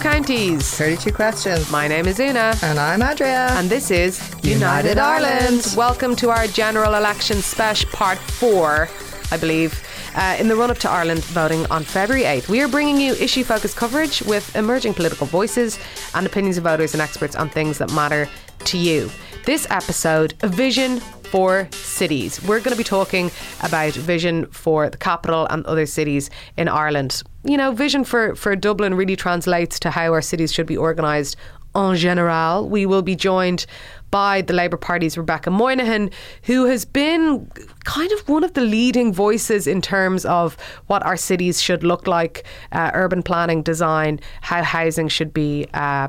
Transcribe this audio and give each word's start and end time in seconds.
counties. 0.00 0.74
32 0.76 1.12
questions. 1.12 1.70
My 1.70 1.86
name 1.86 2.06
is 2.06 2.18
Una. 2.18 2.54
And 2.62 2.78
I'm 2.78 3.02
Andrea. 3.02 3.48
And 3.50 3.68
this 3.68 3.90
is 3.90 4.18
United 4.42 4.96
Ireland. 4.96 5.74
Welcome 5.76 6.16
to 6.16 6.30
our 6.30 6.46
general 6.46 6.94
election 6.94 7.42
special 7.42 7.90
part 7.90 8.18
four, 8.18 8.88
I 9.30 9.36
believe. 9.36 9.86
Uh, 10.16 10.36
in 10.40 10.48
the 10.48 10.56
run 10.56 10.70
up 10.70 10.78
to 10.78 10.90
Ireland 10.90 11.22
voting 11.24 11.66
on 11.66 11.84
February 11.84 12.24
8th, 12.24 12.48
we 12.48 12.62
are 12.62 12.68
bringing 12.68 12.98
you 12.98 13.12
issue 13.14 13.44
focused 13.44 13.76
coverage 13.76 14.22
with 14.22 14.56
emerging 14.56 14.94
political 14.94 15.26
voices 15.26 15.78
and 16.14 16.26
opinions 16.26 16.56
of 16.56 16.64
voters 16.64 16.94
and 16.94 17.02
experts 17.02 17.36
on 17.36 17.50
things 17.50 17.76
that 17.78 17.92
matter 17.92 18.26
to 18.64 18.78
you. 18.78 19.10
This 19.44 19.66
episode, 19.70 20.34
a 20.42 20.48
vision 20.48 21.00
for 21.30 21.68
cities. 21.70 22.42
We're 22.42 22.58
going 22.58 22.72
to 22.72 22.76
be 22.76 22.84
talking 22.84 23.30
about 23.62 23.92
vision 23.92 24.46
for 24.46 24.90
the 24.90 24.96
capital 24.98 25.46
and 25.48 25.64
other 25.66 25.86
cities 25.86 26.28
in 26.56 26.66
Ireland. 26.66 27.22
You 27.44 27.56
know, 27.56 27.70
vision 27.72 28.04
for, 28.04 28.34
for 28.34 28.56
Dublin 28.56 28.94
really 28.94 29.16
translates 29.16 29.78
to 29.80 29.90
how 29.90 30.12
our 30.12 30.22
cities 30.22 30.52
should 30.52 30.66
be 30.66 30.76
organised 30.76 31.36
en 31.76 31.96
general. 31.96 32.68
We 32.68 32.84
will 32.84 33.02
be 33.02 33.14
joined 33.14 33.64
by 34.10 34.42
the 34.42 34.52
Labour 34.52 34.76
Party's 34.76 35.16
Rebecca 35.16 35.50
Moynihan, 35.50 36.10
who 36.42 36.66
has 36.66 36.84
been 36.84 37.48
kind 37.84 38.10
of 38.10 38.28
one 38.28 38.42
of 38.42 38.54
the 38.54 38.62
leading 38.62 39.12
voices 39.12 39.68
in 39.68 39.80
terms 39.80 40.24
of 40.24 40.56
what 40.88 41.04
our 41.06 41.16
cities 41.16 41.62
should 41.62 41.84
look 41.84 42.08
like, 42.08 42.44
uh, 42.72 42.90
urban 42.92 43.22
planning, 43.22 43.62
design, 43.62 44.18
how 44.40 44.64
housing 44.64 45.08
should 45.08 45.32
be. 45.32 45.66
Uh, 45.72 46.08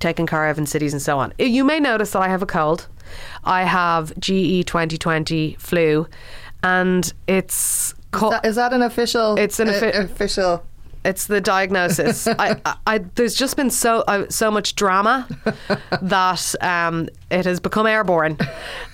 taken 0.00 0.26
care 0.26 0.48
of 0.48 0.56
in 0.56 0.64
cities 0.64 0.94
and 0.94 1.02
so 1.02 1.18
on. 1.18 1.30
You 1.38 1.62
may 1.62 1.78
notice 1.78 2.12
that 2.12 2.22
I 2.22 2.28
have 2.28 2.40
a 2.40 2.46
cold. 2.46 2.88
I 3.44 3.64
have 3.64 4.12
GE 4.18 4.64
2020 4.66 5.56
flu, 5.58 6.06
and 6.62 7.12
it's. 7.26 7.94
Co- 8.12 8.26
is, 8.26 8.30
that, 8.32 8.46
is 8.46 8.56
that 8.56 8.72
an 8.72 8.82
official? 8.82 9.36
It's 9.38 9.60
an 9.60 9.68
offi- 9.68 9.92
uh, 9.92 10.02
official 10.04 10.64
it's 11.04 11.26
the 11.26 11.40
diagnosis. 11.40 12.26
I, 12.26 12.60
I, 12.64 12.76
I, 12.86 12.98
there's 13.14 13.34
just 13.34 13.56
been 13.56 13.70
so 13.70 14.00
uh, 14.06 14.28
so 14.28 14.50
much 14.50 14.74
drama 14.74 15.26
that 16.02 16.54
um, 16.60 17.08
it 17.30 17.44
has 17.44 17.60
become 17.60 17.86
airborne, 17.86 18.38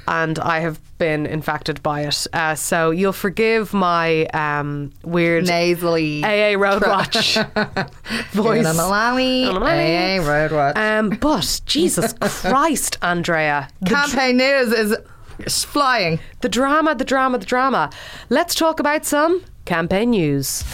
and 0.07 0.39
I 0.39 0.61
have 0.61 0.81
been 0.99 1.27
infected 1.27 1.83
by 1.83 2.03
it. 2.03 2.27
Uh, 2.33 2.55
so 2.55 2.91
you'll 2.91 3.13
forgive 3.13 3.75
my 3.75 4.27
um, 4.27 4.93
weird 5.05 5.47
nasally 5.47 6.25
AA 6.25 6.59
Roadwatch 6.59 7.35
voice. 8.33 8.65
Malawi, 8.67 9.47
AA 9.49 10.27
Roadwatch. 10.27 10.77
Um, 10.77 11.11
but 11.11 11.61
Jesus 11.67 12.13
Christ, 12.21 12.99
Andrea, 13.03 13.69
campaign 13.85 14.39
news 14.39 14.73
is 14.73 15.65
flying. 15.65 16.19
The 16.41 16.49
drama, 16.49 16.95
the 16.95 17.05
drama, 17.05 17.39
the 17.39 17.47
drama. 17.47 17.91
Let's 18.31 18.55
talk 18.55 18.81
about 18.81 19.05
some 19.05 19.45
campaign 19.65 20.11
news. 20.11 20.65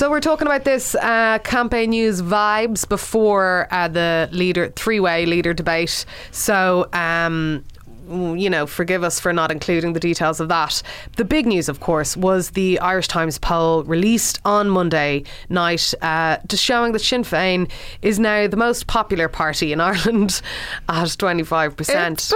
So 0.00 0.08
we're 0.08 0.20
talking 0.20 0.46
about 0.46 0.64
this 0.64 0.94
uh, 0.94 1.40
campaign 1.40 1.90
news 1.90 2.22
vibes 2.22 2.88
before 2.88 3.68
uh, 3.70 3.86
the 3.86 4.30
leader 4.32 4.70
three-way 4.70 5.26
leader 5.26 5.52
debate. 5.52 6.06
So 6.30 6.88
um, 6.94 7.66
you 8.10 8.50
know, 8.50 8.66
forgive 8.66 9.02
us 9.04 9.20
for 9.20 9.32
not 9.32 9.50
including 9.50 9.92
the 9.92 10.00
details 10.00 10.40
of 10.40 10.48
that. 10.48 10.82
The 11.16 11.24
big 11.24 11.46
news, 11.46 11.68
of 11.68 11.80
course, 11.80 12.16
was 12.16 12.50
the 12.50 12.78
Irish 12.80 13.08
Times 13.08 13.38
poll 13.38 13.84
released 13.84 14.40
on 14.44 14.68
Monday 14.68 15.24
night, 15.48 15.94
uh, 16.02 16.38
just 16.48 16.62
showing 16.64 16.92
that 16.92 17.00
Sinn 17.00 17.22
Féin 17.22 17.70
is 18.02 18.18
now 18.18 18.46
the 18.46 18.56
most 18.56 18.86
popular 18.86 19.28
party 19.28 19.72
in 19.72 19.80
Ireland 19.90 20.42
at 20.88 21.08
25%. 21.08 22.12
It's 22.12 22.32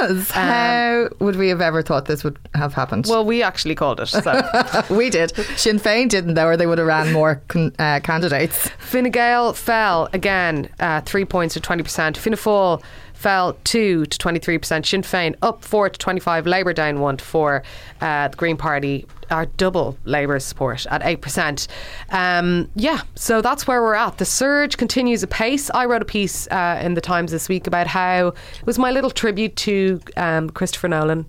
bananas. 0.00 0.30
Um, 0.30 0.36
How 0.36 1.08
would 1.20 1.36
we 1.36 1.48
have 1.48 1.60
ever 1.60 1.82
thought 1.82 2.06
this 2.06 2.24
would 2.24 2.38
have 2.54 2.74
happened? 2.74 3.06
Well, 3.08 3.24
we 3.24 3.42
actually 3.42 3.74
called 3.74 4.00
it. 4.00 4.06
So. 4.06 4.42
we 4.90 5.10
did. 5.10 5.34
Sinn 5.56 5.78
Féin 5.78 6.08
didn't, 6.08 6.34
though, 6.34 6.46
or 6.46 6.56
they 6.56 6.66
would 6.66 6.78
have 6.78 6.86
ran 6.86 7.12
more 7.12 7.42
con- 7.48 7.74
uh, 7.78 8.00
candidates. 8.00 8.68
Fine 8.78 9.10
Gael 9.10 9.52
fell 9.52 10.08
again, 10.12 10.68
uh, 10.80 11.00
three 11.02 11.24
points 11.24 11.54
to 11.54 11.60
20%. 11.60 12.16
Fianna 12.16 12.36
Fáil 12.36 12.82
fell 13.24 13.56
2 13.64 14.04
to 14.04 14.18
23%. 14.18 14.84
Sinn 14.84 15.00
Féin 15.00 15.34
up 15.40 15.64
4 15.64 15.88
to 15.88 15.98
25. 15.98 16.46
Labour 16.46 16.74
down 16.74 17.00
1 17.00 17.16
to 17.16 17.24
4. 17.24 17.62
Uh, 18.02 18.28
the 18.28 18.36
Green 18.36 18.58
Party 18.58 19.06
are 19.30 19.46
double 19.46 19.96
Labour's 20.04 20.44
support 20.44 20.86
at 20.86 21.02
8%. 21.02 21.68
Um, 22.10 22.70
yeah, 22.74 23.02
so 23.14 23.40
that's 23.40 23.66
where 23.66 23.82
we're 23.82 23.94
at. 23.94 24.18
The 24.18 24.24
surge 24.24 24.76
continues 24.76 25.22
apace. 25.22 25.70
I 25.74 25.84
wrote 25.86 26.02
a 26.02 26.06
piece 26.06 26.46
uh, 26.48 26.80
in 26.82 26.94
the 26.94 27.00
Times 27.00 27.32
this 27.32 27.48
week 27.48 27.66
about 27.66 27.86
how 27.86 28.28
it 28.28 28.66
was 28.66 28.78
my 28.78 28.90
little 28.90 29.10
tribute 29.10 29.56
to 29.56 30.00
um, 30.16 30.50
Christopher 30.50 30.88
Nolan, 30.88 31.28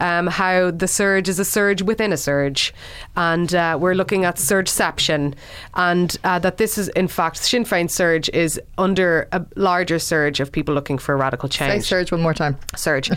um, 0.00 0.26
how 0.26 0.70
the 0.70 0.88
surge 0.88 1.28
is 1.28 1.38
a 1.38 1.44
surge 1.44 1.82
within 1.82 2.12
a 2.12 2.16
surge. 2.16 2.74
And 3.16 3.54
uh, 3.54 3.78
we're 3.80 3.94
looking 3.94 4.24
at 4.24 4.36
surgeception, 4.36 5.34
and 5.74 6.16
uh, 6.24 6.38
that 6.40 6.58
this 6.58 6.78
is, 6.78 6.88
in 6.90 7.08
fact, 7.08 7.38
Sinn 7.38 7.64
Féin 7.64 7.90
surge 7.90 8.28
is 8.30 8.60
under 8.78 9.28
a 9.32 9.44
larger 9.56 9.98
surge 9.98 10.40
of 10.40 10.50
people 10.52 10.74
looking 10.74 10.98
for 10.98 11.16
radical 11.16 11.48
change. 11.48 11.82
Say 11.82 11.88
surge 11.88 12.12
one 12.12 12.20
more 12.22 12.34
time. 12.34 12.58
Surge, 12.76 13.10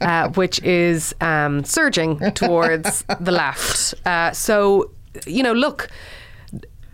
uh, 0.00 0.28
which 0.30 0.62
is 0.62 1.14
um, 1.20 1.64
surging 1.64 2.18
towards 2.34 3.04
the 3.20 3.32
left. 3.32 3.67
Uh, 4.04 4.32
so, 4.32 4.90
you 5.26 5.42
know, 5.42 5.52
look 5.52 5.88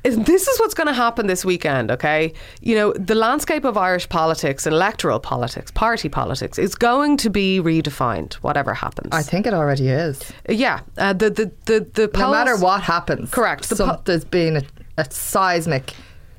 this 0.05 0.47
is 0.47 0.61
what's 0.61 0.75
going 0.75 0.87
to 0.87 0.93
happen 0.93 1.27
this 1.27 1.45
weekend, 1.45 1.91
okay? 1.91 2.35
You 2.61 2.75
know, 2.75 2.93
the 2.93 3.15
landscape 3.15 3.65
of 3.65 3.79
Irish 3.79 4.07
politics, 4.09 4.67
electoral 4.67 5.19
politics, 5.19 5.71
party 5.71 6.11
politics 6.11 6.59
is 6.59 6.75
going 6.75 7.17
to 7.19 7.31
be 7.31 7.59
redefined, 7.61 8.35
whatever 8.35 8.75
happens. 8.75 9.09
I 9.13 9.23
think 9.23 9.47
it 9.47 9.55
already 9.55 9.89
is. 9.89 10.21
Yeah. 10.49 10.81
Uh, 10.99 11.15
the, 11.15 11.31
the, 11.31 11.53
the, 11.65 11.81
the 11.95 12.09
polls, 12.09 12.23
No 12.23 12.33
matter 12.33 12.57
what 12.59 12.83
happens. 12.83 13.31
Correct. 13.31 13.69
The 13.71 13.77
po- 13.77 14.03
there's 14.05 14.27
been 14.27 14.59
a, 14.59 14.63
a 14.99 15.11
seismic 15.11 15.95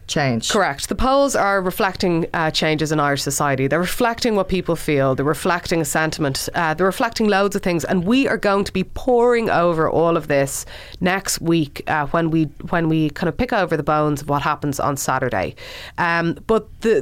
change. 0.08 0.50
Correct. 0.50 0.90
The 0.90 0.96
polls 0.96 1.36
are 1.36 1.62
reflecting 1.62 2.28
uh, 2.34 2.52
changes 2.52 2.92
in 2.92 3.00
Irish 3.00 3.22
society. 3.22 3.68
They're 3.68 3.80
reflecting 3.80 4.36
what 4.36 4.48
people 4.48 4.76
feel. 4.76 5.16
They're 5.16 5.26
reflecting 5.26 5.82
a 5.82 5.86
sentiment. 5.86 6.48
Uh, 6.54 6.74
they're 6.74 6.86
reflecting 6.86 7.28
loads 7.28 7.56
of 7.56 7.62
things, 7.62 7.84
and 7.84 8.06
we 8.06 8.28
are 8.28 8.38
going 8.38 8.64
to 8.66 8.74
be 8.74 8.84
pouring 8.84 9.50
over 9.50 9.90
all 9.90 10.18
of 10.18 10.28
this 10.28 10.66
next 11.02 11.42
week 11.42 11.84
uh, 11.88 12.08
when 12.08 12.30
we 12.30 12.46
when 12.70 12.90
we 12.90 13.10
kind 13.12 13.30
of 13.30 13.38
pick 13.38 13.52
over 13.54 13.76
the 13.76 13.84
bones 13.84 14.22
of 14.22 14.30
what 14.30 14.42
happens 14.42 14.80
on 14.80 14.98
Saturday. 14.98 15.56
Um, 15.98 16.38
but 16.48 16.82
the 16.82 17.02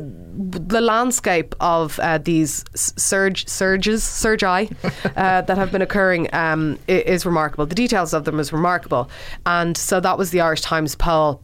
the 0.70 0.82
landscape 0.82 1.56
of 1.60 2.00
uh, 2.00 2.18
these 2.18 2.64
surge 2.76 3.48
surges 3.48 4.04
surgi 4.04 4.74
uh, 5.18 5.42
that 5.42 5.58
have 5.58 5.72
been 5.72 5.82
occurring 5.82 6.34
um, 6.34 6.80
is 6.88 7.26
remarkable. 7.26 7.66
The 7.66 7.76
details 7.76 8.14
of 8.14 8.26
them 8.26 8.40
is 8.40 8.54
remarkable, 8.54 9.10
and 9.46 9.76
so 9.76 10.00
that 10.00 10.18
was 10.18 10.32
the 10.32 10.42
Irish 10.42 10.62
Times 10.62 10.96
poll 10.96 11.42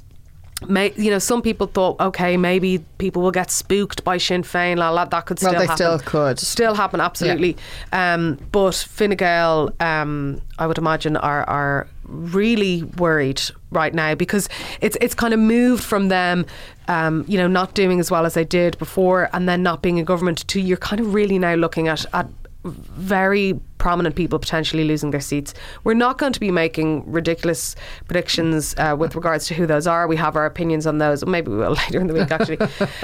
May, 0.68 0.94
you 0.98 1.10
know, 1.10 1.20
some 1.20 1.42
people 1.42 1.68
thought, 1.68 2.00
okay, 2.02 2.36
maybe 2.36 2.80
people 2.98 3.22
will 3.22 3.32
get 3.32 3.50
spooked 3.50 4.04
by 4.04 4.18
Sinn 4.18 4.44
Féin. 4.44 4.78
La, 4.78 4.90
la, 4.90 5.06
that 5.06 5.26
could 5.26 5.40
still 5.40 5.52
well, 5.52 5.62
they 5.62 5.68
happen. 5.68 5.78
still 5.78 6.00
could. 6.00 6.40
Still 6.40 6.76
happen, 6.76 7.00
absolutely. 7.00 7.56
Yeah. 7.94 8.16
Um, 8.16 8.38
but 8.52 8.76
Fine 8.76 9.12
Gael, 9.12 9.72
um, 9.80 10.42
I 10.58 10.68
would 10.68 10.78
imagine, 10.78 11.16
are, 11.16 11.44
are 11.44 11.88
really 12.04 12.84
worried 12.84 13.42
right 13.72 13.94
now 13.94 14.16
because 14.16 14.50
it's 14.82 14.98
it's 15.00 15.14
kind 15.14 15.34
of 15.34 15.40
moved 15.40 15.84
from 15.84 16.10
them, 16.10 16.46
um, 16.88 17.24
you 17.28 17.38
know, 17.38 17.48
not 17.48 17.74
doing 17.74 18.00
as 18.00 18.12
well 18.12 18.26
as 18.26 18.34
they 18.34 18.44
did 18.44 18.78
before, 18.80 19.30
and 19.34 19.48
then 19.48 19.64
not 19.64 19.82
being 19.82 19.98
in 19.98 20.06
government 20.06 20.48
to 20.48 20.60
you're 20.60 20.78
kind 20.78 21.00
of 21.00 21.14
really 21.14 21.40
now 21.40 21.56
looking 21.56 21.88
at 21.88 22.06
at 22.14 22.28
very 22.66 23.60
prominent 23.78 24.16
people 24.16 24.38
potentially 24.38 24.84
losing 24.84 25.12
their 25.12 25.22
seats. 25.22 25.54
We're 25.84 25.94
not 25.94 26.18
going 26.18 26.34
to 26.34 26.40
be 26.40 26.52
making 26.52 27.10
ridiculous 27.10 27.76
predictions 28.06 28.76
uh, 28.78 28.96
with 28.98 29.16
regards 29.16 29.48
to 29.48 29.54
who 29.54 29.66
those 29.66 29.88
are. 29.88 30.08
We 30.08 30.18
have 30.18 30.36
our 30.36 30.46
opinions 30.46 30.86
on 30.86 30.98
those. 30.98 31.26
Maybe 31.26 31.52
we 31.52 31.58
will 31.58 31.72
later 31.88 32.00
in 32.02 32.08
the 32.08 32.14
week, 32.14 32.32
actually. 32.32 32.60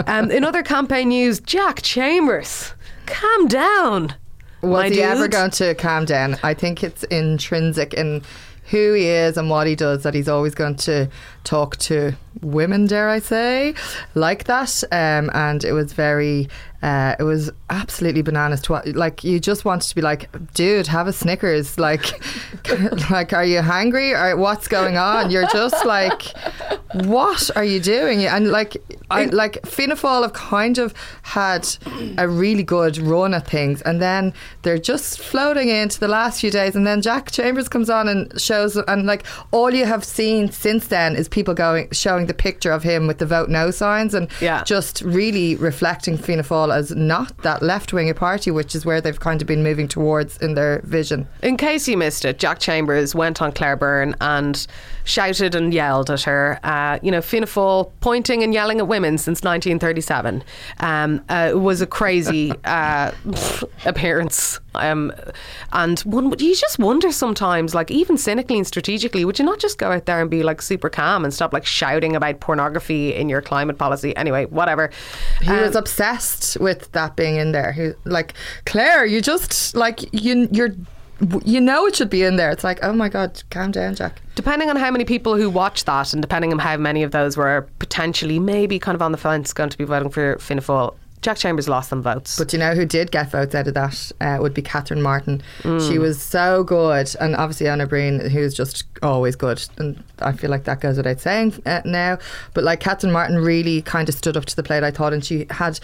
um, 0.08 0.30
in 0.30 0.44
other 0.44 0.64
campaign 0.64 1.10
news, 1.10 1.40
Jack 1.40 1.82
Chambers, 1.82 2.74
calm 3.06 3.48
down. 3.48 4.16
Was 4.62 4.90
he 4.90 4.96
dude. 4.96 5.04
ever 5.04 5.28
going 5.28 5.52
to 5.52 5.76
calm 5.76 6.06
down? 6.06 6.38
I 6.44 6.54
think 6.54 6.84
it's 6.84 7.04
intrinsic 7.06 7.94
in 7.94 8.24
who 8.70 8.94
he 8.94 9.08
is 9.08 9.38
and 9.38 9.50
what 9.50 9.68
he 9.68 9.76
does 9.76 10.04
that 10.04 10.14
he's 10.14 10.28
always 10.28 10.56
going 10.56 10.76
to 10.76 11.08
talk 11.44 11.78
to 11.78 12.16
women, 12.42 12.86
dare 12.86 13.10
I 13.10 13.20
say, 13.20 13.74
like 14.14 14.46
that. 14.46 14.84
Um, 14.92 15.30
and 15.34 15.64
it 15.64 15.74
was 15.74 15.94
very, 15.94 16.50
uh, 16.82 17.16
it 17.20 17.24
was 17.24 17.52
absolutely 17.70 18.22
bananas. 18.22 18.62
To 18.64 18.82
like, 18.94 19.24
you 19.24 19.40
just 19.40 19.66
wanted 19.66 19.90
to 19.90 19.96
be 19.96 20.02
like, 20.02 20.30
dude, 20.54 20.88
have 20.88 21.08
a 21.08 21.14
Snickers. 21.14 21.78
Like, 21.86 22.20
like, 23.12 23.32
are 23.32 23.46
you 23.46 23.62
hungry 23.62 24.14
or 24.14 24.36
what's 24.38 24.68
going 24.68 24.98
on? 24.98 25.30
You're 25.30 25.48
just 25.50 25.86
like, 25.86 26.24
what 26.94 27.52
are 27.56 27.64
you 27.64 27.80
doing? 27.80 28.26
And 28.26 28.50
like, 28.50 28.78
I 29.12 29.26
like 29.26 29.66
Fianna 29.66 29.96
Fáil 29.96 30.24
have 30.24 30.34
kind 30.34 30.78
of 30.78 30.94
had 31.22 31.68
a 32.18 32.28
really 32.28 32.64
good 32.64 32.98
run 32.98 33.34
at 33.34 33.48
things, 33.48 33.82
and 33.84 34.02
then 34.02 34.34
they're 34.64 34.80
just 34.80 35.20
floating 35.20 35.70
into 35.70 36.00
the 36.00 36.08
last 36.08 36.42
few 36.42 36.50
days, 36.50 36.76
and 36.76 36.88
then 36.88 37.02
Jack 37.02 37.32
Chambers 37.32 37.68
comes 37.68 37.90
on 37.90 38.08
and 38.08 38.40
shows, 38.40 38.78
and 38.78 39.06
like 39.06 39.26
all 39.52 39.72
you 39.72 39.86
have 39.86 40.04
seen 40.04 40.52
since 40.52 40.88
then 40.88 41.16
is 41.16 41.28
people 41.28 41.54
going 41.54 41.90
showing 41.92 42.25
the 42.28 42.34
picture 42.34 42.72
of 42.72 42.84
him 42.84 43.08
with 43.08 43.18
the 43.20 43.26
vote 43.26 43.50
no 43.50 43.72
signs, 43.72 44.14
and 44.14 44.28
Yeah. 44.42 44.64
just 44.64 45.02
really 45.02 45.56
reflecting 45.56 46.18
Fianna 46.18 46.44
Fáil 46.44 46.74
as 46.76 46.92
not 46.96 47.38
that 47.44 47.62
left 47.64 47.94
wing 47.94 48.14
party, 48.14 48.52
which 48.52 48.76
is 48.76 48.86
where 48.86 49.02
they've 49.02 49.20
kind 49.20 49.42
of 49.42 49.48
been 49.48 49.64
moving 49.64 49.88
towards 49.88 50.38
in 50.38 50.54
their 50.56 50.82
vision. 50.84 51.28
In 51.42 51.58
case 51.58 51.88
you 51.88 51.98
missed 51.98 52.26
it, 52.26 52.40
Jack 52.40 52.60
Chambers 52.60 53.16
went 53.16 53.42
on 53.42 53.52
Claire 53.52 53.76
Byrne 53.76 54.16
and 54.22 54.66
shouted 55.06 55.56
and 55.56 55.74
yelled 55.74 56.10
at 56.12 56.24
her. 56.24 56.60
Uh, 56.64 57.00
you 57.02 57.12
know, 57.12 57.22
Fianna 57.22 57.46
Fáil 57.48 57.92
pointing 58.02 58.44
and 58.44 58.54
yelling 58.54 58.80
at 58.80 58.88
women 58.88 59.18
since 59.18 59.42
1937. 59.44 60.44
Um, 60.82 61.24
uh, 61.30 61.48
it 61.52 61.60
was 61.60 61.82
a 61.82 61.88
crazy 61.88 62.52
uh, 62.66 63.12
appearance. 63.86 64.60
Um, 64.74 65.14
and 65.72 66.00
one, 66.02 66.30
would- 66.30 66.42
you 66.42 66.56
just 66.56 66.80
wonder 66.80 67.12
sometimes, 67.12 67.74
like 67.74 67.90
even 67.92 68.18
cynically 68.18 68.58
and 68.58 68.68
strategically, 68.68 69.24
would 69.26 69.40
you 69.40 69.46
not 69.46 69.60
just 69.60 69.78
go 69.78 69.92
out 69.92 70.06
there 70.06 70.20
and 70.22 70.30
be 70.30 70.44
like 70.44 70.62
super 70.62 70.90
calm 70.90 71.24
and 71.24 71.34
stop 71.34 71.54
like 71.54 71.66
shouting 71.66 72.16
about 72.16 72.40
pornography 72.40 73.14
in 73.14 73.30
your 73.30 73.42
climate 73.42 73.78
policy? 73.78 74.16
Anyway, 74.18 74.46
whatever. 74.46 74.90
He 75.42 75.50
Um, 75.50 75.62
was 75.62 75.76
obsessed 75.76 76.60
with 76.60 76.92
that 76.92 77.16
being 77.16 77.36
in 77.38 77.52
there. 77.52 77.72
He, 77.72 77.92
like 78.04 78.34
Claire, 78.66 79.06
you 79.06 79.22
just 79.22 79.76
like 79.76 80.02
you 80.14 80.50
you're 80.52 80.76
you 81.46 81.62
know 81.62 81.86
it 81.86 81.96
should 81.96 82.10
be 82.10 82.24
in 82.24 82.36
there. 82.36 82.50
It's 82.52 82.64
like, 82.64 82.80
oh 82.84 82.94
my 82.94 83.10
god, 83.10 83.42
calm 83.50 83.72
down, 83.72 83.96
Jack. 83.96 84.22
Depending 84.36 84.70
on 84.70 84.76
how 84.76 84.92
many 84.92 85.06
people 85.06 85.36
who 85.36 85.50
watch 85.50 85.86
that, 85.86 86.14
and 86.14 86.22
depending 86.22 86.52
on 86.52 86.60
how 86.60 86.78
many 86.78 87.04
of 87.04 87.12
those 87.12 87.38
were 87.38 87.68
potentially 87.80 88.40
maybe 88.40 88.80
kind 88.80 88.96
of 88.96 89.02
on 89.02 89.12
the 89.12 89.18
fence 89.18 89.54
going 89.54 89.70
to 89.70 89.78
be 89.78 89.86
voting 89.86 90.10
for 90.10 90.38
Fianna 90.40 90.62
Fáil, 90.62 90.96
Jack 91.22 91.38
Chambers 91.38 91.68
lost 91.68 91.90
some 91.90 92.04
votes. 92.04 92.38
But 92.38 92.54
you 92.54 92.60
know 92.60 92.76
who 92.76 92.86
did 92.86 93.12
get 93.12 93.32
votes 93.32 93.56
out 93.56 93.68
of 93.68 93.74
that 93.74 94.12
uh, 94.22 94.38
would 94.40 94.54
be 94.54 94.62
Catherine 94.62 95.02
Martin. 95.02 95.42
Mm. 95.64 95.90
She 95.90 95.98
was 95.98 96.22
so 96.22 96.64
good, 96.64 97.10
and 97.20 97.36
obviously 97.36 97.68
Anna 97.68 97.88
Breen, 97.88 98.20
who's 98.30 98.54
just 98.54 98.84
always 99.02 99.36
good. 99.36 99.64
And 99.78 100.04
I 100.20 100.34
feel 100.34 100.52
like 100.52 100.66
that 100.66 100.82
goes 100.82 100.98
without 100.98 101.20
saying 101.20 101.62
uh, 101.66 101.82
now. 101.84 102.20
But 102.54 102.64
like 102.64 102.80
Catherine 102.80 103.12
Martin 103.12 103.38
really 103.40 103.82
kind 103.82 104.08
of 104.08 104.14
stood 104.14 104.38
up 104.38 104.46
to 104.46 104.56
the 104.56 104.62
plate, 104.64 104.84
I 104.84 104.92
thought, 104.92 105.14
and 105.14 105.26
she 105.26 105.48
had 105.50 105.80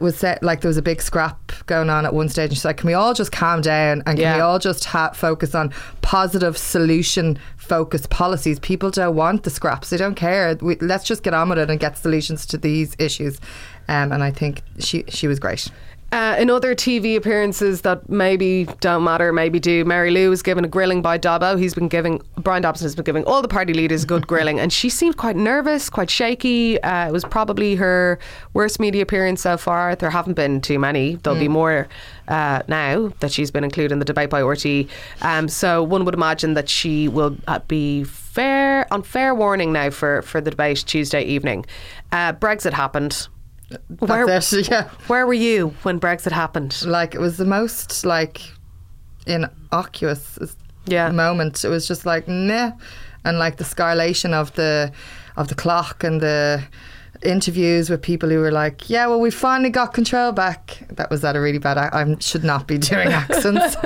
was 0.00 0.16
set, 0.16 0.42
like 0.42 0.62
there 0.62 0.68
was 0.68 0.76
a 0.78 0.82
big 0.82 1.00
scrap 1.00 1.52
going 1.66 1.88
on 1.88 2.04
at 2.04 2.12
one 2.14 2.28
stage, 2.28 2.50
and 2.50 2.56
she's 2.56 2.64
like, 2.64 2.78
"Can 2.78 2.88
we 2.88 2.94
all 2.94 3.14
just 3.14 3.30
calm 3.30 3.60
down 3.60 4.02
and 4.06 4.16
can 4.16 4.18
Yeah. 4.18 4.34
we 4.36 4.40
all 4.40 4.58
just 4.58 4.84
ha- 4.86 5.12
focus 5.12 5.54
on 5.54 5.72
positive 6.00 6.58
solution?" 6.58 7.38
Focused 7.56 8.10
policies. 8.10 8.58
People 8.58 8.90
don't 8.90 9.14
want 9.14 9.44
the 9.44 9.50
scraps. 9.50 9.90
They 9.90 9.96
don't 9.96 10.16
care. 10.16 10.56
We, 10.60 10.74
let's 10.80 11.04
just 11.04 11.22
get 11.22 11.32
on 11.32 11.48
with 11.48 11.58
it 11.58 11.70
and 11.70 11.78
get 11.78 11.96
solutions 11.96 12.44
to 12.46 12.58
these 12.58 12.96
issues. 12.98 13.38
Um, 13.88 14.12
and 14.12 14.22
I 14.22 14.30
think 14.30 14.62
she 14.78 15.04
she 15.08 15.26
was 15.26 15.38
great. 15.38 15.70
Uh, 16.12 16.36
in 16.38 16.50
other 16.50 16.74
TV 16.74 17.16
appearances 17.16 17.80
that 17.80 18.06
maybe 18.06 18.68
don't 18.80 19.02
matter, 19.02 19.32
maybe 19.32 19.58
do, 19.58 19.82
Mary 19.86 20.10
Lou 20.10 20.28
was 20.28 20.42
given 20.42 20.62
a 20.62 20.68
grilling 20.68 21.00
by 21.00 21.16
Dobbo. 21.16 21.58
He's 21.58 21.72
been 21.72 21.88
giving, 21.88 22.20
Bryan 22.36 22.60
Dobson 22.62 22.84
has 22.84 22.94
been 22.94 23.06
giving 23.06 23.24
all 23.24 23.40
the 23.40 23.48
party 23.48 23.72
leaders 23.72 24.04
a 24.04 24.06
good 24.06 24.26
grilling, 24.26 24.60
and 24.60 24.70
she 24.70 24.90
seemed 24.90 25.16
quite 25.16 25.36
nervous, 25.36 25.88
quite 25.88 26.10
shaky. 26.10 26.78
Uh, 26.82 27.08
it 27.08 27.12
was 27.12 27.24
probably 27.24 27.76
her 27.76 28.18
worst 28.52 28.78
media 28.78 29.00
appearance 29.00 29.40
so 29.40 29.56
far. 29.56 29.96
There 29.96 30.10
haven't 30.10 30.34
been 30.34 30.60
too 30.60 30.78
many. 30.78 31.14
There'll 31.14 31.40
be 31.40 31.48
more 31.48 31.88
uh, 32.28 32.60
now 32.68 33.10
that 33.20 33.32
she's 33.32 33.50
been 33.50 33.64
included 33.64 33.92
in 33.92 33.98
the 33.98 34.04
debate 34.04 34.28
by 34.28 34.42
RT. 34.42 34.90
Um, 35.22 35.48
so 35.48 35.82
one 35.82 36.04
would 36.04 36.14
imagine 36.14 36.52
that 36.54 36.68
she 36.68 37.08
will 37.08 37.38
uh, 37.48 37.60
be 37.60 38.04
fair 38.04 38.86
on 38.92 39.02
fair 39.02 39.34
warning 39.34 39.72
now 39.72 39.88
for, 39.88 40.20
for 40.20 40.42
the 40.42 40.50
debate 40.50 40.84
Tuesday 40.86 41.24
evening. 41.24 41.64
Uh, 42.12 42.34
Brexit 42.34 42.74
happened. 42.74 43.28
Where, 43.98 44.26
That's 44.26 44.52
it, 44.52 44.68
yeah. 44.70 44.88
where 45.06 45.26
were 45.26 45.32
you 45.34 45.74
when 45.82 45.98
Brexit 46.00 46.32
happened? 46.32 46.82
Like 46.86 47.14
it 47.14 47.20
was 47.20 47.36
the 47.36 47.44
most 47.44 48.04
like 48.04 48.40
innocuous 49.26 50.38
Yeah. 50.86 51.10
moment. 51.10 51.64
It 51.64 51.68
was 51.68 51.86
just 51.86 52.06
like 52.06 52.28
nah, 52.28 52.72
and 53.24 53.38
like 53.38 53.56
the 53.56 53.64
scarlation 53.64 54.32
of 54.32 54.52
the 54.54 54.92
of 55.36 55.48
the 55.48 55.54
clock 55.54 56.04
and 56.04 56.20
the 56.20 56.62
interviews 57.22 57.88
with 57.88 58.02
people 58.02 58.28
who 58.28 58.38
were 58.40 58.50
like, 58.50 58.90
"Yeah, 58.90 59.06
well, 59.06 59.20
we 59.20 59.30
finally 59.30 59.70
got 59.70 59.94
control 59.94 60.32
back." 60.32 60.82
That 60.90 61.08
was 61.08 61.20
that 61.20 61.36
a 61.36 61.40
really 61.40 61.58
bad. 61.58 61.78
ac- 61.78 61.90
I 61.92 62.16
should 62.18 62.42
not 62.44 62.66
be 62.66 62.78
doing 62.78 63.08
accents. 63.22 63.76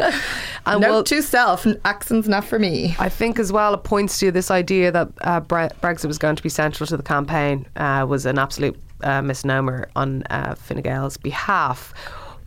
And 0.65 0.81
Note 0.81 0.91
well- 0.91 1.05
to 1.05 1.23
self: 1.23 1.67
accents 1.85 2.27
not 2.29 2.45
for 2.45 2.59
me. 2.59 2.97
I 2.99 3.09
think 3.11 3.39
as 3.39 3.53
well 3.53 3.75
it 3.75 3.85
points 3.85 4.19
to 4.21 4.31
this 4.33 4.51
idea 4.51 4.91
that 4.91 5.09
uh, 5.21 5.41
Brexit 5.43 6.07
was 6.07 6.19
going 6.19 6.37
to 6.37 6.43
be 6.43 6.49
central 6.49 6.87
to 6.87 6.97
the 6.97 7.03
campaign 7.03 7.67
uh, 7.77 8.07
was 8.09 8.25
an 8.27 8.39
absolute 8.39 8.77
uh, 9.03 9.23
misnomer 9.23 9.89
on 9.97 10.23
uh, 10.25 10.55
Fine 10.55 10.83
Gael's 10.83 11.17
behalf. 11.17 11.93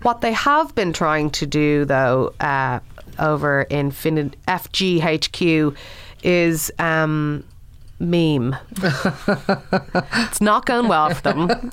What 0.02 0.22
they 0.22 0.32
have 0.32 0.74
been 0.76 0.94
trying 0.94 1.30
to 1.32 1.46
do, 1.46 1.86
though, 1.86 2.34
uh, 2.40 2.80
over 3.20 3.64
in 3.64 3.92
Fine- 3.92 4.36
FGHQ 4.48 5.76
is 6.24 6.72
um, 6.80 7.44
meme. 8.00 8.56
it's 8.78 10.42
not 10.42 10.66
going 10.66 10.88
well 10.88 11.14
for 11.14 11.22
them. 11.22 11.72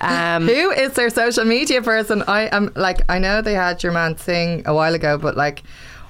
Um, 0.00 0.46
Who 0.46 0.70
is 0.70 0.94
their 0.94 1.10
social 1.10 1.44
media 1.44 1.82
person? 1.82 2.22
I 2.26 2.42
am 2.54 2.72
like, 2.74 3.00
I 3.08 3.18
know 3.18 3.42
they 3.42 3.54
had 3.54 3.82
your 3.82 3.92
man 3.92 4.16
sing 4.18 4.62
a 4.66 4.74
while 4.74 4.94
ago, 4.94 5.18
but 5.18 5.36
like, 5.36 5.62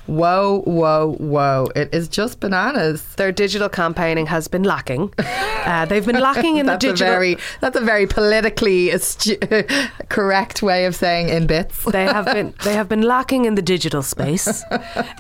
whoa, 0.07 0.63
whoa, 0.67 1.15
whoa! 1.19 1.69
It 1.77 1.95
is 1.95 2.09
just 2.09 2.41
bananas. 2.41 3.03
their 3.17 3.33
digital 3.33 3.69
campaigning 3.69 4.27
has 4.27 4.49
been 4.49 4.63
lacking. 4.63 5.13
Uh, 5.63 5.85
they've 5.85 6.05
been 6.05 6.19
lacking 6.19 6.57
in 6.57 6.67
the 6.67 6.77
digital. 6.77 7.07
a 7.07 7.11
very 7.11 7.37
that's 7.61 7.77
a 7.77 7.81
very 7.81 8.05
politically 8.05 8.89
astu- 8.89 9.39
correct 10.09 10.61
way 10.61 10.87
of 10.87 10.97
saying 10.97 11.29
in 11.29 11.47
bits. 11.47 11.85
they 11.85 12.03
have 12.03 12.25
been 12.25 12.53
they 12.65 12.75
have 12.75 12.89
been 12.89 13.03
lacking 13.03 13.45
in 13.45 13.55
the 13.55 13.63
digital 13.63 14.03
space. 14.03 14.65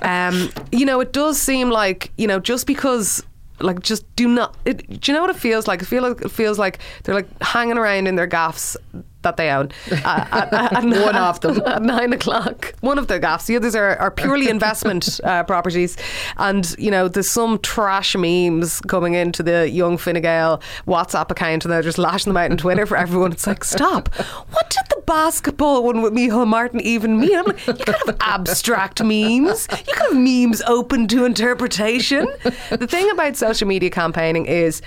Um, 0.03 0.51
you 0.73 0.85
know, 0.85 0.99
it 0.99 1.13
does 1.13 1.41
seem 1.41 1.71
like 1.71 2.11
you 2.19 2.27
know 2.27 2.41
just 2.41 2.67
because 2.67 3.23
like 3.61 3.81
just 3.81 4.05
do 4.17 4.27
not. 4.27 4.57
It, 4.65 5.01
do 5.01 5.13
you 5.13 5.17
know 5.17 5.21
what 5.23 5.31
it 5.31 5.37
feels 5.37 5.69
like? 5.69 5.81
It 5.81 5.85
feel 5.85 6.03
like 6.03 6.23
it 6.23 6.31
feels 6.33 6.59
like 6.59 6.81
they're 7.05 7.15
like 7.15 7.29
hanging 7.41 7.79
around 7.79 8.09
in 8.09 8.17
their 8.17 8.27
gaffs 8.27 8.77
that 9.23 9.37
they 9.37 9.51
own. 9.51 9.71
Uh, 9.91 10.27
at, 10.31 10.53
at, 10.73 10.85
One 10.85 11.17
of 11.17 11.41
them. 11.41 11.61
at 11.67 11.83
nine 11.83 12.13
o'clock. 12.13 12.75
One 12.81 12.99
of 12.99 13.07
the 13.09 13.19
gaffs. 13.19 13.47
The 13.47 13.57
others 13.57 13.75
are, 13.75 13.97
are 13.97 14.11
purely 14.11 14.49
investment 14.57 15.21
uh, 15.25 15.45
properties. 15.45 15.97
And 16.37 16.75
you 16.79 16.91
know, 16.91 17.09
there's 17.09 17.31
some 17.31 17.59
trash 17.61 18.15
memes 18.17 18.81
coming 18.83 19.15
into 19.15 19.43
the 19.43 19.69
young 19.69 19.97
Fine 19.97 20.21
Gael 20.23 20.63
WhatsApp 20.87 21.31
account, 21.31 21.65
and 21.65 21.73
they're 21.73 21.83
just 21.83 21.99
lashing 21.99 22.31
them 22.31 22.37
out 22.37 22.51
on 22.51 22.57
Twitter 22.57 22.87
for 22.87 22.97
everyone. 22.97 23.33
It's 23.33 23.47
like, 23.47 23.65
stop! 23.65 24.15
What 24.15 24.71
did 24.71 24.85
the 24.91 25.03
basketball 25.07 25.85
one 25.85 26.03
with 26.03 26.13
Micheál 26.13 26.47
Martin 26.47 26.81
even 26.81 27.19
mean? 27.19 27.37
I'm 27.37 27.47
like, 27.47 27.67
you 27.67 27.75
could 27.75 27.89
have 28.07 28.17
abstract 28.21 29.03
memes. 29.03 29.67
You 29.71 29.95
could 29.95 30.13
have 30.13 30.17
memes 30.17 30.63
open 30.63 31.09
to 31.09 31.25
interpretation. 31.25 32.27
The 32.71 32.87
thing 32.87 33.11
about 33.11 33.37
social 33.37 33.69
media 33.69 33.91
campaigning 33.91 34.47
is. 34.47 34.83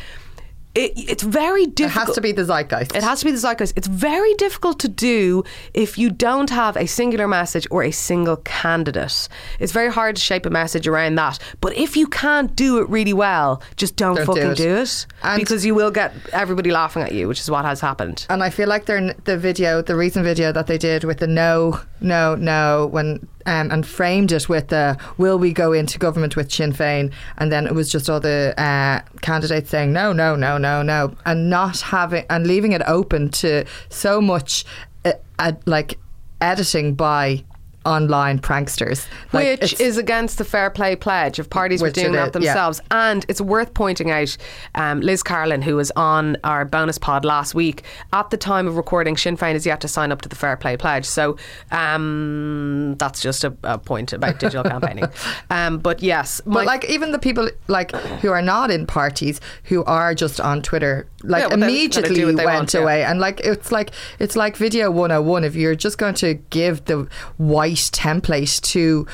It, 0.75 0.91
it's 0.97 1.23
very 1.23 1.65
difficult. 1.67 2.03
It 2.03 2.07
has 2.07 2.15
to 2.15 2.21
be 2.21 2.31
the 2.33 2.43
zeitgeist. 2.43 2.95
It 2.95 3.03
has 3.03 3.19
to 3.19 3.25
be 3.25 3.31
the 3.31 3.37
zeitgeist. 3.37 3.73
It's 3.77 3.87
very 3.87 4.33
difficult 4.33 4.79
to 4.81 4.89
do 4.89 5.43
if 5.73 5.97
you 5.97 6.09
don't 6.09 6.49
have 6.49 6.75
a 6.75 6.85
singular 6.85 7.27
message 7.27 7.65
or 7.71 7.81
a 7.83 7.91
single 7.91 8.37
candidate. 8.37 9.29
It's 9.59 9.71
very 9.71 9.89
hard 9.89 10.17
to 10.17 10.21
shape 10.21 10.45
a 10.45 10.49
message 10.49 10.85
around 10.87 11.15
that. 11.15 11.39
But 11.61 11.77
if 11.77 11.95
you 11.95 12.07
can't 12.07 12.53
do 12.55 12.79
it 12.79 12.89
really 12.89 13.13
well, 13.13 13.63
just 13.77 13.95
don't, 13.95 14.15
Don't 14.15 14.25
do 14.25 14.33
fucking 14.33 14.51
it. 14.51 14.57
do 14.57 14.75
it, 14.75 15.05
because 15.37 15.65
you 15.65 15.73
will 15.75 15.91
get 15.91 16.13
everybody 16.33 16.71
laughing 16.71 17.03
at 17.03 17.13
you, 17.13 17.27
which 17.29 17.39
is 17.39 17.49
what 17.49 17.63
has 17.63 17.79
happened. 17.79 18.25
And 18.29 18.43
I 18.43 18.49
feel 18.49 18.67
like 18.67 18.85
they're 18.85 19.13
the 19.23 19.37
video, 19.37 19.81
the 19.81 19.95
recent 19.95 20.25
video 20.25 20.51
that 20.51 20.67
they 20.67 20.77
did 20.77 21.05
with 21.05 21.19
the 21.19 21.27
no, 21.27 21.79
no, 22.01 22.35
no, 22.35 22.87
when 22.87 23.25
um, 23.45 23.71
and 23.71 23.85
framed 23.85 24.31
it 24.31 24.49
with 24.49 24.69
the 24.69 24.97
"Will 25.17 25.37
we 25.37 25.53
go 25.53 25.73
into 25.73 25.97
government 25.99 26.35
with 26.35 26.51
Sinn 26.51 26.73
Féin?" 26.73 27.11
And 27.37 27.51
then 27.51 27.67
it 27.67 27.73
was 27.73 27.91
just 27.91 28.09
all 28.09 28.19
the 28.19 28.53
uh, 28.57 29.01
candidates 29.21 29.69
saying 29.69 29.93
no, 29.93 30.13
no, 30.13 30.35
no, 30.35 30.57
no, 30.57 30.81
no, 30.81 31.15
and 31.25 31.49
not 31.49 31.81
having 31.81 32.25
and 32.29 32.47
leaving 32.47 32.71
it 32.71 32.81
open 32.87 33.29
to 33.29 33.65
so 33.89 34.21
much, 34.21 34.65
uh, 35.03 35.13
uh, 35.39 35.53
like 35.65 35.99
editing 36.41 36.95
by 36.95 37.43
online 37.85 38.39
pranksters, 38.39 39.07
like, 39.31 39.61
Which 39.61 39.79
is 39.79 39.97
against 39.97 40.37
the 40.37 40.45
fair 40.45 40.69
play 40.69 40.95
pledge 40.95 41.39
if 41.39 41.49
parties 41.49 41.81
were 41.81 41.91
doing 41.91 42.13
that 42.13 42.35
is, 42.35 42.43
yeah. 42.43 42.53
themselves. 42.53 42.81
And 42.91 43.25
it's 43.29 43.41
worth 43.41 43.73
pointing 43.73 44.11
out 44.11 44.35
um, 44.75 45.01
Liz 45.01 45.23
Carolan, 45.23 45.61
who 45.61 45.75
was 45.75 45.91
on 45.91 46.37
our 46.43 46.65
bonus 46.65 46.97
pod 46.97 47.25
last 47.25 47.53
week, 47.53 47.83
at 48.13 48.29
the 48.29 48.37
time 48.37 48.67
of 48.67 48.77
recording, 48.77 49.17
Sinn 49.17 49.37
Féin 49.37 49.55
is 49.55 49.65
yet 49.65 49.81
to 49.81 49.87
sign 49.87 50.11
up 50.11 50.21
to 50.21 50.29
the 50.29 50.35
fair 50.35 50.57
play 50.57 50.77
pledge. 50.77 51.05
So 51.05 51.37
um, 51.71 52.95
that's 52.97 53.21
just 53.21 53.43
a, 53.43 53.55
a 53.63 53.77
point 53.77 54.13
about 54.13 54.39
digital 54.39 54.63
campaigning. 54.69 55.05
Um, 55.49 55.79
but 55.79 56.01
yes, 56.01 56.41
But 56.45 56.65
like 56.65 56.85
even 56.89 57.11
the 57.11 57.19
people 57.19 57.49
like 57.67 57.91
who 58.21 58.29
are 58.29 58.41
not 58.41 58.71
in 58.71 58.87
parties 58.87 59.39
who 59.65 59.83
are 59.83 60.15
just 60.15 60.39
on 60.41 60.61
Twitter 60.61 61.07
like 61.23 61.43
Yeah, 61.43 61.47
well, 61.55 61.63
immediately 61.63 62.25
went 62.25 62.45
want, 62.45 62.73
yeah. 62.73 62.81
away 62.81 63.03
and 63.03 63.19
like 63.19 63.39
it's 63.41 63.71
like 63.71 63.91
it's 64.19 64.35
like 64.35 64.55
video 64.57 64.91
101 64.91 65.43
if 65.43 65.55
you're 65.55 65.75
just 65.75 65.97
going 65.97 66.13
to 66.15 66.35
give 66.49 66.85
the 66.85 67.07
white 67.37 67.74
template 67.75 68.61
to 68.61 69.07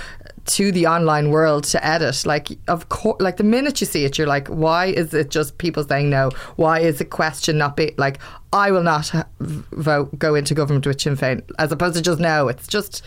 to 0.46 0.72
the 0.72 0.88
online 0.88 1.30
world 1.30 1.64
to 1.66 1.86
edit. 1.86 2.26
Like, 2.26 2.50
of 2.68 2.90
course, 2.90 3.22
like 3.22 3.38
the 3.38 3.44
minute 3.44 3.80
you 3.80 3.88
see 3.88 4.06
it, 4.06 4.18
you're 4.18 4.28
like, 4.28 4.48
why 4.48 4.88
is 4.88 5.14
it 5.14 5.30
just 5.30 5.58
people 5.58 5.84
saying 5.84 6.10
no? 6.10 6.32
Why 6.56 6.80
is 6.80 6.98
the 6.98 7.06
question 7.06 7.58
not 7.58 7.78
be 7.78 7.94
like, 7.98 8.20
I 8.52 8.72
will 8.72 8.84
not 8.84 9.14
uh, 9.14 9.20
ha- 9.20 9.28
vote, 9.40 10.18
go 10.18 10.36
into 10.36 10.54
government 10.54 10.86
with 10.86 11.00
Sinn 11.00 11.16
Féin, 11.16 11.44
as 11.60 11.72
opposed 11.72 11.96
to 11.96 12.02
just 12.02 12.20
no? 12.20 12.48
It's 12.48 12.68
just. 12.68 13.06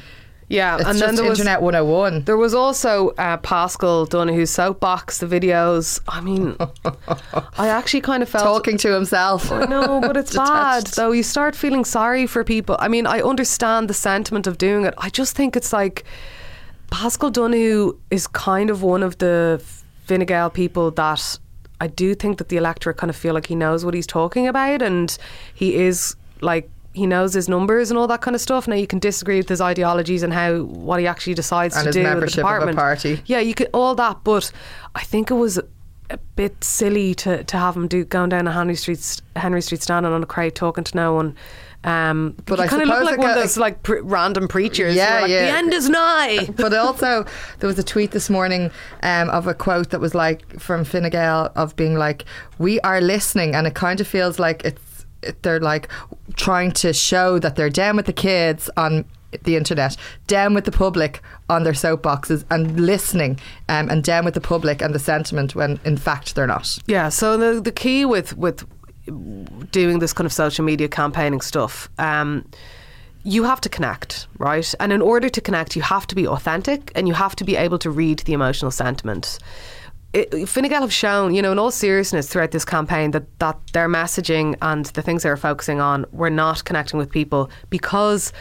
Yeah, 0.49 0.77
It's 0.77 0.87
and 0.87 0.99
then 0.99 1.15
there 1.15 1.25
was 1.25 1.39
Internet 1.41 1.63
101. 1.63 2.25
There 2.25 2.37
was 2.37 2.55
also 2.55 3.11
uh, 3.11 3.39
Paschal 3.39 4.07
Donohoe 4.07 4.45
soapbox, 4.45 5.19
the 5.19 5.27
videos. 5.27 6.01
I 6.07 6.21
mean, 6.21 6.57
I 7.59 7.69
actually 7.69 8.03
kind 8.03 8.23
of 8.23 8.29
felt 8.29 8.45
Talking 8.45 8.77
to 8.79 8.93
himself. 8.93 9.51
No, 9.51 10.01
but 10.01 10.17
it's 10.17 10.37
bad 10.37 10.87
though. 10.89 11.13
You 11.13 11.23
start 11.23 11.57
feeling 11.57 11.85
sorry 11.85 12.27
for 12.27 12.45
people. 12.45 12.77
I 12.79 12.89
mean, 12.89 13.07
I 13.07 13.21
understand 13.21 13.89
the 13.89 13.95
sentiment 13.95 14.47
of 14.47 14.59
doing 14.59 14.85
it. 14.85 14.95
I 14.99 15.09
just 15.09 15.35
think 15.35 15.57
it's 15.57 15.73
like 15.73 16.05
Paschal 16.91 17.31
Donohoe 17.31 17.99
is 18.11 18.27
kind 18.27 18.71
of 18.71 18.83
one 18.83 19.03
of 19.03 19.19
the 19.19 19.63
Fine 20.07 20.21
Gael 20.21 20.51
people 20.51 20.91
that 20.93 21.39
I 21.81 21.87
do 21.87 22.15
think 22.15 22.39
that 22.39 22.51
the 22.51 22.57
electorate 22.57 22.99
kind 22.99 23.11
of 23.11 23.17
feel 23.17 23.35
like 23.35 23.47
he 23.47 23.55
knows 23.55 23.85
what 23.85 23.95
he's 23.95 24.07
talking 24.07 24.47
about, 24.47 24.83
and 24.83 25.17
he 25.55 25.77
is 25.77 26.17
like. 26.41 26.71
He 26.95 27.07
knows 27.07 27.35
his 27.35 27.49
numbers 27.49 27.91
and 27.91 27.99
all 27.99 28.07
that 28.07 28.21
kind 28.23 28.35
of 28.35 28.41
stuff. 28.41 28.67
Now 28.67 28.77
you 28.77 28.87
can 28.87 28.99
disagree 29.01 29.37
with 29.37 29.49
his 29.49 29.61
ideologies 29.61 30.23
and 30.23 30.33
how 30.33 30.63
what 30.63 31.01
he 31.01 31.07
actually 31.07 31.35
decides 31.35 31.77
And 31.77 31.85
to 31.87 31.93
do 31.93 31.99
in 31.99 32.05
the 32.05 32.11
membership 32.11 32.39
of 32.39 32.45
a 32.45 32.49
department. 32.55 32.79
party. 32.79 33.21
Yeah, 33.27 33.41
you 33.41 33.53
could 33.55 33.69
all 33.75 33.95
that, 33.97 34.19
but 34.25 34.51
I 34.95 35.03
think 35.03 35.31
it 35.31 35.35
was 35.35 35.59
a 36.11 36.19
bit 36.37 36.63
silly 36.63 37.15
to, 37.17 37.43
to 37.45 37.57
have 37.59 37.77
him 37.77 37.89
do 37.89 38.05
going 38.05 38.29
down 38.31 38.47
a 38.47 38.53
Henry 38.53 38.77
Street 38.77 39.21
Henry 39.37 39.61
Street 39.61 39.83
standing 39.83 40.13
on 40.13 40.23
a 40.23 40.27
crate 40.27 40.55
talking 40.55 40.85
to 40.85 40.97
no 40.97 41.15
one. 41.15 41.37
Um, 41.83 42.35
But 42.47 42.61
he 42.61 42.65
I 42.65 42.69
kind 42.69 42.83
of 42.83 42.89
looked 42.89 43.01
suppose 43.01 43.11
like 43.11 43.19
one 43.19 43.31
of 43.31 43.37
those 43.37 43.57
like 43.59 43.83
pr- 43.83 44.01
random 44.03 44.49
preachers. 44.49 44.95
Yeah, 44.95 45.21
like, 45.23 45.31
yeah. 45.31 45.47
The 45.51 45.59
end 45.59 45.75
is 45.75 45.89
nigh. 45.89 46.49
but 46.57 46.73
also 46.73 47.27
there 47.59 47.67
was 47.67 47.79
a 47.79 47.83
tweet 47.83 48.13
this 48.13 48.31
morning 48.31 48.71
um, 49.03 49.29
of 49.31 49.47
a 49.47 49.53
quote 49.55 49.91
that 49.91 50.01
was 50.01 50.15
like 50.15 50.61
from 50.61 50.85
Fine 50.85 51.11
Gael 51.11 51.51
of 51.57 51.77
being 51.77 51.95
like, 51.97 52.25
"We 52.59 52.81
are 52.81 53.01
listening," 53.01 53.55
and 53.55 53.67
it 53.67 53.75
kind 53.75 54.01
of 54.01 54.07
feels 54.07 54.39
like 54.39 54.65
it's 54.65 54.79
it, 54.79 54.81
they're 55.43 55.61
like 55.61 55.89
trying 56.37 56.73
to 56.73 56.93
show 56.93 57.39
that 57.39 57.57
they're 57.57 57.71
down 57.71 57.97
with 57.97 58.07
the 58.07 58.13
kids 58.13 58.71
on 58.77 59.05
the 59.43 59.57
internet, 59.57 59.97
down 60.27 60.55
with 60.55 60.65
the 60.65 60.73
public 60.73 61.21
on 61.49 61.65
their 61.65 61.73
soapboxes, 61.73 62.45
and 62.51 62.79
listening, 62.81 63.39
um, 63.69 63.91
and 63.91 64.05
down 64.05 64.25
with 64.25 64.35
the 64.35 64.41
public 64.41 64.81
and 64.81 64.95
the 64.95 64.99
sentiment 64.99 65.55
when 65.55 65.81
in 65.85 65.97
fact 65.97 66.35
they're 66.35 66.47
not. 66.47 66.79
Yeah. 66.87 67.09
So 67.09 67.37
the 67.37 67.61
the 67.61 67.73
key 67.73 68.05
with 68.05 68.37
with 68.37 68.65
doing 69.71 69.99
this 69.99 70.13
kind 70.13 70.27
of 70.27 70.33
social 70.33 70.65
media 70.65 70.89
campaigning 70.89 71.41
stuff. 71.41 71.89
Um, 71.99 72.49
you 73.25 73.45
have 73.45 73.61
to 73.63 73.69
connect, 73.71 74.27
right? 74.39 74.75
And 74.79 74.93
in 74.93 75.01
order 75.01 75.31
to 75.31 75.41
connect, 75.41 75.77
you 75.77 75.83
have 75.83 76.07
to 76.09 76.15
be 76.15 76.27
authentic 76.27 76.93
and 76.95 77.09
you 77.09 77.15
have 77.15 77.35
to 77.37 77.45
be 77.45 77.57
able 77.57 77.79
to 77.79 77.91
read 77.91 78.19
the 78.21 78.35
emotional 78.35 78.71
sentiment. 78.71 79.39
It, 80.15 80.49
Fine 80.49 80.69
Gael 80.69 80.83
have 80.83 80.93
shown, 80.93 81.35
you 81.35 81.43
know, 81.43 81.53
in 81.53 81.59
all 81.59 81.73
seriousness 81.73 82.29
throughout 82.29 82.53
this 82.53 82.65
campaign 82.65 83.11
that, 83.11 83.39
that 83.41 83.59
their 83.73 83.89
messaging 83.89 84.57
and 84.63 84.87
the 84.87 85.03
things 85.03 85.25
they 85.25 85.29
were 85.29 85.37
focusing 85.37 85.81
on 85.81 86.07
were 86.13 86.31
not 86.31 86.65
connecting 86.65 86.99
with 86.99 87.11
people 87.11 87.51
because 87.69 88.33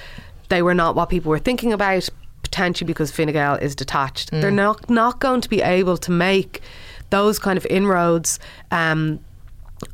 they 0.50 0.62
were 0.62 0.76
not 0.76 0.96
what 0.96 1.10
people 1.10 1.32
were 1.32 1.40
thinking 1.40 1.74
about, 1.74 2.08
potentially 2.44 2.86
because 2.86 3.12
Fine 3.12 3.32
Gael 3.32 3.56
is 3.56 3.76
detached. 3.76 4.30
They're 4.30 4.52
not, 4.52 4.88
not 4.88 5.20
going 5.20 5.42
to 5.42 5.50
be 5.50 5.62
able 5.62 5.98
to 5.98 6.12
make 6.12 6.62
those 7.10 7.40
kind 7.40 7.58
of 7.58 7.66
inroads 7.68 8.40
um, 8.70 9.20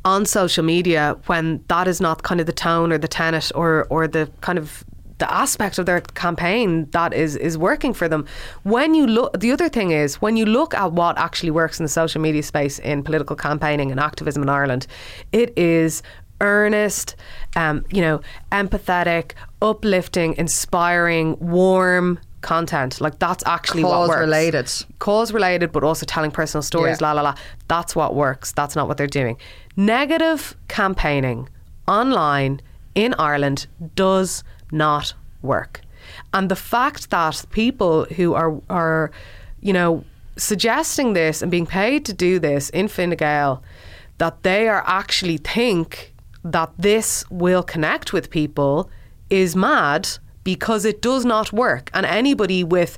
on 0.04 0.26
social 0.26 0.64
media 0.64 1.16
when 1.26 1.64
that 1.68 1.88
is 1.88 2.00
not 2.00 2.22
kind 2.22 2.40
of 2.40 2.46
the 2.46 2.52
tone 2.52 2.92
or 2.92 2.98
the 2.98 3.08
tenet 3.08 3.50
or 3.54 3.86
or 3.90 4.06
the 4.06 4.30
kind 4.40 4.58
of 4.58 4.84
the 5.20 5.32
aspect 5.32 5.78
of 5.78 5.86
their 5.86 6.00
campaign 6.00 6.88
that 6.90 7.12
is 7.14 7.36
is 7.36 7.56
working 7.56 7.94
for 7.94 8.08
them. 8.08 8.26
When 8.64 8.94
you 8.94 9.06
look, 9.06 9.38
the 9.38 9.52
other 9.52 9.68
thing 9.68 9.92
is 9.92 10.16
when 10.20 10.36
you 10.36 10.46
look 10.46 10.74
at 10.74 10.92
what 10.92 11.16
actually 11.18 11.52
works 11.52 11.78
in 11.78 11.84
the 11.84 11.88
social 11.88 12.20
media 12.20 12.42
space 12.42 12.78
in 12.80 13.04
political 13.04 13.36
campaigning 13.36 13.90
and 13.92 14.00
activism 14.00 14.42
in 14.42 14.48
Ireland, 14.48 14.86
it 15.32 15.56
is 15.56 16.02
earnest, 16.40 17.16
um, 17.54 17.84
you 17.90 18.00
know, 18.00 18.20
empathetic, 18.50 19.32
uplifting, 19.60 20.34
inspiring, 20.36 21.36
warm 21.38 22.18
content. 22.40 23.00
Like 23.00 23.18
that's 23.18 23.44
actually 23.46 23.84
what 23.84 23.92
Cause 23.92 24.08
works. 24.08 24.20
related. 24.20 24.72
Cause 24.98 25.32
related, 25.32 25.70
but 25.70 25.84
also 25.84 26.06
telling 26.06 26.30
personal 26.30 26.62
stories. 26.62 26.98
Yeah. 27.00 27.08
La 27.08 27.12
la 27.12 27.22
la. 27.22 27.34
That's 27.68 27.94
what 27.94 28.14
works. 28.14 28.52
That's 28.52 28.74
not 28.74 28.88
what 28.88 28.96
they're 28.96 29.06
doing. 29.06 29.36
Negative 29.76 30.56
campaigning 30.68 31.48
online 31.86 32.60
in 32.94 33.14
Ireland 33.18 33.66
does 33.94 34.42
not 34.72 35.14
work. 35.42 35.80
And 36.32 36.50
the 36.50 36.56
fact 36.56 37.10
that 37.10 37.44
people 37.50 38.04
who 38.16 38.34
are 38.34 38.60
are, 38.68 39.10
you 39.60 39.72
know, 39.72 40.04
suggesting 40.36 41.12
this 41.12 41.42
and 41.42 41.50
being 41.50 41.66
paid 41.66 42.04
to 42.06 42.12
do 42.12 42.38
this 42.38 42.70
in 42.70 42.88
Fine 42.88 43.10
Gael, 43.10 43.62
that 44.18 44.42
they 44.42 44.68
are 44.68 44.82
actually 44.86 45.38
think 45.38 46.12
that 46.42 46.72
this 46.78 47.24
will 47.30 47.62
connect 47.62 48.12
with 48.12 48.30
people 48.30 48.90
is 49.28 49.54
mad 49.54 50.08
because 50.42 50.84
it 50.84 51.02
does 51.02 51.24
not 51.24 51.52
work. 51.52 51.90
And 51.92 52.06
anybody 52.06 52.64
with, 52.64 52.96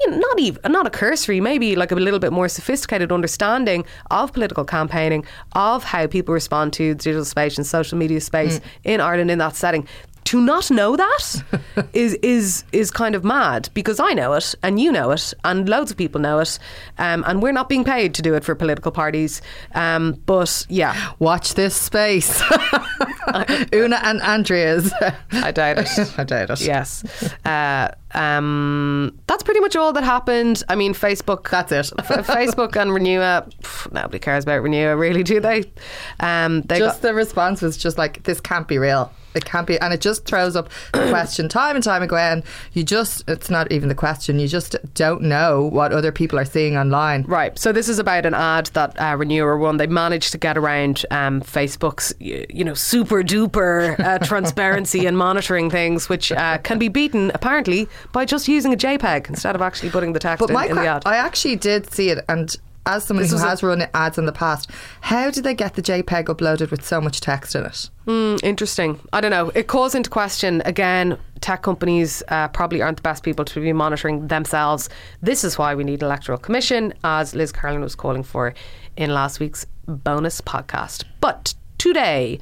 you 0.00 0.10
know, 0.10 0.18
not 0.18 0.38
even 0.38 0.72
not 0.72 0.86
a 0.86 0.90
cursory, 0.90 1.40
maybe 1.40 1.74
like 1.74 1.90
a 1.90 1.96
little 1.96 2.20
bit 2.20 2.32
more 2.32 2.48
sophisticated 2.48 3.10
understanding 3.10 3.84
of 4.10 4.32
political 4.32 4.64
campaigning, 4.64 5.24
of 5.52 5.84
how 5.84 6.06
people 6.06 6.32
respond 6.32 6.72
to 6.74 6.90
the 6.90 6.94
digital 6.94 7.24
space 7.24 7.58
and 7.58 7.66
social 7.66 7.98
media 7.98 8.20
space 8.20 8.60
mm. 8.60 8.64
in 8.84 9.00
Ireland 9.00 9.30
in 9.30 9.38
that 9.38 9.56
setting. 9.56 9.88
To 10.34 10.40
not 10.40 10.68
know 10.68 10.96
that 10.96 11.44
is 11.92 12.14
is 12.14 12.64
is 12.72 12.90
kind 12.90 13.14
of 13.14 13.22
mad 13.22 13.68
because 13.72 14.00
I 14.00 14.14
know 14.14 14.32
it 14.32 14.52
and 14.64 14.80
you 14.80 14.90
know 14.90 15.12
it 15.12 15.32
and 15.44 15.68
loads 15.68 15.92
of 15.92 15.96
people 15.96 16.20
know 16.20 16.40
it, 16.40 16.58
um, 16.98 17.22
and 17.28 17.40
we're 17.40 17.52
not 17.52 17.68
being 17.68 17.84
paid 17.84 18.14
to 18.14 18.22
do 18.22 18.34
it 18.34 18.42
for 18.42 18.56
political 18.56 18.90
parties. 18.90 19.40
Um, 19.76 20.20
but 20.26 20.66
yeah, 20.68 21.12
Watch 21.20 21.54
this 21.54 21.76
space. 21.76 22.42
Una 23.72 24.00
and 24.02 24.20
Andrea's. 24.22 24.92
I 25.30 25.52
doubt 25.52 25.78
it. 25.78 25.88
I 26.18 26.24
doubt 26.24 26.50
it. 26.50 26.60
Yes. 26.62 27.04
Uh, 27.44 27.92
um, 28.12 29.16
that's 29.28 29.44
pretty 29.44 29.60
much 29.60 29.76
all 29.76 29.92
that 29.92 30.02
happened. 30.02 30.64
I 30.68 30.74
mean, 30.74 30.94
Facebook. 30.94 31.48
That's 31.48 31.70
it. 31.70 31.92
F- 32.00 32.26
Facebook 32.26 32.74
and 32.74 32.90
Renua. 32.90 33.52
pff, 33.62 33.92
Nobody 33.92 34.18
cares 34.18 34.42
about 34.42 34.64
Renua, 34.64 34.98
really, 34.98 35.22
do 35.22 35.38
they? 35.38 35.62
Um, 36.18 36.62
they 36.62 36.80
just 36.80 37.02
got, 37.02 37.08
the 37.08 37.14
response 37.14 37.62
was 37.62 37.76
just 37.76 37.98
like 37.98 38.24
this 38.24 38.40
can't 38.40 38.66
be 38.66 38.78
real 38.78 39.12
it 39.34 39.44
can't 39.44 39.66
be 39.66 39.78
and 39.80 39.92
it 39.92 40.00
just 40.00 40.24
throws 40.24 40.56
up 40.56 40.68
the 40.92 41.08
question 41.10 41.48
time 41.48 41.76
and 41.76 41.84
time 41.84 42.02
again 42.02 42.42
you 42.72 42.82
just 42.82 43.28
it's 43.28 43.50
not 43.50 43.70
even 43.72 43.88
the 43.88 43.94
question 43.94 44.38
you 44.38 44.48
just 44.48 44.76
don't 44.94 45.22
know 45.22 45.64
what 45.64 45.92
other 45.92 46.12
people 46.12 46.38
are 46.38 46.44
seeing 46.44 46.76
online 46.76 47.24
Right. 47.26 47.58
So 47.58 47.72
this 47.72 47.88
is 47.88 47.98
about 47.98 48.26
an 48.26 48.34
ad 48.34 48.66
that 48.74 48.98
uh, 48.98 49.16
Renua 49.16 49.58
won. 49.58 49.76
They 49.76 49.86
managed 49.86 50.32
to 50.32 50.38
get 50.38 50.56
around 50.56 51.04
um, 51.10 51.40
Facebook's, 51.40 52.14
you 52.20 52.64
know, 52.64 52.74
super 52.74 53.22
duper 53.22 53.98
uh, 53.98 54.18
transparency 54.22 55.06
and 55.06 55.16
monitoring 55.16 55.70
things, 55.70 56.08
which 56.08 56.30
uh, 56.32 56.58
can 56.58 56.78
be 56.78 56.88
beaten 56.88 57.30
apparently 57.34 57.88
by 58.12 58.24
just 58.24 58.46
using 58.46 58.72
a 58.72 58.76
JPEG 58.76 59.28
instead 59.28 59.54
of 59.54 59.62
actually 59.62 59.90
putting 59.90 60.12
the 60.12 60.20
text 60.20 60.46
but 60.46 60.50
in, 60.50 60.70
in 60.70 60.76
the 60.76 60.86
ad. 60.86 61.02
I 61.06 61.16
actually 61.16 61.56
did 61.56 61.92
see 61.92 62.10
it 62.10 62.24
and 62.28 62.54
as 62.86 63.04
someone 63.04 63.22
This 63.22 63.30
who 63.30 63.36
was 63.36 63.42
a- 63.42 63.48
has 63.48 63.62
run 63.62 63.86
ads 63.94 64.18
in 64.18 64.26
the 64.26 64.32
past 64.32 64.70
how 65.00 65.30
did 65.30 65.44
they 65.44 65.54
get 65.54 65.74
the 65.74 65.82
JPEG 65.82 66.24
uploaded 66.26 66.70
with 66.70 66.84
so 66.84 67.00
much 67.00 67.20
text 67.20 67.54
in 67.54 67.64
it 67.64 67.90
Hmm, 68.06 68.36
interesting. 68.42 69.00
I 69.14 69.22
don't 69.22 69.30
know. 69.30 69.50
It 69.54 69.66
calls 69.66 69.94
into 69.94 70.10
question 70.10 70.60
again. 70.66 71.16
Tech 71.40 71.62
companies 71.62 72.22
uh, 72.28 72.48
probably 72.48 72.82
aren't 72.82 72.98
the 72.98 73.02
best 73.02 73.22
people 73.22 73.46
to 73.46 73.60
be 73.62 73.72
monitoring 73.72 74.28
themselves. 74.28 74.90
This 75.22 75.42
is 75.42 75.56
why 75.56 75.74
we 75.74 75.84
need 75.84 76.02
an 76.02 76.06
electoral 76.08 76.36
commission, 76.36 76.92
as 77.02 77.34
Liz 77.34 77.50
Carolan 77.50 77.80
was 77.80 77.94
calling 77.94 78.22
for 78.22 78.52
in 78.98 79.14
last 79.14 79.40
week's 79.40 79.64
bonus 79.86 80.42
podcast. 80.42 81.04
But 81.22 81.54
today, 81.78 82.38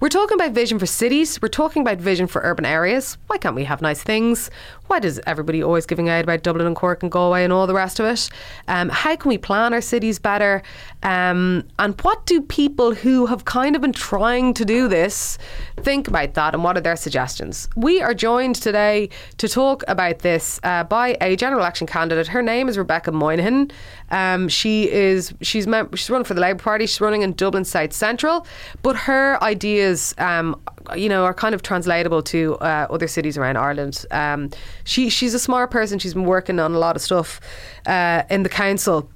we're 0.00 0.10
talking 0.10 0.34
about 0.34 0.52
vision 0.52 0.78
for 0.78 0.84
cities. 0.84 1.40
We're 1.40 1.48
talking 1.48 1.80
about 1.80 1.96
vision 1.96 2.26
for 2.26 2.42
urban 2.44 2.66
areas. 2.66 3.16
Why 3.28 3.38
can't 3.38 3.56
we 3.56 3.64
have 3.64 3.80
nice 3.80 4.02
things? 4.02 4.50
Why 4.88 5.00
does 5.00 5.20
everybody 5.26 5.62
always 5.62 5.86
giving 5.86 6.08
out 6.08 6.24
about 6.24 6.42
Dublin 6.42 6.66
and 6.66 6.76
Cork 6.76 7.02
and 7.02 7.10
Galway 7.10 7.44
and 7.44 7.52
all 7.52 7.66
the 7.66 7.74
rest 7.74 7.98
of 8.00 8.06
it? 8.06 8.28
Um, 8.68 8.88
how 8.88 9.16
can 9.16 9.28
we 9.28 9.38
plan 9.38 9.74
our 9.74 9.80
cities 9.80 10.18
better? 10.18 10.62
Um, 11.02 11.64
and 11.78 12.00
what 12.02 12.24
do 12.26 12.40
people 12.40 12.94
who 12.94 13.26
have 13.26 13.44
kind 13.44 13.74
of 13.76 13.82
been 13.82 13.92
trying 13.92 14.54
to 14.54 14.64
do 14.64 14.88
this 14.88 15.38
think 15.78 16.08
about 16.08 16.34
that 16.34 16.54
and 16.54 16.62
what 16.64 16.76
are 16.76 16.80
their 16.80 16.96
suggestions? 16.96 17.68
We 17.76 18.00
are 18.00 18.14
joined 18.14 18.56
today 18.56 19.10
to 19.38 19.48
talk 19.48 19.82
about 19.88 20.20
this 20.20 20.60
uh, 20.62 20.84
by 20.84 21.16
a 21.20 21.36
general 21.36 21.60
election 21.60 21.86
candidate. 21.86 22.28
Her 22.28 22.42
name 22.42 22.68
is 22.68 22.78
Rebecca 22.78 23.12
Moynihan. 23.12 23.70
Um, 24.10 24.48
she 24.48 24.90
is 24.90 25.34
she's 25.42 25.66
mem- 25.66 25.94
she's 25.94 26.08
running 26.10 26.24
for 26.24 26.34
the 26.34 26.40
Labour 26.40 26.62
Party. 26.62 26.86
She's 26.86 27.00
running 27.00 27.22
in 27.22 27.32
Dublin 27.32 27.64
South 27.64 27.92
Central, 27.92 28.46
but 28.82 28.96
her 28.96 29.42
ideas, 29.42 30.14
um, 30.18 30.60
you 30.94 31.08
know, 31.08 31.24
are 31.24 31.34
kind 31.34 31.54
of 31.54 31.62
translatable 31.62 32.22
to 32.22 32.56
uh, 32.56 32.86
other 32.90 33.08
cities 33.08 33.36
around 33.38 33.56
Ireland. 33.56 34.04
Um, 34.10 34.50
she 34.84 35.08
she's 35.08 35.34
a 35.34 35.38
smart 35.38 35.70
person. 35.70 35.98
She's 35.98 36.14
been 36.14 36.24
working 36.24 36.58
on 36.58 36.74
a 36.74 36.78
lot 36.78 36.96
of 36.96 37.02
stuff 37.02 37.40
uh, 37.86 38.22
in 38.30 38.42
the 38.42 38.48
council 38.48 39.10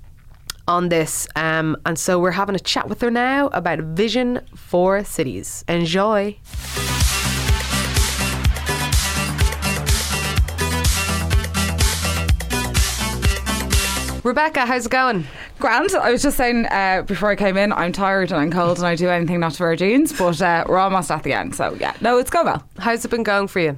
on 0.69 0.89
this. 0.89 1.27
Um, 1.37 1.77
and 1.85 1.99
so 1.99 2.19
we're 2.19 2.31
having 2.31 2.55
a 2.55 2.61
chat 2.61 2.89
with 2.89 3.01
her 3.01 3.11
now 3.11 3.49
about 3.49 3.81
vision 3.81 4.41
for 4.55 5.05
cities. 5.05 5.65
Enjoy. 5.69 6.37
Rebecca, 14.31 14.65
how's 14.65 14.87
it 14.87 14.93
going? 14.93 15.27
Grant, 15.59 15.93
I 15.93 16.13
was 16.13 16.23
just 16.23 16.37
saying 16.37 16.67
uh, 16.67 17.03
before 17.03 17.31
I 17.31 17.35
came 17.35 17.57
in, 17.57 17.73
I'm 17.73 17.91
tired 17.91 18.31
and 18.31 18.41
I'm 18.41 18.53
cold 18.53 18.79
and 18.79 18.87
I 18.87 18.95
do 18.95 19.09
anything 19.09 19.41
not 19.41 19.55
to 19.55 19.65
wear 19.65 19.75
jeans, 19.75 20.17
but 20.17 20.41
uh, 20.41 20.65
we're 20.69 20.79
almost 20.79 21.11
at 21.11 21.25
the 21.25 21.33
end. 21.33 21.57
So 21.57 21.75
yeah, 21.81 21.97
no, 22.01 22.17
it's 22.17 22.31
going 22.31 22.47
well. 22.47 22.63
How's 22.79 23.05
it 23.05 23.09
been 23.09 23.25
going 23.25 23.49
for 23.49 23.59
you? 23.59 23.71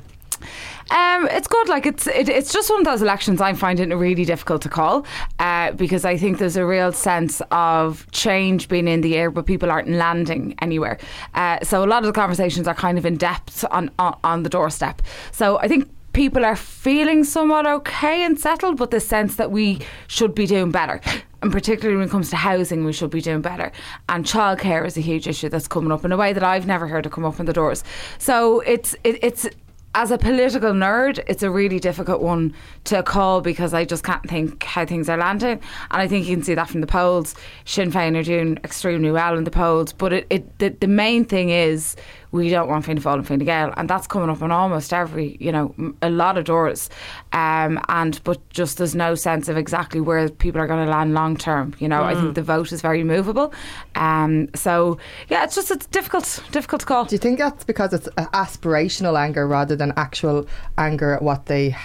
Um, 0.91 1.27
it's 1.31 1.49
good. 1.49 1.71
Like 1.71 1.87
it's 1.87 2.07
it, 2.07 2.29
it's 2.29 2.53
just 2.53 2.69
one 2.69 2.81
of 2.81 2.85
those 2.85 3.01
elections 3.01 3.41
I'm 3.41 3.57
finding 3.57 3.93
it 3.93 3.95
really 3.95 4.27
difficult 4.27 4.61
to 4.63 4.69
call 4.69 5.07
uh, 5.39 5.73
because 5.73 6.05
I 6.05 6.19
think 6.19 6.37
there's 6.37 6.59
a 6.59 6.67
real 6.67 6.93
sense 6.93 7.41
of 7.51 8.07
change 8.11 8.69
being 8.69 8.89
in 8.89 9.01
the 9.01 9.17
air, 9.17 9.31
but 9.31 9.47
people 9.47 9.71
aren't 9.71 9.89
landing 9.89 10.55
anywhere. 10.61 10.99
Uh, 11.33 11.61
so 11.63 11.83
a 11.83 11.87
lot 11.87 12.03
of 12.03 12.09
the 12.09 12.13
conversations 12.13 12.69
are 12.69 12.75
kind 12.75 12.99
of 12.99 13.07
in 13.07 13.17
depth 13.17 13.65
on, 13.71 13.91
on 13.99 14.19
on 14.23 14.43
the 14.43 14.51
doorstep. 14.51 15.01
So 15.31 15.59
I 15.61 15.69
think 15.69 15.89
people 16.13 16.45
are 16.45 16.57
feeling 16.57 17.25
somewhat 17.25 17.67
okay 17.67 18.25
and 18.25 18.39
settled, 18.39 18.77
but 18.77 18.91
the 18.91 19.01
sense 19.01 19.37
that 19.37 19.51
we 19.51 19.81
should 20.07 20.35
be 20.35 20.47
doing 20.47 20.71
better. 20.71 21.01
And 21.43 21.51
particularly 21.51 21.97
when 21.97 22.07
it 22.07 22.11
comes 22.11 22.31
to 22.31 22.37
housing, 22.37 22.85
we 22.85 22.93
should 22.93 23.11
be 23.11 23.21
doing 23.21 23.41
better. 23.41 23.73
And 24.09 24.25
childcare 24.25 24.87
is 24.87 24.97
a 24.97 25.01
huge 25.01 25.27
issue 25.27 25.49
that's 25.49 25.67
coming 25.67 25.91
up 25.91 26.05
in 26.05 26.13
a 26.13 26.17
way 26.17 26.33
that 26.33 26.45
I've 26.45 26.67
never 26.67 26.87
heard 26.87 27.05
it 27.05 27.11
come 27.11 27.25
up 27.25 27.41
in 27.41 27.47
the 27.47 27.53
doors. 27.53 27.83
So 28.19 28.61
it's 28.61 28.95
it, 29.03 29.19
it's 29.23 29.49
as 29.95 30.11
a 30.11 30.17
political 30.17 30.73
nerd, 30.73 31.23
it's 31.27 31.43
a 31.43 31.51
really 31.51 31.79
difficult 31.79 32.23
one 32.23 32.55
to 32.85 33.03
call 33.03 33.41
because 33.43 33.75
I 33.75 33.85
just 33.85 34.05
can't 34.05 34.27
think 34.27 34.63
how 34.63 34.87
things 34.87 35.09
are 35.09 35.19
landing. 35.19 35.61
And 35.91 36.01
I 36.03 36.09
think 36.09 36.27
you 36.27 36.37
can 36.37 36.45
see 36.45 36.55
that 36.55 36.71
from 36.71 36.81
the 36.81 36.87
polls. 36.87 37.35
Sinn 37.67 37.91
Féin 37.91 38.17
are 38.17 38.23
doing 38.23 38.57
extremely 38.65 39.11
well 39.11 39.37
in 39.37 39.45
the 39.45 39.51
polls, 39.51 39.93
but 39.93 40.13
it, 40.13 40.27
it 40.31 40.59
the, 40.61 40.71
the 40.71 40.87
main 40.87 41.25
thing 41.25 41.51
is 41.51 41.97
we 42.33 42.49
don't 42.49 42.67
want 42.67 42.85
Fianna 42.87 43.01
Fáil 43.01 43.15
and 43.17 43.27
Fine 43.27 43.39
Gael, 43.41 43.73
and 43.77 43.89
that's 43.89 44.07
coming 44.07 44.31
up 44.31 44.43
on 44.43 44.51
almost 44.51 44.93
every, 44.93 45.37
you 45.39 45.53
know, 45.53 45.75
a 46.01 46.11
lot 46.11 46.39
of 46.39 46.45
doors. 46.45 46.89
Um, 47.33 47.79
and 47.89 48.21
but 48.25 48.39
just 48.51 48.79
there's 48.79 48.95
no 48.95 49.15
sense 49.15 49.49
of 49.49 49.57
exactly 49.59 50.01
where 50.01 50.29
people 50.31 50.61
are 50.61 50.67
going 50.67 50.85
to 50.85 50.91
land 50.91 51.13
long 51.13 51.37
term. 51.37 51.75
You 51.79 51.89
know, 51.89 52.01
mm. 52.01 52.05
I 52.05 52.15
think 52.15 52.35
the 52.35 52.43
vote 52.43 52.73
is 52.73 52.81
very 52.81 53.05
movable. 53.05 53.53
Um, 53.95 54.49
so 54.55 54.99
yeah, 55.29 55.45
it's 55.45 55.55
just 55.55 55.71
it's 55.71 55.87
difficult, 55.87 56.43
difficult 56.51 56.81
to 56.81 56.87
call. 56.87 57.05
Do 57.05 57.15
you 57.15 57.19
think 57.19 57.39
that's 57.39 57.65
because 57.65 57.93
it's 57.93 58.09
aspirational 58.09 59.19
anger 59.21 59.47
rather 59.47 59.77
than 59.77 59.93
actual 59.97 60.49
anger 60.79 61.13
at 61.13 61.23
what 61.23 61.47
they 61.47 61.77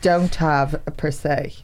don't 0.00 0.34
have 0.36 0.80
per 0.96 1.10
se? 1.10 1.54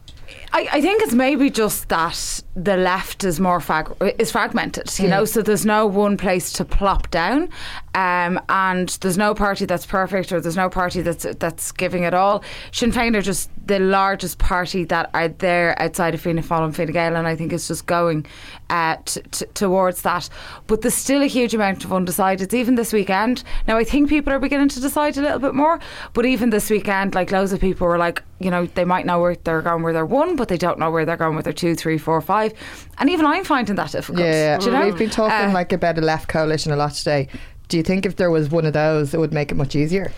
I, 0.57 0.69
I 0.73 0.81
think 0.81 1.03
it's 1.03 1.13
maybe 1.13 1.51
just 1.51 1.91
that 1.91 2.43
the 2.55 2.79
left 2.79 3.25
is 3.25 3.39
more 3.39 3.61
frag- 3.61 3.95
is 4.19 4.33
fragmented, 4.33 4.87
you 4.99 5.07
mm. 5.07 5.11
know. 5.11 5.25
So 5.27 5.43
there's 5.43 5.67
no 5.67 5.87
one 5.87 6.17
place 6.17 6.51
to 6.55 6.65
plop 6.65 7.11
down, 7.11 7.51
um, 7.95 8.41
and 8.49 8.89
there's 9.03 9.19
no 9.19 9.35
party 9.35 9.67
that's 9.67 9.85
perfect, 9.85 10.33
or 10.33 10.41
there's 10.41 10.57
no 10.57 10.71
party 10.71 11.03
that's 11.03 11.27
that's 11.39 11.73
giving 11.73 12.05
it 12.05 12.15
all. 12.15 12.43
Sinn 12.73 12.91
Féin 12.91 13.15
are 13.15 13.21
just 13.21 13.51
the 13.67 13.79
largest 13.79 14.39
party 14.39 14.85
that 14.85 15.11
are 15.13 15.29
there 15.29 15.81
outside 15.81 16.15
of 16.15 16.23
Fianna 16.23 16.41
Fáil 16.41 16.65
and 16.65 16.75
Fine 16.75 16.93
Gael, 16.93 17.17
and 17.17 17.29
I 17.29 17.37
think 17.37 17.53
it's 17.53 17.69
just 17.69 17.85
going 17.85 18.25
uh, 18.71 18.97
t- 19.05 19.21
t- 19.33 19.47
towards 19.53 20.01
that. 20.03 20.31
But 20.69 20.81
there's 20.81 20.95
still 20.95 21.21
a 21.21 21.27
huge 21.27 21.53
amount 21.53 21.85
of 21.85 21.91
undecideds, 21.91 22.55
even 22.55 22.77
this 22.77 22.95
weekend. 22.95 23.45
Now 23.69 23.77
I 23.77 23.85
think 23.85 24.09
people 24.09 24.33
are 24.33 24.39
beginning 24.39 24.69
to 24.71 24.81
decide 24.81 25.19
a 25.19 25.21
little 25.21 25.39
bit 25.39 25.55
more, 25.55 25.81
but 26.15 26.25
even 26.25 26.49
this 26.49 26.71
weekend, 26.71 27.15
like 27.15 27.31
loads 27.31 27.53
of 27.53 27.61
people 27.61 27.87
were 27.87 27.99
like, 27.99 28.23
you 28.39 28.51
know, 28.51 28.67
they 28.67 28.85
might 28.85 29.05
know 29.05 29.21
where 29.21 29.35
they're 29.35 29.63
going, 29.63 29.83
where 29.83 29.93
they're 29.93 30.07
one, 30.07 30.37
but 30.37 30.46
they 30.49 30.59
don't 30.59 30.79
know 30.79 30.91
where 30.91 31.05
they're 31.05 31.17
going 31.17 31.37
with 31.37 31.45
their 31.45 31.53
two, 31.53 31.75
three, 31.75 31.99
four, 31.99 32.21
five. 32.21 32.53
And 32.99 33.11
even 33.11 33.27
I'm 33.27 33.45
finding 33.45 33.77
that 33.77 33.93
difficult. 33.93 34.25
Yeah, 34.25 34.61
you 34.61 34.71
know? 34.71 34.85
we've 34.85 34.99
been 34.99 35.11
talking 35.11 35.51
uh, 35.51 35.53
like 35.53 35.73
about 35.73 35.99
a 35.99 36.01
left 36.01 36.29
coalition 36.29 36.73
a 36.73 36.77
lot 36.77 36.93
today. 36.93 37.29
Do 37.69 37.77
you 37.77 37.83
think 37.83 38.07
if 38.07 38.17
there 38.17 38.31
was 38.31 38.51
one 38.51 38.65
of 38.65 38.73
those, 38.73 39.13
it 39.13 39.21
would 39.21 39.33
make 39.33 39.51
it 39.51 39.57
much 39.57 39.75
easier? 39.75 40.13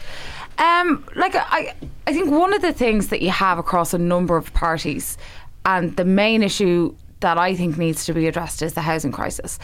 Um, 0.58 1.04
like 1.14 1.35
I, 1.35 1.75
I 2.06 2.12
think 2.12 2.30
one 2.30 2.52
of 2.52 2.62
the 2.62 2.73
things 2.73 3.08
that 3.08 3.23
you 3.23 3.30
have 3.30 3.58
across 3.58 3.94
a 3.94 3.99
number 3.99 4.37
of 4.37 4.52
parties, 4.54 5.16
and 5.64 5.97
the 5.97 6.04
main 6.04 6.42
issue 6.42 6.94
that 7.20 7.38
I 7.38 7.54
think 7.54 7.78
needs 7.78 8.04
to 8.06 8.12
be 8.12 8.26
addressed 8.26 8.62
is 8.62 8.75
the 8.75 8.80
housing 8.80 9.12
crisis, 9.12 9.58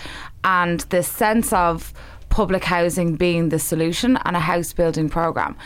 and 0.45 0.81
the 0.81 1.03
sense 1.03 1.53
of 1.53 1.93
public 2.35 2.65
housing 2.65 3.15
being 3.15 3.51
the 3.51 3.59
solution 3.61 4.19
and 4.25 4.35
a 4.35 4.41
house 4.41 4.73
building 4.73 5.09
program. 5.09 5.57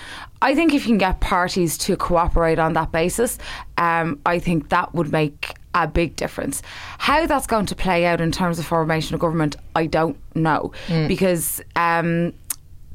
I 0.40 0.54
think 0.54 0.72
if 0.72 0.82
you 0.82 0.88
can 0.88 0.98
get 0.98 1.20
parties 1.20 1.76
to 1.78 1.96
cooperate 1.96 2.58
on 2.58 2.72
that 2.74 2.92
basis, 2.92 3.38
um, 3.76 4.20
I 4.24 4.38
think 4.38 4.68
that 4.68 4.94
would 4.94 5.12
make 5.12 5.54
a 5.74 5.86
big 5.86 6.16
difference. 6.16 6.62
How 6.98 7.26
that's 7.26 7.46
going 7.46 7.66
to 7.66 7.74
play 7.74 8.06
out 8.06 8.20
in 8.20 8.32
terms 8.32 8.58
of 8.58 8.66
formation 8.66 9.14
of 9.14 9.20
government, 9.20 9.56
I 9.74 9.86
don't 9.86 10.18
know 10.34 10.72
mm. 10.86 11.08
because. 11.08 11.60
Um, 11.76 12.32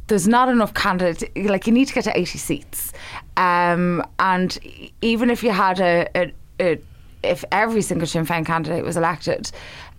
there's 0.07 0.27
not 0.27 0.49
enough 0.49 0.73
candidates. 0.73 1.23
Like 1.33 1.65
you 1.65 1.71
need 1.71 1.85
to 1.85 1.93
get 1.93 2.03
to 2.03 2.17
80 2.17 2.37
seats, 2.37 2.91
um, 3.37 4.05
and 4.19 4.59
even 5.01 5.29
if 5.29 5.43
you 5.43 5.51
had 5.51 5.79
a, 5.79 6.09
a, 6.13 6.33
a 6.59 6.81
if 7.23 7.45
every 7.51 7.81
single 7.81 8.05
Sinn 8.05 8.25
Féin 8.25 8.45
candidate 8.45 8.83
was 8.83 8.97
elected, 8.97 9.49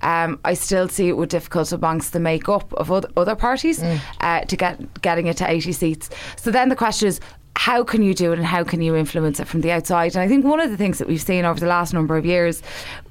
um, 0.05 0.39
I 0.45 0.55
still 0.55 0.89
see 0.89 1.09
it 1.09 1.17
would 1.17 1.31
difficult 1.31 1.73
amongst 1.73 2.13
the 2.13 2.21
makeup 2.21 2.73
of 2.75 2.93
other, 2.93 3.09
other 3.17 3.35
parties 3.35 3.81
mm. 3.81 4.01
uh, 4.21 4.43
to 4.43 4.57
get 4.57 5.03
getting 5.03 5.27
it 5.27 5.39
to 5.39 5.51
80 5.51 5.73
seats. 5.73 6.11
So 6.37 6.51
then 6.51 6.69
the 6.69 6.77
question 6.77 7.09
is, 7.09 7.21
how 7.57 7.85
can 7.85 8.03
you 8.03 8.15
do 8.15 8.33
it 8.33 8.39
and 8.39 8.47
how 8.47 8.65
can 8.65 8.83
you 8.83 8.97
influence 8.97 9.39
it 9.39 9.47
from 9.47 9.61
the 9.61 9.71
outside? 9.71 10.15
And 10.15 10.23
I 10.23 10.29
think 10.29 10.45
one 10.45 10.61
of 10.61 10.71
the 10.71 10.77
things 10.77 10.99
that 10.99 11.07
we've 11.07 11.23
seen 11.23 11.45
over 11.45 11.61
the 11.61 11.67
last 11.67 11.95
number 11.95 12.17
of 12.17 12.27
years 12.27 12.63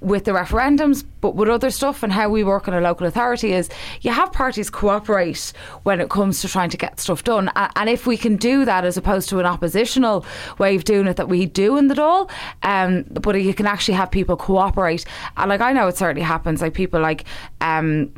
with 0.01 0.25
the 0.25 0.32
referendums, 0.32 1.06
but 1.21 1.36
with 1.36 1.47
other 1.47 1.71
stuff 1.71 2.03
and 2.03 2.12
how 2.12 2.29
we 2.29 2.43
work 2.43 2.67
in 2.67 2.73
a 2.73 2.82
local 2.82 3.08
authority 3.08 3.53
is 3.53 3.69
you 4.01 4.12
have 4.12 4.34
parties 4.34 4.69
cooperate 4.69 5.53
when 5.84 6.01
it 6.01 6.10
comes 6.10 6.41
to 6.41 6.49
trying 6.49 6.69
to 6.69 6.77
get 6.77 6.99
stuff 6.99 7.23
done. 7.23 7.49
And 7.56 7.89
if 7.89 8.06
we 8.06 8.17
can 8.17 8.36
do 8.36 8.65
that 8.65 8.84
as 8.84 8.97
opposed 8.97 9.29
to 9.29 9.39
an 9.39 9.45
oppositional 9.45 10.25
way 10.58 10.75
of 10.75 10.84
doing 10.84 11.08
it 11.08 11.15
that 11.15 11.29
we 11.29 11.45
do 11.45 11.77
in 11.77 11.88
the 11.88 11.95
Dáil, 11.95 12.29
um, 12.63 13.06
but 13.10 13.41
you 13.41 13.53
can 13.53 13.65
actually 13.65 13.95
have 13.95 14.12
people 14.12 14.36
cooperate. 14.36 15.06
And 15.38 15.49
like 15.49 15.62
I 15.62 15.71
know 15.71 15.88
it 15.88 15.95
certainly 15.95 16.21
happens, 16.21 16.62
like 16.62 16.73
people 16.73 16.99
like 16.99 17.23
um, 17.62 18.13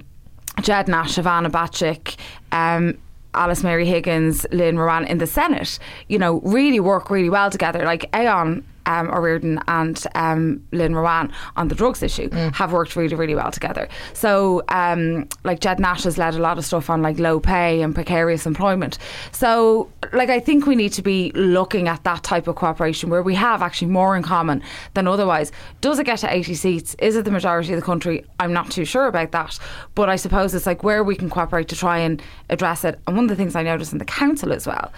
Ged 0.62 0.88
Nash, 0.88 1.16
Ivana 1.16 1.52
Bacik, 1.52 2.16
um, 2.52 2.98
Alice 3.36 3.64
Mary 3.64 3.86
Higgins, 3.86 4.46
Lynn 4.52 4.76
Moran 4.76 5.06
in 5.06 5.18
the 5.20 5.28
Senate, 5.28 5.80
you 6.08 6.18
know, 6.18 6.40
really 6.42 6.80
work 6.80 7.10
really 7.10 7.30
well 7.30 7.50
together. 7.50 7.84
Like 7.86 8.10
Aodhán 8.14 8.64
um, 8.86 9.08
Ó 9.10 9.16
Ríordáin 9.16 9.62
and 9.68 10.06
um, 10.16 10.66
Lynn 10.72 10.94
Ruane 10.94 11.32
on 11.56 11.68
the 11.68 11.76
drugs 11.76 12.04
issue 12.04 12.30
mm. 12.30 12.54
have 12.54 12.72
worked 12.72 12.96
really, 12.96 13.16
really 13.16 13.36
well 13.36 13.52
together. 13.52 13.88
So, 14.14 14.64
um, 14.70 15.28
like 15.44 15.60
Ged 15.60 15.80
Nash 15.80 16.04
has 16.04 16.18
led 16.18 16.36
a 16.36 16.40
lot 16.40 16.58
of 16.58 16.66
stuff 16.66 16.90
on 16.90 17.02
like 17.02 17.20
low 17.20 17.40
pay 17.40 17.82
and 17.82 17.94
precarious 17.94 18.46
employment. 18.46 18.98
So, 19.32 19.90
like, 20.14 20.30
I 20.30 20.40
think 20.40 20.66
we 20.66 20.76
need 20.76 20.94
to 20.94 21.02
be 21.02 21.32
looking 21.34 21.88
at 21.88 22.04
that 22.04 22.24
type 22.24 22.48
of 22.48 22.56
cooperation 22.56 23.10
where 23.10 23.24
we 23.24 23.36
have 23.36 23.62
actually 23.62 23.92
more 23.92 24.16
in 24.16 24.24
common 24.24 24.62
than 24.94 25.08
otherwise. 25.08 25.52
Does 25.82 26.00
it 26.00 26.06
get 26.06 26.20
to 26.20 26.34
80 26.34 26.56
seats? 26.56 26.96
Is 27.00 27.16
it 27.16 27.26
the 27.26 27.32
majority 27.32 27.74
of 27.74 27.80
the 27.80 27.86
country? 27.86 28.26
I'm 28.40 28.54
not 28.54 28.72
too 28.72 28.86
sure 28.86 29.08
about 29.08 29.32
that. 29.32 29.58
But 29.96 30.10
I 30.10 30.16
suppose 30.16 30.54
it's 30.54 30.66
like 30.66 30.84
where 30.84 31.04
we 31.04 31.16
can 31.16 31.30
cooperate 31.30 31.68
to 31.70 31.76
try 31.76 32.00
and 32.00 32.22
address 32.50 32.84
it. 32.84 33.00
And 33.08 33.16
one 33.16 33.26
of 33.26 33.30
the 33.30 33.36
things 33.36 33.56
I 33.56 33.64
noticed 33.64 33.92
in 33.92 34.00
the 34.00 34.06
council 34.06 34.54
as 34.54 34.68
well 34.68 34.92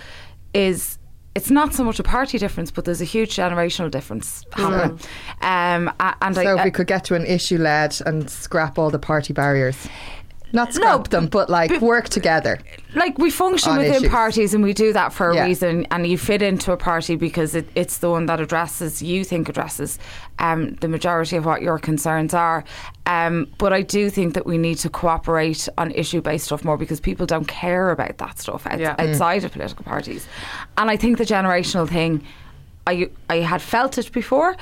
is 0.53 0.96
it's 1.37 1.51
not 1.51 1.71
so 1.71 1.83
much 1.83 1.99
a 1.99 2.03
party 2.03 2.39
difference, 2.39 2.71
but 2.71 2.83
there's 2.85 2.99
a 2.99 3.05
huge 3.05 3.35
generational 3.35 3.91
difference 3.91 4.43
happening. 4.53 4.97
Mm. 5.41 5.87
Um, 5.87 5.93
and 6.21 6.35
so 6.35 6.41
I, 6.41 6.59
if 6.59 6.65
we 6.65 6.71
could 6.71 6.87
get 6.87 7.05
to 7.05 7.15
an 7.15 7.27
issue 7.27 7.59
led 7.59 7.95
and 8.07 8.27
scrap 8.27 8.79
all 8.79 8.89
the 8.89 8.97
party 8.97 9.33
barriers. 9.33 9.87
Not 10.53 10.73
scrap 10.73 10.99
no, 10.99 11.03
them, 11.03 11.27
but 11.27 11.49
like 11.49 11.81
work 11.81 12.09
together. 12.09 12.59
Like 12.95 13.17
we 13.17 13.29
function 13.29 13.75
within 13.77 13.95
issues. 13.95 14.09
parties, 14.09 14.53
and 14.53 14.63
we 14.63 14.73
do 14.73 14.93
that 14.93 15.11
for 15.11 15.31
a 15.31 15.35
yeah. 15.35 15.45
reason. 15.45 15.85
And 15.91 16.07
you 16.07 16.17
fit 16.17 16.41
into 16.41 16.71
a 16.71 16.77
party 16.77 17.15
because 17.15 17.53
it, 17.53 17.67
it's 17.75 17.97
the 17.97 18.09
one 18.09 18.27
that 18.27 18.39
addresses 18.39 19.01
you 19.01 19.23
think 19.23 19.49
addresses 19.49 19.99
um, 20.39 20.75
the 20.75 20.87
majority 20.87 21.35
of 21.35 21.45
what 21.45 21.61
your 21.61 21.77
concerns 21.79 22.33
are. 22.33 22.63
Um, 23.05 23.47
but 23.57 23.73
I 23.73 23.81
do 23.81 24.09
think 24.09 24.33
that 24.35 24.45
we 24.45 24.57
need 24.57 24.77
to 24.79 24.89
cooperate 24.89 25.67
on 25.77 25.91
issue 25.91 26.21
based 26.21 26.45
stuff 26.45 26.63
more 26.63 26.77
because 26.77 26.99
people 26.99 27.25
don't 27.25 27.47
care 27.47 27.91
about 27.91 28.17
that 28.17 28.39
stuff 28.39 28.65
out, 28.67 28.79
yeah. 28.79 28.95
outside 28.97 29.41
mm. 29.41 29.45
of 29.45 29.51
political 29.51 29.83
parties. 29.83 30.27
And 30.77 30.89
I 30.89 30.97
think 30.97 31.17
the 31.17 31.25
generational 31.25 31.89
thing, 31.89 32.23
I 32.85 33.09
I 33.29 33.37
had 33.37 33.61
felt 33.61 33.97
it 33.97 34.11
before, 34.11 34.55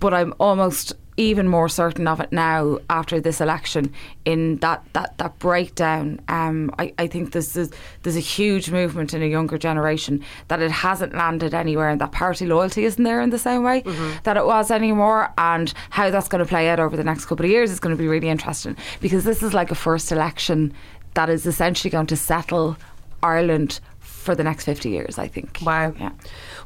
but 0.00 0.12
I'm 0.12 0.34
almost 0.40 0.94
even 1.18 1.48
more 1.48 1.68
certain 1.68 2.06
of 2.06 2.20
it 2.20 2.32
now 2.32 2.78
after 2.88 3.20
this 3.20 3.40
election 3.40 3.92
in 4.24 4.56
that 4.58 4.82
that, 4.92 5.18
that 5.18 5.38
breakdown 5.38 6.20
um, 6.28 6.72
I, 6.78 6.94
I 6.96 7.06
think 7.08 7.32
there's, 7.32 7.52
there's 7.52 7.70
there's 8.02 8.16
a 8.16 8.20
huge 8.20 8.70
movement 8.70 9.12
in 9.12 9.22
a 9.22 9.26
younger 9.26 9.58
generation 9.58 10.24
that 10.46 10.62
it 10.62 10.70
hasn't 10.70 11.12
landed 11.14 11.52
anywhere 11.52 11.90
and 11.90 12.00
that 12.00 12.12
party 12.12 12.46
loyalty 12.46 12.84
isn't 12.84 13.02
there 13.02 13.20
in 13.20 13.30
the 13.30 13.38
same 13.38 13.64
way 13.64 13.82
mm-hmm. 13.82 14.16
that 14.22 14.36
it 14.36 14.46
was 14.46 14.70
anymore 14.70 15.32
and 15.36 15.74
how 15.90 16.08
that's 16.10 16.28
going 16.28 16.42
to 16.42 16.48
play 16.48 16.68
out 16.68 16.78
over 16.80 16.96
the 16.96 17.04
next 17.04 17.26
couple 17.26 17.44
of 17.44 17.50
years 17.50 17.70
is 17.70 17.80
going 17.80 17.94
to 17.94 18.00
be 18.00 18.08
really 18.08 18.28
interesting 18.28 18.76
because 19.00 19.24
this 19.24 19.42
is 19.42 19.52
like 19.52 19.72
a 19.72 19.74
first 19.74 20.12
election 20.12 20.72
that 21.14 21.28
is 21.28 21.46
essentially 21.46 21.90
going 21.90 22.06
to 22.06 22.16
settle 22.16 22.76
Ireland 23.22 23.80
for 24.28 24.34
the 24.34 24.44
next 24.44 24.66
50 24.66 24.90
years, 24.90 25.18
I 25.18 25.26
think. 25.26 25.58
Wow. 25.62 25.94
Yeah. 25.98 26.10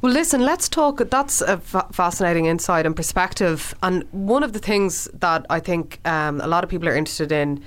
Well, 0.00 0.12
listen, 0.12 0.40
let's 0.44 0.68
talk. 0.68 0.98
That's 1.10 1.40
a 1.42 1.58
fascinating 1.58 2.46
insight 2.46 2.86
and 2.86 2.96
perspective. 2.96 3.72
And 3.84 4.02
one 4.10 4.42
of 4.42 4.52
the 4.52 4.58
things 4.58 5.08
that 5.14 5.46
I 5.48 5.60
think 5.60 6.00
um, 6.04 6.40
a 6.40 6.48
lot 6.48 6.64
of 6.64 6.70
people 6.70 6.88
are 6.88 6.96
interested 6.96 7.30
in 7.30 7.62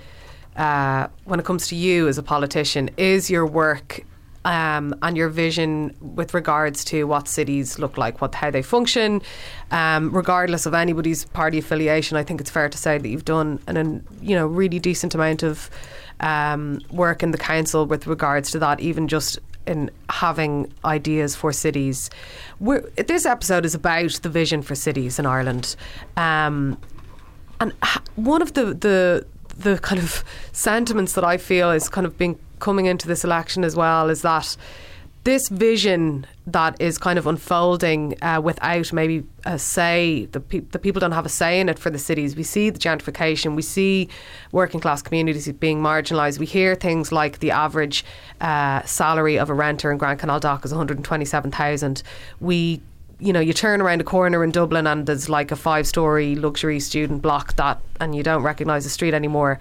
uh, 0.57 1.07
when 1.23 1.39
it 1.39 1.45
comes 1.45 1.69
to 1.69 1.77
you 1.77 2.09
as 2.09 2.17
a 2.17 2.23
politician 2.23 2.89
is 2.97 3.29
your 3.29 3.45
work 3.45 4.03
um, 4.43 4.93
and 5.01 5.15
your 5.15 5.29
vision 5.29 5.95
with 6.01 6.33
regards 6.33 6.83
to 6.85 7.05
what 7.05 7.29
cities 7.29 7.79
look 7.79 7.97
like, 7.97 8.19
what 8.19 8.35
how 8.35 8.51
they 8.51 8.61
function, 8.61 9.21
um, 9.71 10.11
regardless 10.11 10.65
of 10.65 10.73
anybody's 10.73 11.23
party 11.23 11.57
affiliation. 11.57 12.17
I 12.17 12.23
think 12.23 12.41
it's 12.41 12.49
fair 12.49 12.67
to 12.67 12.77
say 12.77 12.97
that 12.97 13.07
you've 13.07 13.23
done 13.23 13.61
an, 13.67 13.77
an 13.77 14.05
you 14.21 14.35
know 14.35 14.45
really 14.45 14.77
decent 14.77 15.15
amount 15.15 15.41
of 15.41 15.69
um, 16.19 16.81
work 16.91 17.23
in 17.23 17.31
the 17.31 17.37
council 17.37 17.85
with 17.85 18.07
regards 18.07 18.51
to 18.51 18.59
that, 18.59 18.81
even 18.81 19.07
just 19.07 19.39
in 19.67 19.91
having 20.09 20.71
ideas 20.83 21.35
for 21.35 21.51
cities. 21.51 22.09
We're, 22.59 22.81
this 22.97 23.25
episode 23.25 23.65
is 23.65 23.75
about 23.75 24.19
the 24.21 24.29
vision 24.29 24.61
for 24.61 24.75
cities 24.75 25.19
in 25.19 25.25
Ireland, 25.25 25.75
um, 26.17 26.77
and 27.59 27.73
one 28.15 28.41
of 28.41 28.53
the 28.53 28.73
the 28.73 29.25
the 29.57 29.77
kind 29.79 30.01
of 30.01 30.23
sentiments 30.51 31.13
that 31.13 31.23
I 31.23 31.37
feel 31.37 31.71
is 31.71 31.87
kind 31.89 32.05
of 32.05 32.17
being 32.17 32.37
coming 32.59 32.85
into 32.85 33.07
this 33.07 33.23
election 33.23 33.63
as 33.63 33.75
well 33.75 34.09
is 34.09 34.21
that 34.21 34.57
this 35.23 35.49
vision 35.49 36.25
that 36.47 36.79
is 36.79 36.97
kind 36.97 37.17
of 37.17 37.25
unfolding 37.25 38.21
uh, 38.21 38.39
without 38.43 38.93
maybe 38.93 39.23
a 39.45 39.57
say, 39.57 40.25
the, 40.31 40.39
pe- 40.39 40.59
the 40.59 40.77
people 40.77 40.99
don't 40.99 41.11
have 41.11 41.25
a 41.25 41.29
say 41.29 41.59
in 41.59 41.69
it 41.69 41.79
for 41.79 41.89
the 41.89 41.97
cities. 41.97 42.35
We 42.35 42.43
see 42.43 42.69
the 42.69 42.77
gentrification, 42.77 43.55
we 43.55 43.63
see 43.63 44.09
working 44.51 44.79
class 44.79 45.01
communities 45.01 45.51
being 45.53 45.81
marginalised. 45.81 46.37
We 46.37 46.45
hear 46.45 46.75
things 46.75 47.11
like 47.11 47.39
the 47.39 47.51
average 47.51 48.05
uh, 48.41 48.83
salary 48.83 49.39
of 49.39 49.49
a 49.49 49.53
renter 49.53 49.91
in 49.91 49.97
Grand 49.97 50.19
Canal 50.19 50.39
Dock 50.39 50.65
is 50.65 50.71
127,000. 50.71 52.03
We 52.39 52.81
you 53.17 53.31
know, 53.31 53.39
you 53.39 53.53
turn 53.53 53.81
around 53.81 54.01
a 54.01 54.03
corner 54.03 54.43
in 54.43 54.51
Dublin 54.51 54.85
and 54.85 55.05
there's 55.05 55.29
like 55.29 55.49
a 55.49 55.55
five 55.55 55.87
story 55.87 56.35
luxury 56.35 56.79
student 56.81 57.21
block 57.21 57.55
that, 57.55 57.79
and 58.01 58.13
you 58.13 58.23
don't 58.23 58.43
recognise 58.43 58.83
the 58.83 58.89
street 58.89 59.13
anymore. 59.13 59.57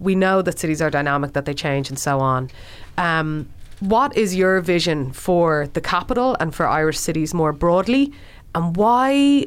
We 0.00 0.14
know 0.14 0.42
that 0.42 0.58
cities 0.58 0.80
are 0.80 0.90
dynamic, 0.90 1.34
that 1.34 1.44
they 1.44 1.54
change, 1.54 1.90
and 1.90 1.98
so 1.98 2.18
on. 2.20 2.50
Um, 2.96 3.48
what 3.88 4.16
is 4.16 4.34
your 4.34 4.60
vision 4.60 5.12
for 5.12 5.68
the 5.74 5.80
capital 5.80 6.36
and 6.40 6.54
for 6.54 6.66
Irish 6.66 6.98
cities 6.98 7.34
more 7.34 7.52
broadly? 7.52 8.12
And 8.54 8.76
why 8.76 9.46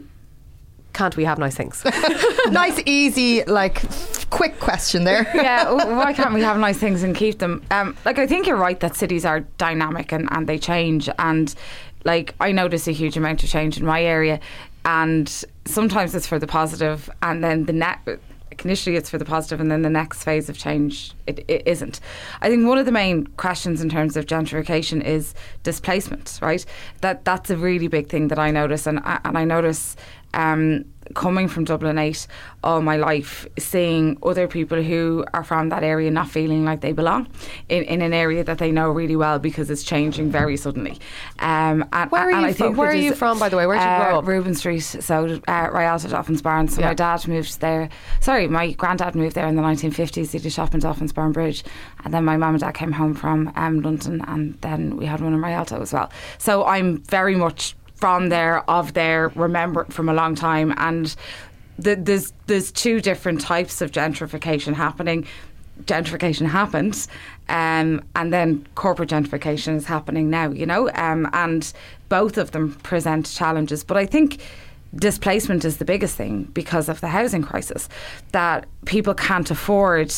can't 0.93 1.15
we 1.17 1.25
have 1.25 1.37
nice 1.37 1.55
things? 1.55 1.83
nice, 2.51 2.79
easy, 2.85 3.43
like 3.45 3.81
quick 4.29 4.59
question 4.59 5.03
there. 5.03 5.23
yeah, 5.35 5.71
why 5.71 6.13
can't 6.13 6.33
we 6.33 6.41
have 6.41 6.57
nice 6.57 6.77
things 6.77 7.03
and 7.03 7.15
keep 7.15 7.39
them? 7.39 7.63
Um, 7.71 7.95
like 8.05 8.19
I 8.19 8.27
think 8.27 8.47
you're 8.47 8.57
right 8.57 8.79
that 8.79 8.95
cities 8.95 9.25
are 9.25 9.41
dynamic 9.57 10.11
and, 10.11 10.27
and 10.31 10.47
they 10.47 10.59
change 10.59 11.09
and 11.17 11.53
like 12.03 12.35
I 12.39 12.51
notice 12.51 12.87
a 12.87 12.91
huge 12.91 13.17
amount 13.17 13.43
of 13.43 13.49
change 13.49 13.77
in 13.77 13.85
my 13.85 14.03
area 14.03 14.39
and 14.85 15.27
sometimes 15.65 16.15
it's 16.15 16.27
for 16.27 16.39
the 16.39 16.47
positive 16.47 17.09
and 17.21 17.43
then 17.43 17.65
the 17.65 17.73
net 17.73 17.99
initially 18.63 18.95
it's 18.95 19.09
for 19.09 19.17
the 19.17 19.25
positive 19.25 19.59
and 19.59 19.69
then 19.71 19.81
the 19.81 19.89
next 19.89 20.23
phase 20.23 20.49
of 20.49 20.57
change 20.57 21.13
it, 21.25 21.43
it 21.47 21.63
isn't. 21.65 21.99
I 22.41 22.49
think 22.49 22.67
one 22.67 22.77
of 22.77 22.85
the 22.85 22.91
main 22.91 23.27
questions 23.37 23.81
in 23.81 23.89
terms 23.89 24.17
of 24.17 24.25
gentrification 24.25 25.03
is 25.03 25.33
displacement 25.63 26.39
right? 26.41 26.65
That 27.01 27.25
that's 27.25 27.49
a 27.49 27.57
really 27.57 27.87
big 27.87 28.09
thing 28.09 28.27
that 28.29 28.39
i 28.39 28.51
notice 28.51 28.87
and 28.87 28.99
I, 28.99 29.19
and 29.23 29.37
i 29.37 29.43
notice 29.43 29.95
um, 30.33 30.85
coming 31.13 31.47
from 31.47 31.65
Dublin 31.65 31.97
8 31.97 32.27
all 32.63 32.81
my 32.81 32.97
life, 32.97 33.47
seeing 33.57 34.17
other 34.23 34.47
people 34.47 34.81
who 34.81 35.25
are 35.33 35.43
from 35.43 35.69
that 35.69 35.83
area 35.83 36.11
not 36.11 36.29
feeling 36.29 36.65
like 36.65 36.81
they 36.81 36.91
belong 36.91 37.27
in, 37.69 37.83
in 37.83 38.01
an 38.01 38.13
area 38.13 38.43
that 38.43 38.57
they 38.57 38.71
know 38.71 38.89
really 38.89 39.15
well 39.15 39.39
because 39.39 39.69
it's 39.69 39.83
changing 39.83 40.29
very 40.31 40.57
suddenly. 40.57 40.99
Um, 41.39 41.85
and, 41.93 42.11
where 42.11 42.29
are, 42.29 42.31
and 42.31 42.47
you, 42.47 42.53
from, 42.53 42.75
where 42.75 42.89
are 42.89 42.95
you 42.95 43.13
from, 43.13 43.39
by 43.39 43.49
the 43.49 43.57
way? 43.57 43.67
Where 43.67 43.77
did 43.77 43.83
you 43.83 44.05
grow 44.05 44.15
uh, 44.15 44.19
up? 44.19 44.27
Reuben 44.27 44.55
Street, 44.55 44.79
so 44.79 45.39
uh, 45.47 45.69
Rialto 45.71 46.07
Dolphinsbarn. 46.07 46.69
So 46.69 46.81
yeah. 46.81 46.87
my 46.87 46.93
dad 46.93 47.27
moved 47.27 47.59
there. 47.61 47.89
Sorry, 48.19 48.47
my 48.47 48.71
granddad 48.71 49.15
moved 49.15 49.35
there 49.35 49.47
in 49.47 49.55
the 49.55 49.61
1950s. 49.61 50.31
He 50.31 50.39
did 50.39 50.51
shop 50.51 50.73
in 50.73 50.81
Dolphinsbarn 50.81 51.33
Bridge. 51.33 51.63
And 52.03 52.13
then 52.13 52.25
my 52.25 52.37
mum 52.37 52.55
and 52.55 52.61
dad 52.61 52.73
came 52.73 52.91
home 52.91 53.13
from 53.13 53.51
um, 53.55 53.81
London 53.81 54.21
and 54.27 54.55
then 54.61 54.97
we 54.97 55.05
had 55.05 55.21
one 55.21 55.33
in 55.33 55.41
Rialto 55.41 55.81
as 55.81 55.93
well. 55.93 56.11
So 56.37 56.65
I'm 56.65 56.97
very 57.03 57.35
much 57.35 57.75
from 57.97 58.29
there, 58.29 58.67
of 58.69 58.93
there, 58.93 59.29
remember 59.29 59.85
from 59.85 60.07
a 60.07 60.13
long 60.13 60.35
time. 60.35 60.73
And 60.77 61.15
the, 61.77 61.95
there's 61.95 62.33
there's 62.45 62.71
two 62.71 63.01
different 63.01 63.41
types 63.41 63.81
of 63.81 63.91
gentrification 63.91 64.73
happening. 64.73 65.27
Gentrification 65.83 66.47
happens, 66.47 67.07
um, 67.49 68.03
and 68.15 68.33
then 68.33 68.65
corporate 68.73 69.09
gentrification 69.09 69.75
is 69.75 69.85
happening 69.85 70.29
now. 70.29 70.49
You 70.49 70.65
know, 70.65 70.89
um, 70.95 71.29
and 71.33 71.71
both 72.09 72.37
of 72.37 72.51
them 72.51 72.73
present 72.81 73.27
challenges. 73.27 73.83
But 73.83 73.97
I 73.97 74.05
think 74.05 74.41
displacement 74.95 75.65
is 75.65 75.77
the 75.77 75.85
biggest 75.85 76.15
thing 76.15 76.43
because 76.53 76.89
of 76.89 77.01
the 77.01 77.09
housing 77.09 77.43
crisis 77.43 77.89
that 78.31 78.65
people 78.85 79.13
can't 79.13 79.51
afford 79.51 80.13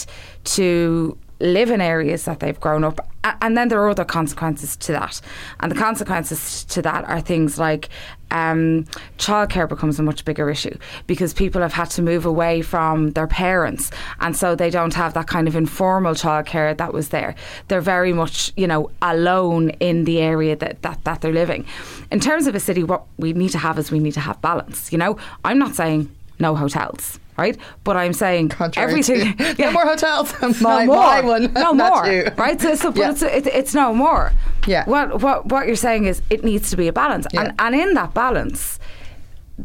to 0.46 1.18
live 1.40 1.70
in 1.70 1.82
areas 1.82 2.26
that 2.26 2.40
they've 2.40 2.60
grown 2.60 2.84
up. 2.84 3.00
And 3.42 3.58
then 3.58 3.68
there 3.68 3.82
are 3.82 3.90
other 3.90 4.06
consequences 4.06 4.76
to 4.78 4.92
that. 4.94 5.22
And 5.60 5.72
the 5.72 5.76
consequences 5.76 6.64
to 6.66 6.82
that 6.82 7.06
are 7.06 7.22
things 7.22 7.60
like 7.60 7.90
um, 8.32 8.86
childcare 9.18 9.68
becomes 9.68 10.00
a 10.00 10.04
much 10.04 10.24
bigger 10.24 10.50
issue 10.50 10.78
because 11.08 11.34
people 11.34 11.62
have 11.62 11.74
had 11.74 11.90
to 11.92 12.02
move 12.02 12.26
away 12.26 12.62
from 12.62 13.12
their 13.12 13.28
parents. 13.28 13.92
And 14.20 14.36
so 14.36 14.56
they 14.56 14.70
don't 14.70 14.94
have 14.94 15.14
that 15.16 15.28
kind 15.28 15.48
of 15.48 15.56
informal 15.56 16.14
childcare 16.14 16.76
that 16.78 16.94
was 16.94 17.10
there. 17.10 17.36
They're 17.68 17.82
very 17.82 18.14
much, 18.14 18.54
you 18.56 18.68
know, 18.68 18.92
alone 19.02 19.72
in 19.82 20.06
the 20.06 20.20
area 20.20 20.56
that, 20.56 20.82
that, 20.84 21.04
that 21.04 21.22
they're 21.22 21.34
living. 21.34 21.66
In 22.12 22.20
terms 22.20 22.48
of 22.48 22.56
a 22.56 22.60
city, 22.60 22.84
what 22.84 23.04
we 23.18 23.34
need 23.34 23.50
to 23.50 23.58
have 23.58 23.78
is 23.80 23.92
we 23.92 24.00
need 24.00 24.14
to 24.14 24.22
have 24.22 24.42
balance. 24.42 24.92
You 24.92 24.98
know, 24.98 25.18
I'm 25.44 25.60
not 25.60 25.76
saying 25.76 26.14
no 26.40 26.56
hotels 26.56 27.20
right? 27.40 27.58
But 27.84 27.98
I'm 27.98 28.14
saying 28.14 28.50
Contrary 28.50 28.90
everything. 28.90 29.34
To, 29.38 29.56
yeah. 29.58 29.68
No 29.68 29.72
more 29.72 29.86
hotels. 29.86 30.34
my, 30.62 30.86
no 30.86 30.94
more. 30.94 30.98
My 30.98 31.22
one. 31.22 31.54
No 31.54 31.74
more. 31.86 32.34
Right? 32.38 32.60
So, 32.60 32.76
so 32.76 32.92
but 32.92 33.00
yeah. 33.00 33.12
it's, 33.12 33.22
it, 33.22 33.48
it's 33.48 33.74
no 33.74 33.94
more. 33.94 34.32
Yeah. 34.68 34.86
What, 34.86 35.22
what, 35.22 35.46
what 35.48 35.68
you're 35.68 35.76
saying 35.76 36.06
is 36.06 36.22
it 36.30 36.44
needs 36.44 36.70
to 36.72 36.78
be 36.78 36.88
a 36.88 36.94
balance. 36.94 37.26
Yeah. 37.34 37.42
And, 37.42 37.56
and 37.60 37.76
in 37.76 37.94
that 37.94 38.14
balance, 38.14 38.80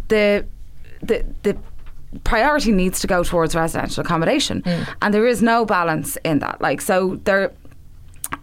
the, 0.09 0.47
the, 1.03 1.25
the 1.43 1.57
priority 2.23 2.73
needs 2.73 3.01
to 3.01 3.07
go 3.07 3.25
towards 3.25 3.55
residential 3.55 4.03
accommodation. 4.03 4.63
Mm. 4.63 4.95
And 5.03 5.15
there 5.15 5.27
is 5.27 5.43
no 5.43 5.65
balance 5.65 6.17
in 6.25 6.39
that. 6.39 6.61
Like, 6.61 6.81
so 6.81 7.17
there 7.25 7.53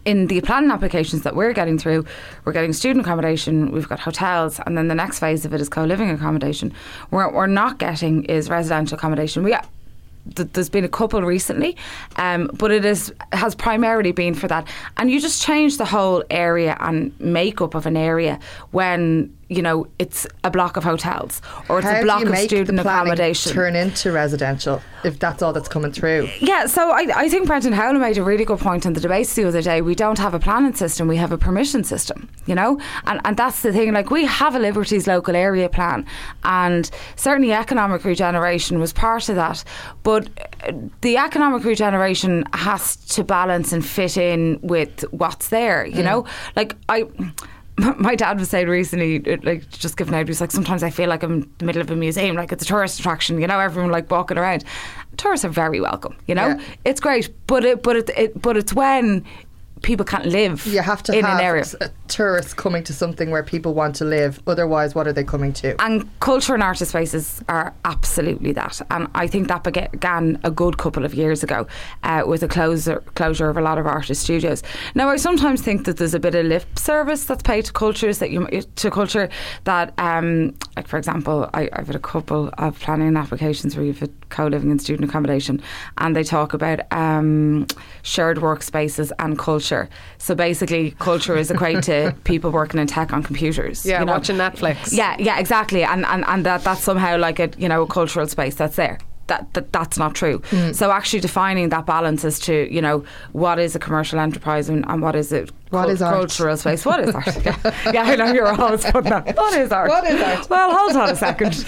in 0.04 0.26
the 0.26 0.40
planning 0.40 0.70
applications 0.70 1.22
that 1.22 1.36
we're 1.36 1.52
getting 1.52 1.78
through, 1.78 2.04
we're 2.44 2.52
getting 2.52 2.72
student 2.72 3.04
accommodation, 3.04 3.70
we've 3.70 3.88
got 3.88 4.00
hotels, 4.00 4.60
and 4.66 4.76
then 4.76 4.88
the 4.88 4.94
next 4.94 5.18
phase 5.18 5.44
of 5.44 5.54
it 5.54 5.60
is 5.60 5.68
co 5.68 5.84
living 5.84 6.10
accommodation. 6.10 6.72
What 7.10 7.32
we're 7.32 7.46
not 7.46 7.78
getting 7.78 8.24
is 8.24 8.50
residential 8.50 8.96
accommodation. 8.96 9.42
We 9.42 9.56
there's 10.24 10.68
been 10.68 10.84
a 10.84 10.88
couple 10.88 11.22
recently, 11.22 11.76
um, 12.16 12.48
but 12.54 12.70
it 12.70 12.84
is 12.84 13.12
has 13.32 13.54
primarily 13.54 14.12
been 14.12 14.34
for 14.34 14.46
that. 14.48 14.68
And 14.96 15.10
you 15.10 15.20
just 15.20 15.42
change 15.42 15.78
the 15.78 15.84
whole 15.84 16.22
area 16.30 16.76
and 16.80 17.18
makeup 17.18 17.74
of 17.74 17.86
an 17.86 17.96
area 17.96 18.38
when 18.70 19.36
you 19.52 19.62
know 19.62 19.86
it's 19.98 20.26
a 20.44 20.50
block 20.50 20.76
of 20.76 20.84
hotels 20.84 21.40
or 21.68 21.78
it's 21.78 21.88
How 21.88 22.00
a 22.00 22.02
block 22.02 22.24
of 22.24 22.36
student 22.38 22.80
accommodation. 22.80 23.52
Turn 23.52 23.76
into 23.76 24.12
residential 24.12 24.82
if 25.04 25.18
that's 25.18 25.42
all 25.42 25.52
that's 25.52 25.68
coming 25.68 25.92
through. 25.92 26.28
Yeah, 26.38 26.66
so 26.66 26.90
I, 26.90 27.06
I 27.14 27.28
think 27.28 27.46
Brendan 27.46 27.72
Howlin 27.72 28.00
made 28.00 28.18
a 28.18 28.22
really 28.22 28.44
good 28.44 28.60
point 28.60 28.86
in 28.86 28.92
the 28.92 29.00
debates 29.00 29.34
the 29.34 29.44
other 29.44 29.62
day. 29.62 29.82
We 29.82 29.94
don't 29.94 30.18
have 30.18 30.34
a 30.34 30.38
planning 30.38 30.74
system; 30.74 31.08
we 31.08 31.16
have 31.16 31.32
a 31.32 31.38
permission 31.38 31.84
system. 31.84 32.28
You 32.46 32.54
know, 32.54 32.80
and 33.06 33.20
and 33.24 33.36
that's 33.36 33.62
the 33.62 33.72
thing. 33.72 33.92
Like 33.92 34.10
we 34.10 34.24
have 34.24 34.54
a 34.54 34.58
Liberties 34.58 35.06
local 35.06 35.36
area 35.36 35.68
plan, 35.68 36.06
and 36.44 36.90
certainly 37.16 37.52
economic 37.52 38.04
regeneration 38.04 38.78
was 38.78 38.92
part 38.92 39.28
of 39.28 39.36
that. 39.36 39.64
But 40.02 40.28
uh, 40.66 40.72
the 41.00 41.16
economic 41.16 41.64
regeneration 41.64 42.44
has 42.52 42.96
to 42.96 43.24
balance 43.24 43.72
and 43.72 43.84
fit 43.84 44.16
in 44.16 44.60
with 44.62 45.02
what's 45.12 45.48
there. 45.48 45.84
You 45.86 46.02
mm. 46.02 46.04
know, 46.04 46.26
like 46.56 46.76
I 46.88 47.06
my 47.98 48.14
dad 48.14 48.38
was 48.38 48.50
saying 48.50 48.68
recently, 48.68 49.20
like 49.42 49.68
just 49.70 49.96
giving 49.96 50.14
out, 50.14 50.26
he 50.26 50.30
was 50.30 50.40
like, 50.40 50.50
sometimes 50.50 50.82
I 50.82 50.90
feel 50.90 51.08
like 51.08 51.22
I'm 51.22 51.42
in 51.42 51.52
the 51.58 51.64
middle 51.64 51.80
of 51.80 51.90
a 51.90 51.96
museum, 51.96 52.36
like 52.36 52.52
it's 52.52 52.62
a 52.62 52.66
tourist 52.66 53.00
attraction, 53.00 53.40
you 53.40 53.46
know, 53.46 53.58
everyone 53.58 53.90
like 53.90 54.10
walking 54.10 54.36
around. 54.36 54.64
Tourists 55.16 55.44
are 55.44 55.50
very 55.50 55.80
welcome, 55.80 56.16
you 56.26 56.34
know, 56.34 56.48
yeah. 56.48 56.60
it's 56.84 57.00
great, 57.00 57.30
but 57.46 57.64
it, 57.64 57.82
but 57.82 57.96
it, 57.96 58.10
it, 58.16 58.42
but 58.42 58.56
it's 58.56 58.74
when 58.74 59.24
people 59.82 60.06
can't 60.06 60.26
live. 60.26 60.66
You 60.66 60.80
have 60.80 61.02
to 61.04 61.16
in 61.16 61.24
have 61.24 61.38
an 61.38 61.44
area. 61.44 61.64
tourists 62.08 62.54
coming 62.54 62.84
to 62.84 62.92
something 62.92 63.30
where 63.30 63.42
people 63.42 63.74
want 63.74 63.94
to 63.96 64.04
live. 64.04 64.40
Otherwise, 64.46 64.94
what 64.94 65.06
are 65.06 65.12
they 65.12 65.24
coming 65.24 65.52
to? 65.54 65.80
And 65.82 66.08
culture 66.20 66.54
and 66.54 66.62
artist 66.62 66.90
spaces 66.90 67.42
are 67.48 67.74
absolutely 67.84 68.52
that. 68.52 68.80
And 68.90 69.08
I 69.14 69.26
think 69.26 69.48
that 69.48 69.64
began 69.64 70.38
a 70.44 70.50
good 70.50 70.78
couple 70.78 71.04
of 71.04 71.14
years 71.14 71.42
ago 71.42 71.66
uh, 72.02 72.22
with 72.26 72.40
the 72.40 72.48
closure 72.48 73.02
closure 73.14 73.48
of 73.48 73.56
a 73.56 73.60
lot 73.60 73.78
of 73.78 73.86
artist 73.86 74.22
studios. 74.22 74.62
Now, 74.94 75.08
I 75.08 75.16
sometimes 75.16 75.62
think 75.62 75.84
that 75.86 75.96
there's 75.96 76.14
a 76.14 76.20
bit 76.20 76.34
of 76.34 76.46
lip 76.46 76.78
service 76.78 77.24
that's 77.24 77.42
paid 77.42 77.64
to 77.66 77.72
cultures 77.72 78.18
that 78.18 78.30
you 78.30 78.46
to 78.76 78.90
culture 78.90 79.28
that, 79.64 79.92
um, 79.98 80.54
like 80.76 80.86
for 80.86 80.98
example, 80.98 81.48
I, 81.54 81.68
have 81.72 81.86
had 81.86 81.96
a 81.96 82.00
couple 82.00 82.50
of 82.58 82.78
planning 82.78 83.16
applications 83.16 83.76
where 83.76 83.84
you've 83.84 83.98
had 83.98 84.12
co-living 84.30 84.70
and 84.70 84.80
student 84.80 85.08
accommodation, 85.08 85.62
and 85.98 86.14
they 86.14 86.24
talk 86.24 86.52
about 86.52 86.80
um, 86.92 87.66
shared 88.02 88.38
workspaces 88.38 89.10
and 89.18 89.38
culture 89.38 89.71
culture. 89.72 89.88
So 90.18 90.34
basically, 90.34 90.92
culture 90.98 91.36
is 91.36 91.50
equated 91.50 91.82
to 91.84 92.14
people 92.24 92.50
working 92.50 92.80
in 92.80 92.86
tech 92.86 93.12
on 93.12 93.22
computers. 93.22 93.84
Yeah, 93.84 94.00
you 94.00 94.06
know? 94.06 94.12
watching 94.12 94.36
Netflix. 94.36 94.92
Yeah, 94.92 95.16
yeah, 95.18 95.38
exactly. 95.38 95.84
And, 95.84 96.04
and 96.06 96.24
and 96.26 96.44
that 96.46 96.64
that's 96.64 96.82
somehow 96.82 97.16
like 97.18 97.38
a 97.38 97.50
you 97.58 97.68
know 97.68 97.82
a 97.82 97.86
cultural 97.86 98.26
space 98.26 98.54
that's 98.54 98.76
there 98.76 98.98
that, 99.28 99.54
that 99.54 99.72
that's 99.72 99.98
not 99.98 100.14
true. 100.14 100.42
So 100.72 100.90
actually 100.90 101.20
defining 101.20 101.70
that 101.70 101.86
balance 101.86 102.24
as 102.24 102.38
to 102.40 102.72
you 102.72 102.82
know 102.82 103.04
what 103.32 103.58
is 103.58 103.74
a 103.74 103.78
commercial 103.78 104.18
enterprise 104.18 104.68
and, 104.68 104.84
and 104.88 105.00
what 105.00 105.16
is 105.16 105.32
it 105.32 105.50
What 105.70 105.88
is 105.88 106.02
art? 106.02 106.14
cultural 106.14 106.56
space. 106.56 106.84
What 106.84 107.00
is 107.00 107.14
art? 107.14 107.44
yeah. 107.44 107.56
yeah, 107.92 108.02
I 108.02 108.16
know 108.16 108.32
you're 108.32 108.48
always 108.48 108.84
putting 108.84 109.10
that. 109.10 109.36
What 109.36 109.54
is 109.54 109.72
art? 109.72 109.88
What 109.88 110.04
is 110.04 110.20
art? 110.20 110.50
Well, 110.50 110.76
hold 110.76 110.96
on 110.96 111.08
a 111.10 111.16
second. 111.16 111.64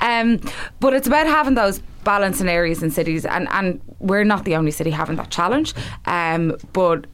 Um, 0.00 0.40
but 0.80 0.94
it's 0.94 1.06
about 1.06 1.26
having 1.26 1.54
those 1.54 1.80
balance 2.04 2.40
in 2.40 2.48
areas 2.48 2.82
and 2.82 2.92
cities, 2.92 3.24
and, 3.24 3.48
and 3.50 3.80
we're 3.98 4.24
not 4.24 4.44
the 4.44 4.54
only 4.54 4.70
city 4.70 4.90
having 4.90 5.16
that 5.16 5.30
challenge. 5.30 5.74
Um, 6.04 6.56
but 6.72 7.06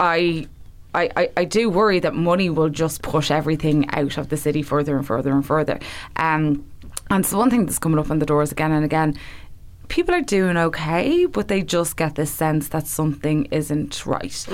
I. 0.00 0.46
I, 0.92 1.30
I, 1.36 1.44
do 1.44 1.70
worry 1.70 2.00
that 2.00 2.16
money 2.16 2.50
will 2.50 2.68
just 2.68 3.00
push 3.00 3.30
everything 3.30 3.88
out 3.90 4.18
of 4.18 4.28
the 4.28 4.36
city 4.36 4.60
further 4.60 4.96
and 4.96 5.06
further 5.06 5.30
and 5.30 5.46
further. 5.46 5.78
Um, 6.16 6.66
and 7.10 7.24
so 7.24 7.38
one 7.38 7.48
thing 7.48 7.64
that's 7.64 7.78
coming 7.78 8.00
up 8.00 8.10
on 8.10 8.18
the 8.18 8.26
doors 8.26 8.50
again 8.50 8.72
and 8.72 8.84
again 8.84 9.16
people 9.90 10.14
are 10.14 10.22
doing 10.22 10.56
okay, 10.56 11.26
but 11.26 11.48
they 11.48 11.62
just 11.62 11.96
get 11.96 12.14
this 12.14 12.30
sense 12.30 12.68
that 12.68 12.86
something 12.86 13.44
isn't 13.46 14.06
right. 14.06 14.46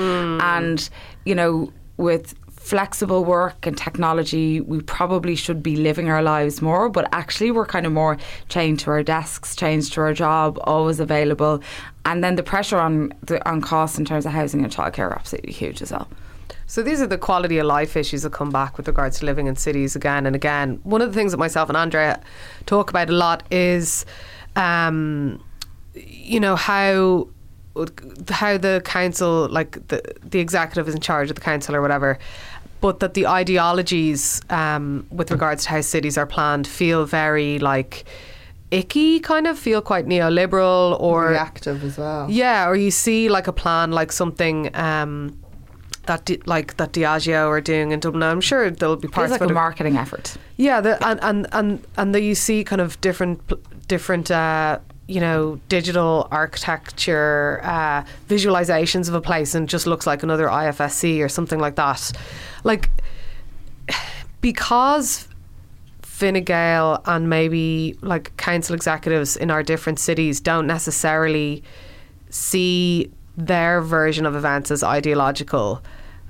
And, 0.42 0.90
you 1.24 1.37
know, 1.37 1.72
with 1.96 2.35
flexible 2.66 3.24
work 3.24 3.64
and 3.64 3.79
technology, 3.79 4.61
we 4.61 4.81
probably 4.81 5.37
should 5.37 5.62
be 5.62 5.76
living 5.76 6.11
our 6.11 6.20
lives 6.20 6.61
more, 6.61 6.88
but 6.88 7.09
actually 7.12 7.52
we're 7.52 7.64
kind 7.64 7.87
of 7.87 7.92
more 7.92 8.18
chained 8.48 8.81
to 8.81 8.90
our 8.90 9.05
desks, 9.05 9.55
chained 9.55 9.85
to 9.85 10.00
our 10.00 10.12
job, 10.12 10.59
always 10.64 10.98
available. 10.98 11.62
And 12.05 12.24
then 12.24 12.35
the 12.35 12.42
pressure 12.42 12.79
on 12.79 13.12
the 13.22 13.38
on 13.48 13.61
costs 13.61 14.00
in 14.00 14.05
terms 14.05 14.26
of 14.26 14.33
housing 14.33 14.64
and 14.64 14.72
childcare 14.72 15.11
are 15.11 15.14
absolutely 15.14 15.52
huge 15.52 15.81
as 15.81 15.92
well. 15.92 16.09
So 16.66 16.83
these 16.83 17.00
are 17.00 17.07
the 17.07 17.18
quality 17.18 17.59
of 17.59 17.66
life 17.66 17.96
issues 17.96 18.22
that 18.22 18.33
come 18.33 18.50
back 18.50 18.76
with 18.76 18.88
regards 18.88 19.20
to 19.20 19.26
living 19.26 19.46
in 19.46 19.55
cities 19.55 19.94
again 19.94 20.26
and 20.26 20.35
again. 20.35 20.81
One 20.83 21.00
of 21.00 21.12
the 21.12 21.14
things 21.14 21.31
that 21.31 21.38
myself 21.38 21.68
and 21.68 21.79
Andrea 21.79 22.20
talk 22.66 22.90
about 22.90 23.09
a 23.09 23.12
lot 23.12 23.44
is, 23.52 24.05
um, 24.57 25.40
you 25.94 26.40
know, 26.40 26.57
how 26.57 27.29
how 28.28 28.56
the 28.58 28.82
council, 28.84 29.48
like 29.50 29.86
the 29.88 30.00
the 30.22 30.38
executive, 30.40 30.88
is 30.88 30.94
in 30.94 31.00
charge 31.00 31.28
of 31.30 31.34
the 31.36 31.42
council 31.42 31.74
or 31.74 31.80
whatever. 31.82 32.18
But 32.80 33.00
that 33.00 33.14
the 33.14 33.26
ideologies 33.26 34.40
um, 34.50 35.06
with 35.10 35.30
regards 35.30 35.64
to 35.64 35.70
how 35.70 35.80
cities 35.80 36.18
are 36.18 36.26
planned 36.26 36.66
feel 36.66 37.04
very 37.06 37.58
like 37.58 38.04
icky, 38.70 39.18
kind 39.20 39.46
of 39.46 39.58
feel 39.58 39.80
quite 39.80 40.06
neoliberal 40.06 41.00
or 41.00 41.28
reactive 41.30 41.82
as 41.84 41.96
well. 41.98 42.30
yeah, 42.30 42.68
or 42.68 42.76
you 42.76 42.90
see 42.90 43.28
like 43.28 43.46
a 43.46 43.52
plan, 43.52 43.92
like 43.92 44.12
something 44.12 44.74
um, 44.76 45.38
that 46.04 46.24
Di- 46.26 46.40
like 46.46 46.76
that 46.76 46.92
Diageo 46.92 47.48
are 47.48 47.60
doing 47.62 47.92
in 47.92 48.00
Dublin. 48.00 48.22
I'm 48.22 48.40
sure 48.42 48.70
there'll 48.70 48.96
be 48.96 49.08
parts 49.08 49.30
Feels 49.30 49.40
like 49.40 49.46
of 49.48 49.50
a 49.50 49.54
marketing 49.54 49.96
effort. 49.96 50.36
yeah, 50.56 50.80
the, 50.80 51.04
and 51.06 51.18
and 51.22 51.46
and 51.52 51.86
and 51.96 52.14
that 52.14 52.20
you 52.22 52.34
see 52.34 52.62
kind 52.62 52.80
of 52.82 53.00
different 53.00 53.40
different. 53.88 54.30
Uh, 54.30 54.78
you 55.09 55.21
know, 55.21 55.61
digital 55.69 56.27
architecture 56.31 57.61
uh, 57.62 58.05
visualizations 58.29 59.09
of 59.09 59.14
a 59.14 59.21
place, 59.21 59.55
and 59.55 59.69
just 59.69 59.87
looks 59.87 60.07
like 60.07 60.23
another 60.23 60.49
IFSC 60.49 61.21
or 61.25 61.29
something 61.29 61.61
like 61.61 61.77
that. 61.77 62.12
Like 62.64 62.90
because 64.40 65.29
Fine 66.03 66.45
Gael 66.45 67.03
and 67.05 67.29
maybe 67.29 67.99
like 68.01 68.35
council 68.38 68.75
executives 68.75 69.37
in 69.37 69.51
our 69.51 69.62
different 69.62 69.99
cities 69.99 70.40
don't 70.40 70.66
necessarily 70.66 71.62
see 72.31 73.11
their 73.37 73.83
version 73.83 74.25
of 74.25 74.35
events 74.35 74.71
as 74.71 74.83
ideological. 74.83 75.83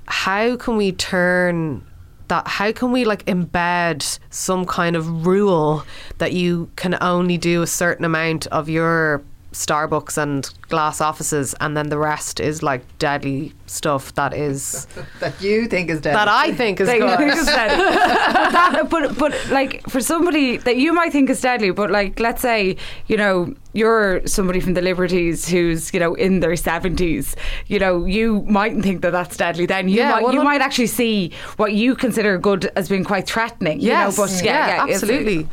How 0.07 0.57
can 0.57 0.75
we 0.75 0.91
turn 0.91 1.86
that? 2.27 2.47
How 2.47 2.71
can 2.71 2.91
we 2.91 3.05
like 3.05 3.25
embed 3.25 4.19
some 4.29 4.65
kind 4.65 4.95
of 4.95 5.25
rule 5.25 5.83
that 6.17 6.33
you 6.33 6.69
can 6.75 6.97
only 7.01 7.37
do 7.37 7.61
a 7.61 7.67
certain 7.67 8.05
amount 8.05 8.47
of 8.47 8.69
your 8.69 9.23
Starbucks 9.65 10.17
and 10.17 10.49
glass 10.69 11.01
offices, 11.01 11.55
and 11.61 11.75
then 11.75 11.89
the 11.89 11.97
rest 11.97 12.39
is 12.39 12.61
like 12.61 12.83
deadly 12.99 13.53
stuff 13.65 14.13
that 14.15 14.33
is 14.33 14.85
That 15.19 15.41
you 15.41 15.67
think 15.67 15.89
is 15.89 15.99
dead. 16.01 16.15
that 16.15 16.27
I 16.27 16.53
think 16.53 16.79
is 16.79 16.87
good. 16.87 17.01
they 17.19 17.27
just 17.27 17.45
said- 17.45 17.75
but, 17.77 18.51
that, 18.51 18.87
but 18.89 19.17
but 19.17 19.33
like 19.49 19.81
for 19.89 19.99
somebody 20.01 20.57
that 20.57 20.77
you 20.77 20.93
might 20.93 21.11
think 21.11 21.29
is 21.29 21.41
deadly, 21.41 21.71
but 21.71 21.89
like 21.89 22.19
let's 22.19 22.41
say 22.41 22.77
you 23.07 23.17
know 23.17 23.53
you're 23.73 24.25
somebody 24.27 24.59
from 24.59 24.73
the 24.75 24.81
Liberties 24.81 25.47
who's 25.49 25.93
you 25.93 25.99
know 25.99 26.13
in 26.15 26.39
their 26.39 26.55
seventies, 26.55 27.35
you 27.67 27.79
know 27.79 28.05
you 28.05 28.43
mightn't 28.47 28.83
think 28.83 29.01
that 29.01 29.11
that's 29.11 29.37
deadly. 29.37 29.65
Then 29.65 29.89
you 29.89 29.97
Yeah, 29.97 30.19
might, 30.19 30.33
you 30.33 30.43
might 30.43 30.61
actually 30.61 30.87
see 30.87 31.31
what 31.57 31.73
you 31.73 31.95
consider 31.95 32.37
good 32.37 32.71
as 32.75 32.89
being 32.89 33.03
quite 33.03 33.25
threatening. 33.27 33.79
Yes, 33.79 34.17
you 34.17 34.23
know, 34.23 34.27
but 34.27 34.31
yeah, 34.43 34.43
yeah, 34.67 34.85
yeah, 34.85 34.93
absolutely. 34.93 35.47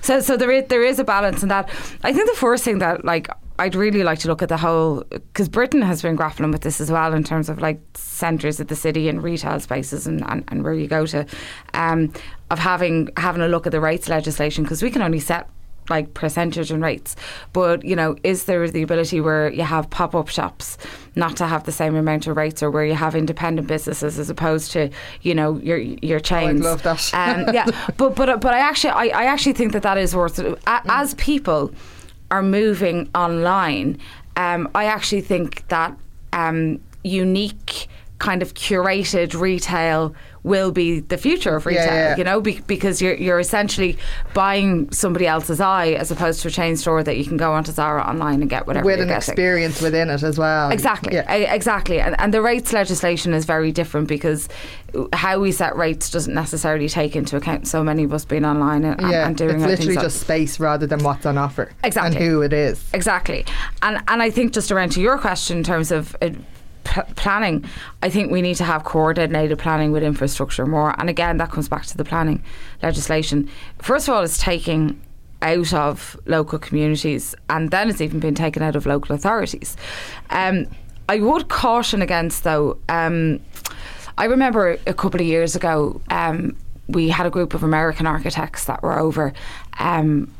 So, 0.00 0.20
so 0.20 0.36
there 0.36 0.50
is 0.52 0.64
there 0.68 0.84
is 0.84 0.98
a 1.00 1.04
balance 1.04 1.42
in 1.42 1.48
that. 1.48 1.68
I 2.04 2.12
think 2.12 2.28
the 2.30 2.36
first 2.36 2.62
thing 2.64 2.78
that 2.78 3.04
like 3.04 3.28
I'd 3.58 3.74
really 3.74 4.04
like 4.04 4.20
to 4.20 4.28
look 4.28 4.42
at 4.42 4.48
the 4.48 4.56
whole 4.56 5.02
because 5.10 5.48
Britain 5.48 5.82
has 5.82 6.02
been 6.02 6.16
grappling 6.16 6.50
with 6.50 6.62
this 6.62 6.80
as 6.80 6.90
well 6.90 7.12
in 7.12 7.24
terms 7.24 7.48
of 7.48 7.60
like 7.60 7.80
centres 7.94 8.60
of 8.60 8.68
the 8.68 8.76
city 8.76 9.08
and 9.08 9.22
retail 9.22 9.58
spaces 9.60 10.06
and, 10.06 10.22
and, 10.30 10.44
and 10.48 10.62
where 10.62 10.74
you 10.74 10.86
go 10.86 11.06
to, 11.06 11.26
um, 11.74 12.12
of 12.50 12.58
having 12.58 13.08
having 13.16 13.42
a 13.42 13.48
look 13.48 13.66
at 13.66 13.72
the 13.72 13.80
rates 13.80 14.08
legislation 14.08 14.64
because 14.64 14.82
we 14.82 14.90
can 14.90 15.02
only 15.02 15.20
set 15.20 15.48
like 15.90 16.14
percentage 16.14 16.70
and 16.70 16.82
rates. 16.82 17.16
But 17.52 17.84
you 17.84 17.96
know, 17.96 18.16
is 18.22 18.44
there 18.44 18.68
the 18.70 18.82
ability 18.82 19.20
where 19.20 19.50
you 19.50 19.62
have 19.62 19.88
pop 19.90 20.14
up 20.14 20.28
shops 20.28 20.78
not 21.16 21.36
to 21.38 21.46
have 21.46 21.64
the 21.64 21.72
same 21.72 21.96
amount 21.96 22.26
of 22.26 22.36
rates, 22.36 22.62
or 22.62 22.70
where 22.70 22.84
you 22.84 22.94
have 22.94 23.14
independent 23.14 23.66
businesses 23.66 24.18
as 24.18 24.30
opposed 24.30 24.72
to 24.72 24.90
you 25.22 25.34
know 25.34 25.58
your 25.58 25.78
your 25.78 26.20
chains? 26.20 26.62
love 26.62 26.82
that. 26.82 27.12
Um, 27.14 27.54
yeah, 27.54 27.66
but 27.96 28.14
but 28.14 28.40
but 28.40 28.54
I 28.54 28.60
actually 28.60 28.90
I, 28.90 29.06
I 29.06 29.24
actually 29.24 29.54
think 29.54 29.72
that 29.72 29.82
that 29.82 29.98
is 29.98 30.14
worth 30.14 30.38
it. 30.38 30.58
As 30.66 31.14
people 31.14 31.72
are 32.30 32.42
moving 32.42 33.08
online. 33.14 33.98
Um, 34.36 34.68
I 34.74 34.84
actually 34.84 35.22
think 35.22 35.66
that 35.68 35.96
um, 36.32 36.80
unique 37.02 37.88
kind 38.18 38.42
of 38.42 38.54
curated 38.54 39.38
retail 39.38 40.14
will 40.42 40.70
be 40.72 41.00
the 41.00 41.16
future 41.18 41.54
of 41.56 41.66
retail. 41.66 41.84
yeah. 41.84 42.16
You 42.16 42.24
know, 42.24 42.40
be, 42.40 42.60
because 42.66 43.02
you're 43.02 43.14
you're 43.14 43.38
essentially 43.38 43.96
buying 44.34 44.90
somebody 44.92 45.26
else's 45.26 45.60
eye 45.60 45.88
as 45.90 46.10
opposed 46.10 46.40
to 46.42 46.48
a 46.48 46.50
chain 46.50 46.76
store 46.76 47.02
that 47.04 47.16
you 47.16 47.24
can 47.24 47.36
go 47.36 47.52
onto 47.52 47.70
Zara 47.70 48.02
online 48.02 48.40
and 48.40 48.48
get 48.50 48.66
whatever 48.66 48.84
with 48.86 49.00
an 49.00 49.08
getting. 49.08 49.16
experience 49.16 49.80
within 49.82 50.10
it 50.10 50.22
as 50.22 50.38
well. 50.38 50.70
Exactly, 50.70 51.14
Yeah. 51.14 51.32
Exactly, 51.32 52.00
and, 52.00 52.18
and 52.20 52.32
the 52.34 52.42
rates 52.42 52.72
legislation 52.72 53.34
is 53.34 53.44
very 53.44 53.72
different 53.72 54.08
because 54.08 54.48
how 55.12 55.38
we 55.38 55.52
set 55.52 55.76
rates 55.76 56.10
doesn't 56.10 56.34
necessarily 56.34 56.88
take 56.88 57.14
into 57.14 57.36
account 57.36 57.68
so 57.68 57.84
many 57.84 58.04
of 58.04 58.12
us 58.14 58.24
being 58.24 58.44
online 58.44 58.84
and, 58.84 59.00
yeah, 59.02 59.26
and 59.28 59.36
doing 59.36 59.56
it's 59.60 59.64
literally 59.66 59.96
just 59.96 60.20
space 60.20 60.58
rather 60.58 60.86
than 60.86 61.02
what's 61.04 61.26
on 61.26 61.36
offer 61.36 61.70
Exactly. 61.84 62.16
and 62.16 62.24
who 62.24 62.42
it 62.42 62.52
is. 62.52 62.82
Exactly, 62.94 63.44
and 63.82 64.02
and 64.08 64.22
I 64.22 64.30
think 64.30 64.52
just 64.54 64.72
around 64.72 64.90
to 64.92 65.00
your 65.00 65.18
question 65.18 65.58
in 65.58 65.64
terms 65.64 65.92
of. 65.92 66.16
Uh, 66.22 66.30
P- 66.88 67.12
Planning, 67.14 67.64
I 68.02 68.08
think 68.10 68.30
we 68.32 68.42
need 68.42 68.56
to 68.56 68.64
have 68.64 68.84
coordinated 68.84 69.58
planning 69.58 69.92
with 69.92 70.02
infrastructure 70.02 70.66
more. 70.66 70.94
And 70.98 71.10
again, 71.10 71.36
that 71.38 71.50
comes 71.50 71.68
back 71.68 71.84
to 71.86 71.96
the 71.96 72.04
planning 72.04 72.42
legislation. 72.82 73.48
First 73.80 74.08
of 74.08 74.14
all, 74.14 74.22
it's 74.22 74.38
taking 74.38 75.00
out 75.42 75.72
of 75.72 76.18
local 76.26 76.58
communities, 76.58 77.34
and 77.48 77.70
then 77.70 77.88
it's 77.88 78.00
even 78.00 78.20
been 78.20 78.34
taken 78.34 78.62
out 78.62 78.74
of 78.74 78.86
local 78.86 79.14
authorities. 79.14 79.76
Um, 80.30 80.66
I 81.08 81.20
would 81.20 81.48
caution 81.48 82.02
against, 82.02 82.44
though. 82.44 82.78
Um, 82.88 83.40
I 84.16 84.24
remember 84.24 84.78
a 84.86 84.94
couple 84.94 85.20
of 85.20 85.26
years 85.26 85.54
ago, 85.54 86.00
um, 86.10 86.56
we 86.88 87.08
had 87.10 87.26
a 87.26 87.30
group 87.30 87.54
of 87.54 87.62
American 87.62 88.06
architects 88.06 88.64
that 88.64 88.82
were 88.82 88.98
over. 88.98 89.32
Um, 89.78 90.32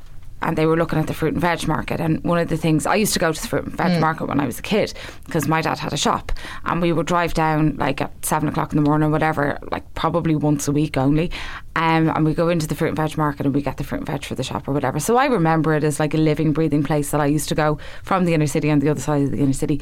and 0.42 0.56
they 0.56 0.66
were 0.66 0.76
looking 0.76 0.98
at 0.98 1.06
the 1.06 1.14
fruit 1.14 1.34
and 1.34 1.40
veg 1.40 1.66
market. 1.66 2.00
And 2.00 2.22
one 2.24 2.38
of 2.38 2.48
the 2.48 2.56
things 2.56 2.86
I 2.86 2.94
used 2.94 3.12
to 3.14 3.18
go 3.18 3.32
to 3.32 3.40
the 3.40 3.48
fruit 3.48 3.64
and 3.64 3.76
veg 3.76 4.00
market 4.00 4.26
when 4.26 4.40
I 4.40 4.46
was 4.46 4.58
a 4.58 4.62
kid 4.62 4.94
because 5.26 5.48
my 5.48 5.60
dad 5.60 5.78
had 5.78 5.92
a 5.92 5.96
shop, 5.96 6.32
and 6.64 6.80
we 6.80 6.92
would 6.92 7.06
drive 7.06 7.34
down 7.34 7.76
like 7.76 8.00
at 8.00 8.24
seven 8.24 8.48
o'clock 8.48 8.72
in 8.72 8.76
the 8.76 8.88
morning, 8.88 9.08
or 9.08 9.12
whatever, 9.12 9.58
like 9.70 9.94
probably 9.94 10.34
once 10.34 10.68
a 10.68 10.72
week 10.72 10.96
only. 10.96 11.30
Um, 11.76 12.08
and 12.08 12.24
we 12.24 12.34
go 12.34 12.48
into 12.48 12.66
the 12.66 12.74
fruit 12.74 12.88
and 12.88 12.96
veg 12.96 13.16
market 13.16 13.46
and 13.46 13.54
we 13.54 13.62
get 13.62 13.76
the 13.76 13.84
fruit 13.84 13.98
and 13.98 14.06
veg 14.06 14.24
for 14.24 14.34
the 14.34 14.42
shop 14.42 14.66
or 14.66 14.72
whatever. 14.72 14.98
So 14.98 15.16
I 15.16 15.26
remember 15.26 15.74
it 15.74 15.84
as 15.84 16.00
like 16.00 16.14
a 16.14 16.18
living, 16.18 16.52
breathing 16.52 16.82
place 16.82 17.10
that 17.12 17.20
I 17.20 17.26
used 17.26 17.48
to 17.50 17.54
go 17.54 17.78
from 18.02 18.24
the 18.24 18.34
inner 18.34 18.48
city 18.48 18.70
on 18.70 18.80
the 18.80 18.88
other 18.88 19.00
side 19.00 19.22
of 19.22 19.30
the 19.30 19.38
inner 19.38 19.52
city. 19.52 19.80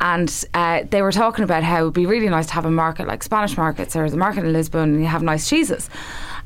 And 0.00 0.44
uh, 0.54 0.82
they 0.90 1.00
were 1.00 1.12
talking 1.12 1.44
about 1.44 1.62
how 1.62 1.82
it 1.82 1.84
would 1.84 1.94
be 1.94 2.06
really 2.06 2.28
nice 2.28 2.46
to 2.46 2.54
have 2.54 2.64
a 2.64 2.70
market 2.70 3.06
like 3.06 3.22
Spanish 3.22 3.56
markets 3.56 3.94
or 3.94 4.10
the 4.10 4.16
market 4.16 4.44
in 4.44 4.52
Lisbon 4.52 4.94
and 4.94 5.00
you 5.00 5.06
have 5.06 5.22
nice 5.22 5.48
cheeses. 5.48 5.88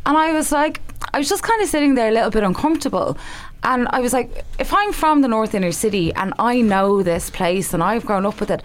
And 0.05 0.16
I 0.16 0.33
was 0.33 0.53
like, 0.53 0.81
I 1.12 1.18
was 1.18 1.28
just 1.28 1.42
kind 1.42 1.62
of 1.62 1.68
sitting 1.68 1.94
there 1.94 2.08
a 2.08 2.12
little 2.12 2.30
bit 2.30 2.42
uncomfortable. 2.42 3.16
And 3.62 3.88
I 3.90 4.00
was 4.00 4.12
like, 4.12 4.44
if 4.58 4.72
I'm 4.72 4.92
from 4.92 5.22
the 5.22 5.28
North 5.28 5.54
Inner 5.54 5.72
City 5.72 6.12
and 6.14 6.32
I 6.38 6.60
know 6.60 7.02
this 7.02 7.30
place 7.30 7.74
and 7.74 7.82
I've 7.82 8.04
grown 8.06 8.26
up 8.26 8.38
with 8.40 8.50
it, 8.50 8.62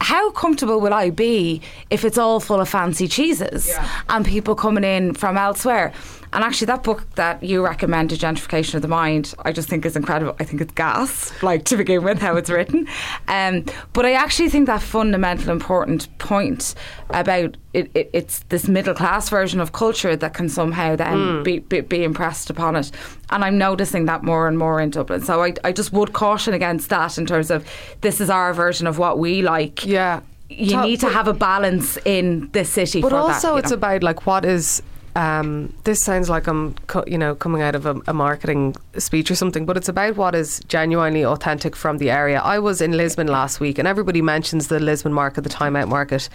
how 0.00 0.30
comfortable 0.32 0.80
will 0.80 0.92
I 0.92 1.10
be 1.10 1.62
if 1.88 2.04
it's 2.04 2.18
all 2.18 2.40
full 2.40 2.60
of 2.60 2.68
fancy 2.68 3.08
cheeses 3.08 3.70
and 4.08 4.24
people 4.24 4.54
coming 4.54 4.84
in 4.84 5.14
from 5.14 5.36
elsewhere? 5.38 5.92
And 6.34 6.42
actually, 6.44 6.66
that 6.66 6.82
book 6.82 7.06
that 7.14 7.42
you 7.42 7.64
recommended, 7.64 8.18
Gentrification 8.18 8.74
of 8.74 8.82
the 8.82 8.88
Mind, 8.88 9.34
I 9.44 9.52
just 9.52 9.68
think 9.68 9.86
is 9.86 9.94
incredible. 9.96 10.34
I 10.40 10.44
think 10.44 10.60
it's 10.60 10.72
gas, 10.74 11.32
like 11.42 11.64
to 11.66 11.76
begin 11.76 12.02
with, 12.04 12.18
how 12.20 12.36
it's 12.36 12.50
written. 12.50 12.86
Um, 13.28 13.64
but 13.92 14.04
I 14.04 14.12
actually 14.12 14.48
think 14.50 14.66
that 14.66 14.82
fundamental 14.82 15.50
important 15.50 16.08
point 16.18 16.74
about 17.10 17.56
it, 17.72 17.90
it, 17.94 18.10
it's 18.12 18.40
this 18.48 18.68
middle 18.68 18.94
class 18.94 19.28
version 19.28 19.60
of 19.60 19.72
culture 19.72 20.16
that 20.16 20.34
can 20.34 20.48
somehow 20.48 20.96
then 20.96 21.14
Mm. 21.14 21.44
be, 21.44 21.58
be, 21.60 21.80
be 21.80 22.02
impressed 22.04 22.50
upon 22.50 22.76
it. 22.76 22.90
And 23.30 23.44
I'm 23.44 23.56
noticing 23.56 24.06
that 24.06 24.24
more 24.24 24.48
and 24.48 24.58
more 24.58 24.80
in 24.80 24.90
Dublin. 24.90 25.22
So 25.22 25.42
I, 25.42 25.54
I 25.62 25.70
just 25.72 25.92
would 25.92 26.12
caution 26.12 26.52
against 26.52 26.90
that 26.90 27.16
in 27.16 27.26
terms 27.26 27.50
of 27.50 27.64
this 28.00 28.20
is 28.20 28.28
our 28.28 28.52
version 28.52 28.86
of 28.88 28.98
what 28.98 29.18
we 29.18 29.42
like. 29.42 29.86
Yeah. 29.86 30.20
You 30.50 30.80
need 30.82 31.00
to 31.00 31.08
have 31.08 31.26
a 31.28 31.32
balance 31.32 31.96
in 32.04 32.50
the 32.52 32.64
city. 32.64 33.00
But 33.00 33.10
for 33.10 33.16
also, 33.16 33.54
that, 33.54 33.60
it's 33.60 33.70
know. 33.70 33.76
about 33.76 34.02
like 34.02 34.26
what 34.26 34.44
is. 34.44 34.82
Um, 35.16 35.72
this 35.84 36.00
sounds 36.00 36.28
like 36.28 36.48
I'm, 36.48 36.74
co- 36.88 37.04
you 37.06 37.16
know, 37.16 37.36
coming 37.36 37.62
out 37.62 37.76
of 37.76 37.86
a, 37.86 38.00
a 38.08 38.12
marketing 38.12 38.74
speech 38.98 39.30
or 39.30 39.36
something, 39.36 39.64
but 39.64 39.76
it's 39.76 39.88
about 39.88 40.16
what 40.16 40.34
is 40.34 40.60
genuinely 40.66 41.24
authentic 41.24 41.76
from 41.76 41.98
the 41.98 42.10
area. 42.10 42.40
I 42.40 42.58
was 42.58 42.80
in 42.80 42.96
Lisbon 42.96 43.28
last 43.28 43.60
week, 43.60 43.78
and 43.78 43.86
everybody 43.86 44.22
mentions 44.22 44.68
the 44.68 44.80
Lisbon 44.80 45.12
market, 45.12 45.42
the 45.42 45.48
Time 45.48 45.76
Out 45.76 45.88
market. 45.88 46.28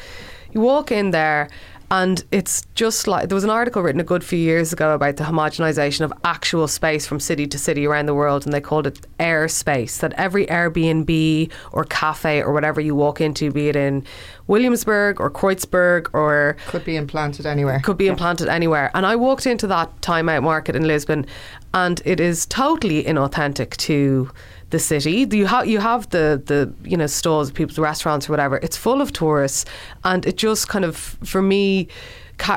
You 0.53 0.61
walk 0.61 0.91
in 0.91 1.11
there, 1.11 1.49
and 1.91 2.23
it's 2.31 2.63
just 2.75 3.07
like 3.07 3.29
there 3.29 3.35
was 3.35 3.43
an 3.43 3.49
article 3.49 3.81
written 3.81 3.99
a 3.99 4.03
good 4.03 4.23
few 4.23 4.37
years 4.37 4.71
ago 4.71 4.93
about 4.93 5.17
the 5.17 5.23
homogenization 5.23 6.01
of 6.01 6.13
actual 6.23 6.67
space 6.67 7.07
from 7.07 7.19
city 7.19 7.47
to 7.47 7.57
city 7.57 7.87
around 7.87 8.05
the 8.05 8.13
world, 8.13 8.45
and 8.45 8.53
they 8.53 8.61
called 8.61 8.85
it 8.85 9.07
air 9.19 9.47
space. 9.47 9.97
That 9.97 10.13
every 10.13 10.45
Airbnb 10.47 11.51
or 11.71 11.83
cafe 11.85 12.41
or 12.43 12.53
whatever 12.53 12.79
you 12.79 12.93
walk 12.95 13.21
into, 13.21 13.51
be 13.51 13.69
it 13.69 13.75
in 13.75 14.05
Williamsburg 14.47 15.19
or 15.19 15.31
Kreuzberg 15.31 16.09
or 16.13 16.57
Could 16.67 16.85
be 16.85 16.95
implanted 16.95 17.45
anywhere. 17.45 17.79
could 17.79 17.97
be 17.97 18.07
implanted 18.07 18.47
anywhere. 18.47 18.91
And 18.93 19.05
I 19.05 19.15
walked 19.15 19.47
into 19.47 19.67
that 19.67 20.01
time 20.01 20.29
out 20.29 20.43
market 20.43 20.75
in 20.75 20.85
Lisbon, 20.85 21.25
and 21.73 22.01
it 22.05 22.19
is 22.19 22.45
totally 22.45 23.03
inauthentic 23.03 23.77
to 23.77 24.29
the 24.69 24.79
city. 24.79 25.27
You 25.31 25.45
have 25.45 25.67
you 25.67 25.79
have 25.79 26.09
the 26.09 26.41
the 26.45 26.73
you 26.87 26.97
know 26.97 27.07
stalls, 27.07 27.51
people's 27.51 27.79
restaurants 27.79 28.29
or 28.29 28.33
whatever. 28.33 28.57
It's 28.57 28.77
full 28.77 29.01
of 29.01 29.13
tourists, 29.13 29.65
and 30.03 30.25
it 30.25 30.37
just 30.37 30.67
kind 30.67 30.85
of 30.85 30.95
for 30.95 31.41
me. 31.41 31.87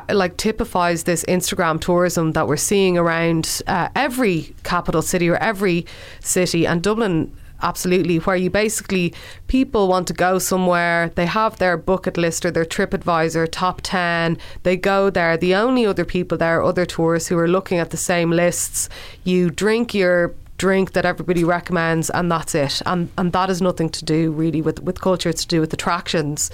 Like 0.09 0.37
typifies 0.37 1.03
this 1.03 1.25
Instagram 1.25 1.81
tourism 1.81 2.35
that 2.35 2.47
we're 2.47 2.57
seeing 2.57 2.97
around 2.97 3.63
uh, 3.67 3.89
every 3.97 4.55
capital 4.63 5.03
city 5.03 5.29
or 5.29 5.35
every 5.39 5.87
city, 6.21 6.69
and 6.69 6.81
Dublin 6.85 7.37
absolutely 7.63 8.19
where 8.19 8.37
you 8.37 8.51
basically 8.51 9.15
people 9.47 9.89
want 9.89 10.07
to 10.09 10.13
go 10.13 10.39
somewhere 10.39 11.11
they 11.15 11.27
have 11.27 11.59
their 11.59 11.77
bucket 11.77 12.17
list 12.17 12.45
or 12.45 12.51
their 12.51 12.65
trip 12.65 12.93
advisor 12.93 13.47
top 13.47 13.81
10 13.83 14.37
they 14.65 14.77
go 14.77 15.11
there 15.11 15.37
the 15.37 15.55
only 15.55 15.87
other 15.87 16.05
people 16.05 16.37
there 16.37 16.59
are 16.59 16.63
other 16.63 16.85
tourists 16.85 17.29
who 17.29 17.39
are 17.39 17.49
looking 17.49 17.79
at 17.79 17.91
the 17.91 17.97
same 17.97 18.31
lists 18.31 18.89
you 19.25 19.49
drink 19.49 19.95
your 19.95 20.35
drink 20.63 20.93
that 20.93 21.05
everybody 21.05 21.43
recommends 21.43 22.09
and 22.11 22.31
that's 22.31 22.55
it 22.55 22.81
and 22.87 23.11
and 23.19 23.33
that 23.33 23.49
has 23.49 23.61
nothing 23.61 23.91
to 23.91 24.05
do 24.05 24.31
really 24.31 24.63
with 24.63 24.81
with 24.81 25.01
culture 25.01 25.29
it's 25.29 25.43
to 25.43 25.49
do 25.49 25.61
with 25.61 25.73
attractions 25.73 26.53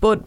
but 0.00 0.24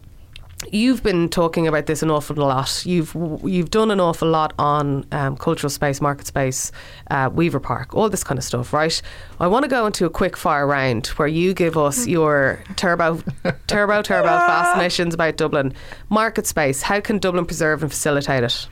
You've 0.72 1.02
been 1.02 1.28
talking 1.28 1.66
about 1.66 1.84
this 1.84 2.02
an 2.02 2.10
awful 2.10 2.36
lot. 2.36 2.86
You've 2.86 3.14
you've 3.44 3.70
done 3.70 3.90
an 3.90 4.00
awful 4.00 4.28
lot 4.28 4.54
on 4.58 5.04
um, 5.12 5.36
cultural 5.36 5.68
space, 5.68 6.00
market 6.00 6.26
space, 6.26 6.72
uh, 7.10 7.28
Weaver 7.30 7.60
Park, 7.60 7.94
all 7.94 8.08
this 8.08 8.24
kind 8.24 8.38
of 8.38 8.44
stuff, 8.44 8.72
right? 8.72 9.02
I 9.40 9.46
want 9.46 9.64
to 9.64 9.68
go 9.68 9.84
into 9.84 10.06
a 10.06 10.10
quick 10.10 10.38
fire 10.38 10.66
round 10.66 11.08
where 11.08 11.28
you 11.28 11.52
give 11.52 11.76
us 11.76 12.06
your 12.06 12.62
turbo, 12.76 13.20
turbo, 13.66 14.00
turbo 14.00 14.28
fast 14.48 14.78
missions 14.78 15.12
about 15.12 15.36
Dublin 15.36 15.74
market 16.08 16.46
space. 16.46 16.80
How 16.80 17.00
can 17.00 17.18
Dublin 17.18 17.44
preserve 17.44 17.82
and 17.82 17.90
facilitate 17.92 18.44
it? 18.44 18.66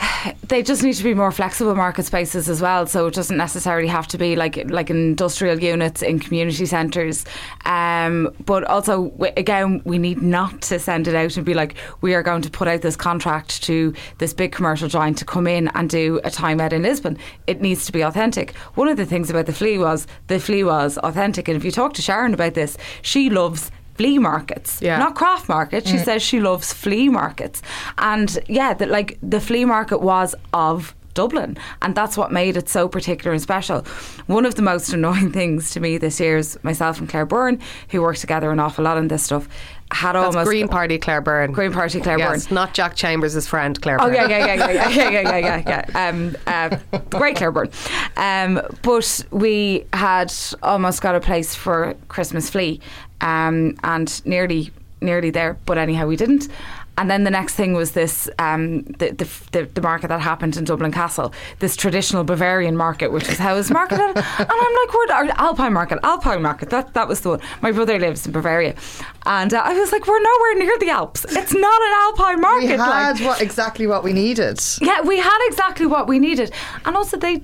they 0.48 0.62
just 0.62 0.82
need 0.82 0.94
to 0.94 1.04
be 1.04 1.14
more 1.14 1.32
flexible 1.32 1.74
market 1.74 2.04
spaces 2.04 2.48
as 2.48 2.60
well. 2.60 2.86
So 2.86 3.06
it 3.06 3.14
doesn't 3.14 3.36
necessarily 3.36 3.88
have 3.88 4.06
to 4.08 4.18
be 4.18 4.36
like 4.36 4.70
like 4.70 4.90
industrial 4.90 5.60
units 5.60 6.02
in 6.02 6.18
community 6.18 6.66
centres. 6.66 7.24
Um, 7.64 8.34
but 8.44 8.64
also, 8.64 9.12
again, 9.36 9.82
we 9.84 9.98
need 9.98 10.22
not 10.22 10.62
to 10.62 10.78
send 10.78 11.08
it 11.08 11.14
out 11.14 11.36
and 11.36 11.46
be 11.46 11.54
like, 11.54 11.74
we 12.00 12.14
are 12.14 12.22
going 12.22 12.42
to 12.42 12.50
put 12.50 12.68
out 12.68 12.82
this 12.82 12.96
contract 12.96 13.62
to 13.64 13.94
this 14.18 14.34
big 14.34 14.52
commercial 14.52 14.88
giant 14.88 15.18
to 15.18 15.24
come 15.24 15.46
in 15.46 15.68
and 15.68 15.88
do 15.88 16.20
a 16.24 16.30
time 16.30 16.60
out 16.60 16.72
in 16.72 16.82
Lisbon. 16.82 17.18
It 17.46 17.60
needs 17.60 17.86
to 17.86 17.92
be 17.92 18.02
authentic. 18.02 18.54
One 18.74 18.88
of 18.88 18.96
the 18.96 19.06
things 19.06 19.30
about 19.30 19.46
the 19.46 19.52
flea 19.52 19.78
was 19.78 20.06
the 20.28 20.40
flea 20.40 20.64
was 20.64 20.98
authentic. 20.98 21.48
And 21.48 21.56
if 21.56 21.64
you 21.64 21.70
talk 21.70 21.94
to 21.94 22.02
Sharon 22.02 22.34
about 22.34 22.54
this, 22.54 22.76
she 23.02 23.30
loves 23.30 23.70
flea 24.00 24.18
markets, 24.18 24.80
Yeah. 24.80 24.98
not 24.98 25.14
craft 25.14 25.48
markets. 25.48 25.90
She 25.90 25.96
mm. 25.98 26.04
says 26.04 26.22
she 26.22 26.40
loves 26.40 26.72
flea 26.72 27.10
markets, 27.10 27.60
and 27.98 28.38
yeah, 28.48 28.72
that 28.74 28.88
like 28.88 29.18
the 29.22 29.40
flea 29.40 29.64
market 29.66 30.00
was 30.00 30.34
of. 30.52 30.94
Dublin, 31.12 31.56
and 31.82 31.94
that's 31.96 32.16
what 32.16 32.30
made 32.30 32.56
it 32.56 32.68
so 32.68 32.88
particular 32.88 33.32
and 33.32 33.42
special. 33.42 33.84
One 34.28 34.46
of 34.46 34.54
the 34.54 34.62
most 34.62 34.92
annoying 34.92 35.32
things 35.38 35.72
to 35.72 35.80
me 35.80 35.98
this 35.98 36.20
year 36.20 36.36
is 36.36 36.56
myself 36.62 37.00
and 37.00 37.08
Claire 37.08 37.26
Byrne, 37.26 37.58
who 37.90 38.00
work 38.00 38.16
together 38.16 38.52
an 38.52 38.60
awful 38.60 38.84
lot 38.84 38.96
on 38.96 39.08
this 39.08 39.24
stuff, 39.24 39.48
had 39.92 40.14
That's 40.14 40.36
almost 40.36 40.46
Green 40.46 40.68
Party 40.68 40.98
Claire 40.98 41.20
Byrne. 41.20 41.52
Green 41.52 41.72
Party 41.72 42.00
Claire 42.00 42.18
yes, 42.18 42.46
Byrne. 42.46 42.54
Not 42.54 42.74
Jack 42.74 42.94
Chambers' 42.94 43.46
friend 43.46 43.80
Claire. 43.80 44.00
Oh 44.00 44.06
Byrne. 44.06 44.14
yeah, 44.14 44.26
yeah, 44.26 44.38
yeah, 44.38 44.54
yeah, 44.54 44.88
yeah, 44.88 45.10
yeah, 45.10 45.20
yeah, 45.20 45.38
yeah. 45.38 45.62
yeah. 45.66 45.80
Um, 46.10 46.36
uh, 46.46 46.76
great 47.10 47.36
Claire 47.36 47.52
Byrne. 47.52 47.70
Um, 48.16 48.60
but 48.82 49.24
we 49.30 49.86
had 49.92 50.32
almost 50.62 51.02
got 51.02 51.14
a 51.14 51.20
place 51.20 51.54
for 51.54 51.94
Christmas 52.08 52.48
Flea, 52.48 52.80
um, 53.20 53.76
and 53.82 54.24
nearly, 54.26 54.70
nearly 55.00 55.30
there. 55.30 55.58
But 55.66 55.78
anyhow, 55.78 56.06
we 56.06 56.16
didn't. 56.16 56.48
And 57.00 57.10
then 57.10 57.24
the 57.24 57.30
next 57.30 57.54
thing 57.54 57.72
was 57.72 57.92
this 57.92 58.28
um, 58.38 58.82
the, 58.82 59.08
the, 59.12 59.28
the 59.52 59.64
the 59.72 59.80
market 59.80 60.08
that 60.08 60.20
happened 60.20 60.58
in 60.58 60.64
Dublin 60.64 60.92
Castle, 60.92 61.32
this 61.58 61.74
traditional 61.74 62.24
Bavarian 62.24 62.76
market, 62.76 63.10
which 63.10 63.26
is 63.26 63.38
how 63.38 63.56
it's 63.56 63.70
marketed. 63.70 64.04
and 64.16 64.16
I'm 64.38 64.46
like, 64.46 64.94
we're 64.94 65.32
Alpine 65.38 65.72
market, 65.72 65.98
Alpine 66.02 66.42
market. 66.42 66.68
That 66.68 66.92
that 66.92 67.08
was 67.08 67.22
the 67.22 67.30
one. 67.30 67.40
My 67.62 67.72
brother 67.72 67.98
lives 67.98 68.26
in 68.26 68.32
Bavaria, 68.32 68.74
and 69.24 69.54
uh, 69.54 69.62
I 69.64 69.72
was 69.72 69.92
like, 69.92 70.06
we're 70.06 70.20
nowhere 70.20 70.54
near 70.56 70.78
the 70.78 70.90
Alps. 70.90 71.24
It's 71.24 71.54
not 71.54 71.82
an 71.82 71.92
Alpine 72.02 72.40
market. 72.42 72.70
We 72.72 72.76
like. 72.76 73.16
had 73.16 73.26
what, 73.26 73.40
exactly 73.40 73.86
what 73.86 74.04
we 74.04 74.12
needed. 74.12 74.60
Yeah, 74.82 75.00
we 75.00 75.16
had 75.18 75.38
exactly 75.48 75.86
what 75.86 76.06
we 76.06 76.18
needed. 76.18 76.52
And 76.84 76.96
also, 76.96 77.16
they. 77.16 77.40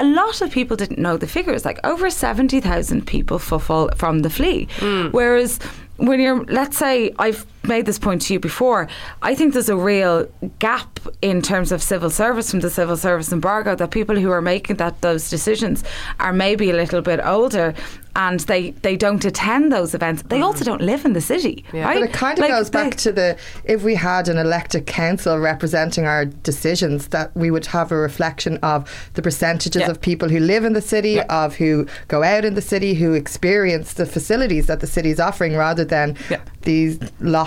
a 0.00 0.04
lot 0.04 0.40
of 0.40 0.50
people 0.50 0.76
didn't 0.76 0.98
know 0.98 1.16
the 1.16 1.28
figures. 1.28 1.64
Like 1.64 1.78
over 1.86 2.10
seventy 2.10 2.60
thousand 2.60 3.06
people 3.06 3.38
footfall 3.38 3.90
from 3.94 4.22
the 4.22 4.30
flea, 4.30 4.66
whereas 5.12 5.60
when 5.98 6.18
you're, 6.18 6.44
let's 6.46 6.76
say, 6.78 7.14
I've 7.20 7.46
made 7.64 7.86
this 7.86 7.98
point 7.98 8.22
to 8.22 8.32
you 8.32 8.40
before. 8.40 8.88
I 9.22 9.34
think 9.34 9.52
there's 9.52 9.68
a 9.68 9.76
real 9.76 10.26
gap 10.58 10.98
in 11.20 11.42
terms 11.42 11.72
of 11.72 11.82
civil 11.82 12.10
service 12.10 12.50
from 12.50 12.60
the 12.60 12.70
civil 12.70 12.96
service 12.96 13.32
embargo 13.32 13.74
that 13.76 13.90
people 13.90 14.16
who 14.16 14.30
are 14.30 14.42
making 14.42 14.76
that 14.76 15.00
those 15.00 15.30
decisions 15.30 15.84
are 16.20 16.32
maybe 16.32 16.70
a 16.70 16.74
little 16.74 17.02
bit 17.02 17.20
older 17.24 17.74
and 18.14 18.40
they 18.40 18.72
they 18.82 18.94
don't 18.94 19.24
attend 19.24 19.72
those 19.72 19.94
events. 19.94 20.22
They 20.28 20.42
also 20.42 20.64
mm. 20.64 20.66
don't 20.66 20.82
live 20.82 21.06
in 21.06 21.14
the 21.14 21.20
city, 21.20 21.64
Yeah. 21.72 21.84
right? 21.86 21.98
But 22.00 22.10
it 22.10 22.12
kind 22.12 22.38
of 22.38 22.42
Like, 22.42 22.50
goes 22.50 22.68
they- 22.68 22.78
back 22.82 22.96
to 22.96 23.12
the 23.12 23.36
if 23.64 23.82
we 23.82 23.94
had 23.94 24.28
an 24.28 24.36
elected 24.36 24.86
council 24.86 25.38
representing 25.38 26.04
our 26.04 26.26
decisions, 26.26 27.06
that 27.08 27.34
we 27.34 27.50
would 27.50 27.66
have 27.66 27.90
a 27.90 27.96
reflection 27.96 28.58
of 28.58 28.84
the 29.14 29.22
percentages 29.22 29.80
Yeah. 29.80 29.90
of 29.90 30.00
people 30.00 30.28
who 30.28 30.40
live 30.40 30.64
in 30.64 30.74
the 30.74 30.82
city, 30.82 31.12
Yeah. 31.12 31.24
of 31.44 31.56
who 31.56 31.86
go 32.08 32.22
out 32.22 32.44
in 32.44 32.54
the 32.54 32.60
city, 32.60 32.94
who 32.94 33.14
experience 33.14 33.94
the 33.94 34.04
facilities 34.04 34.66
that 34.66 34.80
the 34.80 34.86
city 34.86 35.10
is 35.10 35.18
offering, 35.20 35.56
rather 35.56 35.84
than 35.84 36.16
these 36.62 36.98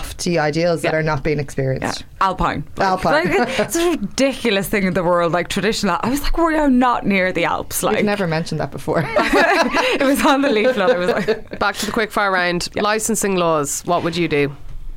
lofty 0.05 0.37
ideals 0.39 0.81
that 0.83 0.93
Yeah. 0.93 0.99
are 0.99 1.03
not 1.03 1.23
being 1.23 1.37
Yeah, 1.37 1.43
experienced. 1.43 2.03
Alpine. 2.21 2.63
Like- 2.77 2.87
Alpine. 2.87 3.37
like, 3.37 3.59
it's 3.59 3.75
a 3.75 3.89
ridiculous 3.91 4.67
thing 4.69 4.83
in 4.83 4.93
the 4.93 5.03
world, 5.03 5.31
like 5.33 5.47
traditional. 5.47 5.97
I 6.01 6.09
was 6.09 6.21
like, 6.21 6.37
we 6.37 6.55
are 6.55 6.69
not 6.69 7.05
near 7.05 7.31
the 7.31 7.45
Alps. 7.45 7.81
Like, 7.83 7.95
We've 7.97 8.05
never 8.05 8.27
mentioned 8.27 8.59
that 8.61 8.71
before. 8.71 9.03
it 9.07 10.03
was 10.03 10.23
on 10.25 10.41
the 10.41 10.49
leaflet. 10.51 10.91
I 10.91 10.97
was 10.97 11.09
like, 11.09 11.59
Back 11.59 11.75
to 11.77 11.85
the 11.85 11.91
quick 11.91 12.11
fire 12.11 12.31
round. 12.31 12.69
Licensing 12.75 13.35
laws. 13.35 13.81
What 13.85 14.03
would 14.03 14.15
you 14.15 14.27
do? 14.27 14.55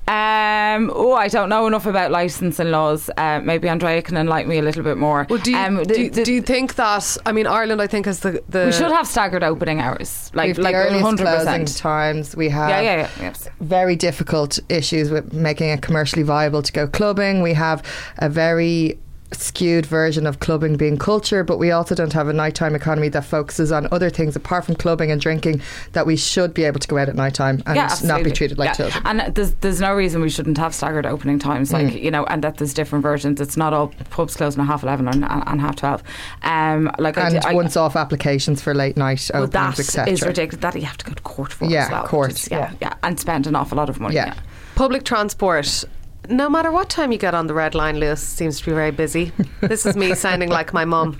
Um, 0.09 0.91
oh, 0.95 1.13
I 1.13 1.29
don't 1.29 1.49
know 1.51 1.67
enough 1.67 1.87
about 1.87 2.11
licensing 2.11 2.71
laws. 2.71 3.11
Uh, 3.17 3.41
maybe 3.45 3.69
Andrea 3.69 4.01
can 4.03 4.17
enlighten 4.17 4.49
me 4.49 4.59
a 4.59 4.63
little 4.63 4.83
bit 4.83 4.97
more. 4.97 5.27
Well, 5.29 5.39
do 5.39 5.51
you, 5.51 5.57
Um, 5.59 5.83
do, 5.83 6.01
you- 6.03 6.11
the- 6.11 6.25
do 6.25 6.33
you 6.33 6.43
think 6.43 6.75
that? 6.77 7.17
I 7.27 7.33
mean, 7.33 7.47
Ireland, 7.47 7.83
I 7.83 7.87
think, 7.87 8.07
has 8.07 8.21
the 8.21 8.43
the. 8.49 8.65
we 8.67 8.73
should 8.73 8.91
have 8.91 9.07
staggered 9.07 9.45
opening 9.45 9.81
hours, 9.81 10.31
like 10.35 10.57
like 10.59 10.75
hundred 10.75 11.25
closing 11.27 11.47
percent. 11.65 11.77
times. 11.77 12.37
We 12.37 12.49
have 12.49 12.71
Yeah, 12.71 12.81
yeah, 12.81 12.97
yeah. 13.03 13.09
Yes. 13.21 13.49
very 13.61 13.97
difficult 13.97 14.59
issues 14.69 15.11
with 15.11 15.33
making 15.33 15.69
it 15.69 15.83
commercially 15.83 16.23
viable 16.23 16.63
to 16.63 16.73
go 16.73 16.87
clubbing. 16.87 17.43
We 17.43 17.55
have 17.55 17.83
a 18.19 18.29
very 18.29 18.99
skewed 19.33 19.85
version 19.85 20.27
of 20.27 20.41
clubbing 20.41 20.77
being 20.77 20.97
culture, 20.97 21.45
but 21.45 21.59
we 21.59 21.71
also 21.71 21.95
don't 21.95 22.13
have 22.15 22.29
a 22.29 22.33
nighttime 22.33 22.75
economy 22.75 23.09
that 23.11 23.25
focuses 23.25 23.71
on 23.71 23.87
other 23.93 24.09
things 24.09 24.35
apart 24.35 24.65
from 24.65 24.75
clubbing 24.75 25.11
and 25.11 25.21
drinking 25.21 25.61
that 25.93 26.07
we 26.07 26.17
should 26.17 26.55
be 26.55 26.65
able 26.65 26.81
to 26.81 26.89
go 26.89 26.97
out 26.97 27.09
at 27.11 27.15
nighttime 27.15 27.63
and 27.67 27.77
yeah, 27.77 27.95
not 28.05 28.25
be 28.25 28.31
treated 28.31 28.57
like 28.59 28.69
Yeah. 28.69 28.73
children. 28.89 29.03
And 29.07 29.35
there's 29.35 29.53
there's 29.61 29.81
no 29.81 29.95
reason 29.95 30.23
we 30.23 30.31
shouldn't 30.31 30.57
have 30.57 30.75
staggered 30.75 31.05
opening 31.05 31.39
times, 31.39 31.73
like 31.73 31.89
Mm. 31.89 32.03
you 32.03 32.11
know, 32.11 32.25
and 32.25 32.43
that 32.43 32.57
there's 32.57 32.73
different 32.73 33.03
versions. 33.03 33.39
It's 33.41 33.57
not 33.57 33.75
all 33.75 33.89
pubs 34.11 34.35
closing 34.35 34.63
at 34.63 34.67
half 34.67 34.83
eleven 34.83 35.07
and, 35.09 35.25
and 35.25 35.61
half 35.61 35.77
twelve. 35.77 36.03
Um, 36.43 36.91
like 36.99 37.19
I 37.19 37.29
And 37.29 37.43
do- 37.43 37.49
I, 37.49 37.53
once 37.55 37.77
off 37.77 37.97
applications 37.97 38.63
for 38.63 38.75
late 38.75 38.97
night 38.97 39.31
well, 39.35 39.43
openings, 39.43 39.77
that 39.77 39.79
etc. 39.81 40.13
is 40.13 40.23
ridiculous. 40.23 40.63
That 40.63 40.75
you 40.77 40.87
have 40.87 40.97
to 40.99 41.05
go 41.05 41.13
to 41.13 41.23
court 41.23 41.53
for 41.53 41.67
Yeah, 41.67 41.85
as 41.85 41.91
well. 41.91 42.05
court, 42.07 42.33
is- 42.33 42.49
yeah, 42.51 42.59
yeah. 42.59 42.73
yeah, 42.81 42.95
and 43.03 43.21
spend 43.21 43.47
an 43.47 43.55
awful 43.57 43.77
lot 43.77 43.91
of 43.91 44.01
money. 44.01 44.15
Yeah. 44.15 44.33
public 44.75 45.05
transport. 45.05 45.85
No 46.29 46.51
matter 46.51 46.71
what 46.71 46.91
time 46.91 47.11
you 47.11 47.19
get 47.19 47.35
on 47.35 47.47
the 47.47 47.55
red 47.55 47.75
line, 47.75 47.97
Luas 47.97 48.19
seems 48.19 48.59
to 48.59 48.67
be 48.67 48.73
very 48.73 48.91
busy. 48.91 49.33
this 49.63 49.87
is 49.87 49.97
me 49.97 50.15
sounding 50.27 50.51
like 50.51 50.75
my 50.75 50.85
mum. 50.85 51.19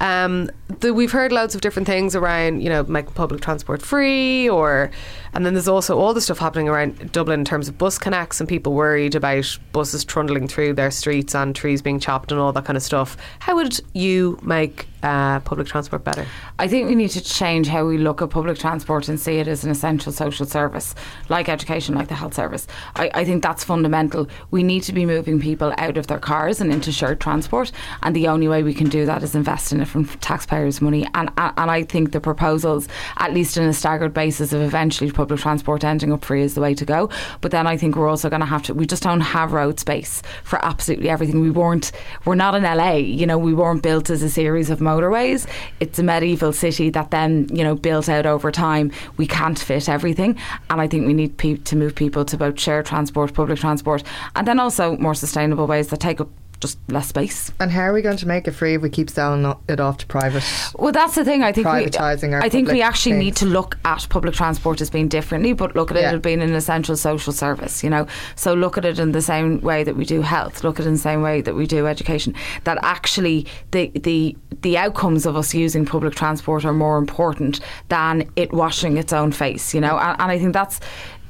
Um, 0.00 0.50
we've 0.82 1.10
heard 1.10 1.32
loads 1.32 1.54
of 1.54 1.60
different 1.60 1.86
things 1.86 2.14
around, 2.14 2.60
you 2.60 2.68
know, 2.68 2.84
making 2.84 3.12
public 3.14 3.40
transport 3.40 3.82
free, 3.82 4.48
or 4.48 4.90
and 5.32 5.44
then 5.44 5.54
there's 5.54 5.68
also 5.68 5.98
all 5.98 6.14
the 6.14 6.20
stuff 6.20 6.38
happening 6.38 6.68
around 6.68 7.10
Dublin 7.10 7.40
in 7.40 7.44
terms 7.44 7.68
of 7.68 7.76
BusConnects 7.76 8.38
and 8.38 8.48
people 8.48 8.72
worried 8.72 9.16
about 9.16 9.58
buses 9.72 10.04
trundling 10.04 10.46
through 10.46 10.74
their 10.74 10.92
streets 10.92 11.34
and 11.34 11.54
trees 11.56 11.82
being 11.82 11.98
chopped 11.98 12.30
and 12.30 12.40
all 12.40 12.52
that 12.52 12.64
kind 12.64 12.76
of 12.76 12.82
stuff. 12.82 13.16
How 13.40 13.56
would 13.56 13.80
you 13.94 14.38
make 14.42 14.86
uh, 15.04 15.40
public 15.40 15.66
transport 15.66 16.02
better? 16.02 16.26
I 16.58 16.66
think 16.66 16.88
we 16.88 16.94
need 16.94 17.10
to 17.10 17.20
change 17.20 17.68
how 17.68 17.86
we 17.86 17.98
look 17.98 18.22
at 18.22 18.30
public 18.30 18.58
transport 18.58 19.08
and 19.08 19.20
see 19.20 19.36
it 19.36 19.46
as 19.46 19.62
an 19.64 19.70
essential 19.70 20.12
social 20.12 20.46
service, 20.46 20.94
like 21.28 21.48
education, 21.48 21.94
like 21.94 22.08
the 22.08 22.14
health 22.14 22.34
service. 22.34 22.66
I, 22.96 23.10
I 23.14 23.24
think 23.24 23.42
that's 23.42 23.62
fundamental. 23.62 24.28
We 24.50 24.62
need 24.62 24.82
to 24.84 24.92
be 24.92 25.04
moving 25.04 25.38
people 25.40 25.74
out 25.78 25.98
of 25.98 26.06
their 26.06 26.18
cars 26.18 26.60
and 26.60 26.72
into 26.72 26.90
shared 26.90 27.20
transport, 27.20 27.70
and 28.02 28.16
the 28.16 28.28
only 28.28 28.48
way 28.48 28.62
we 28.62 28.74
can 28.74 28.88
do 28.88 29.04
that 29.06 29.22
is 29.22 29.34
invest 29.34 29.72
in 29.72 29.80
it 29.80 29.88
from 29.88 30.06
taxpayers' 30.06 30.80
money. 30.80 31.06
And 31.14 31.30
and 31.36 31.70
I 31.70 31.82
think 31.82 32.12
the 32.12 32.20
proposals, 32.20 32.88
at 33.18 33.34
least 33.34 33.56
in 33.56 33.64
a 33.64 33.72
staggered 33.72 34.14
basis, 34.14 34.52
of 34.52 34.62
eventually 34.62 35.10
public 35.12 35.40
transport 35.40 35.84
ending 35.84 36.12
up 36.12 36.24
free 36.24 36.42
is 36.42 36.54
the 36.54 36.60
way 36.60 36.74
to 36.74 36.84
go. 36.84 37.10
But 37.42 37.50
then 37.50 37.66
I 37.66 37.76
think 37.76 37.96
we're 37.96 38.08
also 38.08 38.30
going 38.30 38.40
to 38.40 38.46
have 38.46 38.62
to. 38.64 38.74
We 38.74 38.86
just 38.86 39.02
don't 39.02 39.20
have 39.20 39.52
road 39.52 39.78
space 39.78 40.22
for 40.44 40.64
absolutely 40.64 41.10
everything. 41.10 41.40
We 41.40 41.50
weren't. 41.50 41.92
We're 42.24 42.34
not 42.34 42.54
in 42.54 42.62
LA. 42.62 42.94
You 42.94 43.26
know, 43.26 43.38
we 43.38 43.52
weren't 43.52 43.82
built 43.82 44.08
as 44.10 44.22
a 44.22 44.30
series 44.30 44.70
of 44.70 44.80
motorways. 44.94 45.46
It's 45.80 45.98
a 45.98 46.02
medieval 46.02 46.52
city 46.52 46.90
that 46.90 47.10
then 47.10 47.48
you 47.52 47.64
know 47.64 47.74
built 47.74 48.08
out 48.08 48.26
over 48.26 48.50
time. 48.50 48.92
We 49.16 49.26
can't 49.26 49.58
fit 49.58 49.88
everything, 49.88 50.38
and 50.70 50.80
I 50.80 50.88
think 50.88 51.06
we 51.06 51.14
need 51.14 51.36
pe- 51.36 51.56
to 51.56 51.76
move 51.76 51.94
people 51.94 52.24
to 52.24 52.36
both 52.36 52.58
shared 52.58 52.86
transport, 52.86 53.34
public 53.34 53.58
transport, 53.58 54.02
and 54.36 54.46
then 54.46 54.60
also 54.60 54.96
more 54.98 55.14
sustainable 55.14 55.66
ways 55.66 55.88
that 55.88 56.00
take 56.00 56.20
up 56.20 56.28
just 56.64 56.78
less 56.90 57.08
space. 57.08 57.52
And 57.60 57.70
how 57.70 57.82
are 57.82 57.92
we 57.92 58.00
going 58.00 58.16
to 58.16 58.26
make 58.26 58.48
it 58.48 58.52
free 58.52 58.74
if 58.74 58.80
we 58.80 58.88
keep 58.88 59.10
selling 59.10 59.44
it 59.68 59.80
off 59.80 59.98
to 59.98 60.06
private? 60.06 60.42
Well, 60.78 60.92
that's 60.92 61.14
the 61.14 61.24
thing. 61.24 61.42
I 61.42 61.52
think 61.52 61.66
Privatising 61.66 62.30
we, 62.30 62.36
I 62.46 62.48
think 62.48 62.68
we 62.68 62.80
actually 62.80 63.12
things. 63.12 63.24
need 63.24 63.36
to 63.36 63.46
look 63.46 63.76
at 63.84 64.06
public 64.08 64.32
transport 64.34 64.80
as 64.80 64.88
being 64.88 65.08
differently, 65.08 65.52
but 65.52 65.74
look 65.76 65.90
at 65.90 65.96
Yeah. 65.98 66.10
it 66.12 66.14
as 66.14 66.20
being 66.22 66.40
an 66.40 66.54
essential 66.54 66.96
social 66.96 67.32
service. 67.34 67.84
You 67.84 67.90
know, 67.90 68.06
so 68.34 68.54
look 68.54 68.78
at 68.78 68.86
it 68.86 68.98
in 68.98 69.12
the 69.12 69.20
same 69.20 69.60
way 69.60 69.84
that 69.84 69.94
we 69.96 70.06
do 70.06 70.22
health. 70.22 70.64
Look 70.64 70.80
at 70.80 70.86
it 70.86 70.88
in 70.88 70.94
the 70.94 71.00
same 71.00 71.20
way 71.20 71.42
that 71.42 71.54
we 71.54 71.66
do 71.66 71.86
education. 71.86 72.34
That 72.64 72.78
actually 72.82 73.46
the 73.72 73.90
the 73.94 74.34
the 74.62 74.78
outcomes 74.78 75.26
of 75.26 75.36
us 75.36 75.52
using 75.52 75.84
public 75.84 76.14
transport 76.14 76.64
are 76.64 76.72
more 76.72 76.96
important 76.96 77.60
than 77.90 78.30
it 78.36 78.52
washing 78.54 78.96
its 78.96 79.12
own 79.12 79.32
face. 79.32 79.74
You 79.74 79.82
know, 79.82 79.98
and, 79.98 80.18
and 80.20 80.30
I 80.32 80.38
think 80.38 80.54
that's 80.54 80.80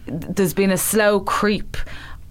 there's 0.06 0.54
been 0.54 0.70
a 0.70 0.76
slow 0.78 1.18
creep 1.20 1.76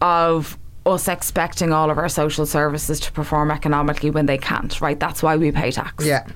of 0.01 0.57
us 0.85 1.07
expecting 1.07 1.71
all 1.71 1.89
of 1.89 1.97
our 1.97 2.09
social 2.09 2.45
services 2.45 2.99
to 3.01 3.11
perform 3.11 3.51
economically 3.51 4.09
when 4.09 4.25
they 4.25 4.37
can't, 4.37 4.79
right? 4.81 4.99
That's 4.99 5.23
why 5.23 5.37
we 5.37 5.51
pay 5.51 5.71
tax. 5.71 6.05
Yeah. 6.05 6.27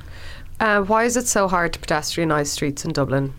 Uh, 0.59 0.81
why 0.81 1.03
is 1.03 1.17
it 1.17 1.27
so 1.27 1.47
hard 1.47 1.73
to 1.73 1.79
pedestrianise 1.79 2.47
streets 2.47 2.85
in 2.85 2.91
Dublin? 2.93 3.33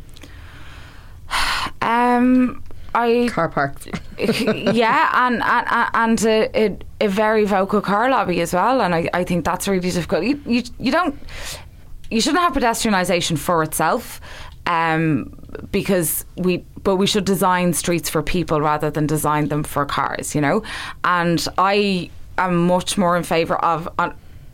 Um, 1.80 2.62
I 2.94 3.28
Car 3.30 3.48
parks. 3.48 3.86
yeah, 4.18 5.10
and 5.26 5.42
and, 5.42 5.90
and 5.94 6.24
a, 6.24 6.50
a, 6.54 6.78
a 7.02 7.08
very 7.08 7.44
vocal 7.44 7.80
car 7.80 8.10
lobby 8.10 8.40
as 8.40 8.52
well, 8.52 8.80
and 8.80 8.94
I, 8.94 9.08
I 9.14 9.24
think 9.24 9.44
that's 9.44 9.68
really 9.68 9.90
difficult. 9.90 10.24
You, 10.24 10.40
you 10.46 10.62
you 10.78 10.90
don't 10.90 11.16
you 12.10 12.20
shouldn't 12.20 12.42
have 12.42 12.54
pedestrianisation 12.54 13.38
for 13.38 13.62
itself, 13.62 14.20
um, 14.68 15.36
because 15.72 16.24
we 16.36 16.58
but 16.84 16.96
we 16.96 17.06
should 17.06 17.24
design 17.24 17.72
streets 17.72 18.08
for 18.08 18.22
people 18.22 18.60
rather 18.60 18.90
than 18.90 19.06
design 19.06 19.48
them 19.48 19.64
for 19.64 19.84
cars, 19.84 20.34
you 20.34 20.40
know. 20.40 20.62
And 21.04 21.44
I 21.58 22.10
am 22.36 22.66
much 22.66 22.96
more 22.96 23.16
in 23.16 23.24
favour 23.24 23.56
of. 23.64 23.88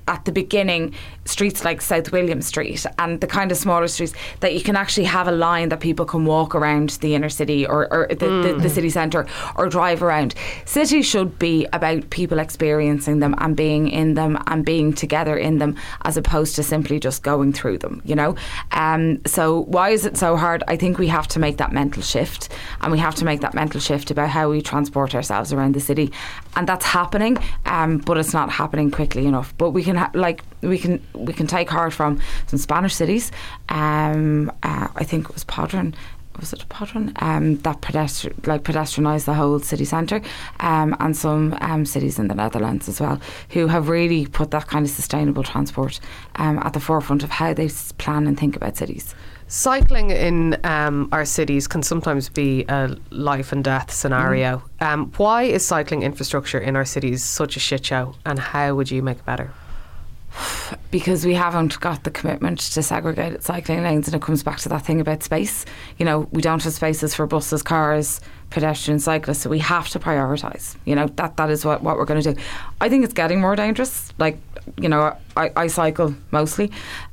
At 0.09 0.25
the 0.25 0.33
beginning, 0.33 0.95
streets 1.25 1.65
like 1.65 1.81
South 1.81 2.13
William 2.13 2.43
Street 2.43 2.85
and 2.99 3.21
the 3.21 3.27
kind 3.27 3.51
of 3.51 3.57
smaller 3.57 3.89
streets 3.89 4.13
that 4.41 4.55
you 4.55 4.61
can 4.61 4.77
actually 4.77 5.05
have 5.05 5.27
a 5.27 5.33
line 5.33 5.71
that 5.71 5.81
people 5.81 6.05
can 6.05 6.25
walk 6.25 6.55
around 6.55 6.91
the 7.01 7.15
inner 7.15 7.29
city 7.29 7.67
or, 7.67 7.93
or 7.93 8.09
the, 8.09 8.17
the, 8.17 8.59
the 8.61 8.69
city 8.69 8.91
centre 8.91 9.27
or 9.57 9.69
drive 9.69 10.03
around. 10.03 10.35
Cities 10.65 11.07
should 11.07 11.39
be 11.39 11.67
about 11.73 12.11
people 12.11 12.39
experiencing 12.39 13.21
them 13.21 13.35
and 13.39 13.57
being 13.57 13.89
in 13.89 14.15
them 14.15 14.39
and 14.47 14.65
being 14.65 14.93
together 14.93 15.37
in 15.37 15.59
them 15.59 15.77
as 16.03 16.17
opposed 16.17 16.55
to 16.57 16.63
simply 16.63 17.01
just 17.01 17.23
going 17.23 17.53
through 17.53 17.79
them, 17.79 18.03
you 18.05 18.15
know? 18.15 18.37
Um, 18.73 19.21
so, 19.27 19.61
why 19.65 19.91
is 19.91 20.05
it 20.05 20.17
so 20.17 20.37
hard? 20.37 20.63
I 20.69 20.77
think 20.77 20.99
we 20.99 21.09
have 21.09 21.29
to 21.29 21.39
make 21.39 21.57
that 21.59 21.73
mental 21.73 22.03
shift 22.03 22.51
and 22.81 22.93
we 22.93 22.99
have 22.99 23.15
to 23.17 23.25
make 23.25 23.41
that 23.41 23.55
mental 23.55 23.81
shift 23.81 24.11
about 24.11 24.29
how 24.29 24.51
we 24.51 24.61
transport 24.61 25.15
ourselves 25.15 25.53
around 25.53 25.75
the 25.75 25.81
city. 25.81 26.13
And 26.57 26.69
that's 26.69 26.85
happening, 26.85 27.39
um, 27.67 27.99
but 27.99 28.19
it's 28.19 28.33
not 28.33 28.51
happening 28.51 28.91
quickly 28.91 29.27
enough. 29.27 29.57
But 29.57 29.71
we 29.71 29.83
can, 29.83 29.94
ha- 29.97 30.11
like, 30.15 30.43
we 30.63 30.79
can 30.79 31.01
we 31.15 31.33
can 31.33 31.47
take 31.47 31.71
heart 31.71 31.93
from 31.93 32.21
some 32.47 32.59
Spanish 32.59 32.95
cities. 32.95 33.33
Um, 33.69 34.51
uh, 34.63 34.89
I 34.95 35.05
think 35.05 35.29
it 35.29 35.35
was 35.35 35.45
Podron. 35.45 35.95
Was 36.41 36.53
it 36.53 36.69
Podron? 36.69 37.13
Um, 37.17 37.59
that 37.59 37.81
pedestri- 37.81 38.47
like 38.47 38.65
pedestrianised 38.65 39.25
the 39.25 39.35
whole 39.35 39.61
city 39.61 39.85
centre, 39.85 40.21
um, 40.59 40.97
and 40.99 41.17
some 41.17 41.57
um, 41.61 41.87
cities 41.87 42.19
in 42.19 42.27
the 42.27 42.35
Netherlands 42.35 42.89
as 42.89 43.01
well, 43.01 43.21
who 43.51 43.69
have 43.69 43.89
really 43.89 44.27
put 44.27 44.51
that 44.51 44.67
kind 44.67 44.85
of 44.85 44.91
sustainable 44.91 45.45
transport 45.45 46.01
um, 46.37 46.59
at 46.59 46.73
the 46.73 46.81
forefront 46.81 47.23
of 47.23 47.31
how 47.31 47.55
they 47.55 47.69
plan 47.99 48.27
and 48.27 48.37
think 48.39 48.57
about 48.57 48.77
cities. 48.77 49.15
Cycling 49.47 50.11
in 50.11 50.59
um, 50.65 51.09
our 51.13 51.25
cities 51.25 51.69
can 51.69 51.85
sometimes 51.85 52.29
be 52.31 52.65
a 52.69 52.97
life 53.11 53.53
and 53.53 53.63
death 53.63 53.93
scenario. 53.93 54.63
Um, 54.81 55.13
why 55.17 55.43
is 55.45 55.65
cycling 55.65 56.03
infrastructure 56.03 56.59
in 56.59 56.75
our 56.75 56.87
cities 56.87 57.23
such 57.23 57.55
a 57.57 57.61
shit 57.61 57.87
show, 57.87 58.17
and 58.27 58.41
how 58.41 58.75
would 58.75 58.91
you 58.91 59.03
make 59.03 59.19
it 59.19 59.25
better? 59.25 59.53
Because 60.91 61.25
we 61.25 61.35
haven't 61.35 61.79
got 61.81 62.05
the 62.05 62.11
commitment 62.11 62.61
to 62.61 62.83
segregated 62.83 63.43
cycling 63.43 63.83
lanes 63.83 64.09
and 64.09 64.15
it 64.15 64.23
comes 64.23 64.43
back 64.43 64.59
to 64.59 64.69
that 64.69 64.85
thing 64.85 65.01
about 65.01 65.23
space. 65.23 65.65
You 65.99 66.05
know 66.05 66.29
we 66.33 66.43
don't 66.43 66.63
have 66.63 66.73
spaces 66.73 67.15
for 67.15 67.27
buses 67.27 67.63
cars 67.63 68.21
pedestrians 68.51 69.05
cyclists 69.05 69.41
so 69.41 69.51
we 69.51 69.59
have 69.59 69.89
to 69.91 69.99
prioritise. 69.99 70.77
You 70.85 70.95
know 70.95 71.07
that 71.17 71.37
that 71.37 71.51
is 71.51 71.65
what, 71.65 71.83
what 71.83 71.97
we're 71.97 72.05
going 72.05 72.23
to 72.23 72.35
do. 72.35 72.41
I 72.81 72.89
think 72.89 73.05
it's 73.05 73.15
getting 73.15 73.41
more 73.41 73.57
dangerous. 73.57 74.13
Like 74.19 74.39
you 74.79 74.89
know 74.89 75.17
I, 75.37 75.51
I 75.57 75.67
cycle 75.67 76.15
mostly 76.31 76.71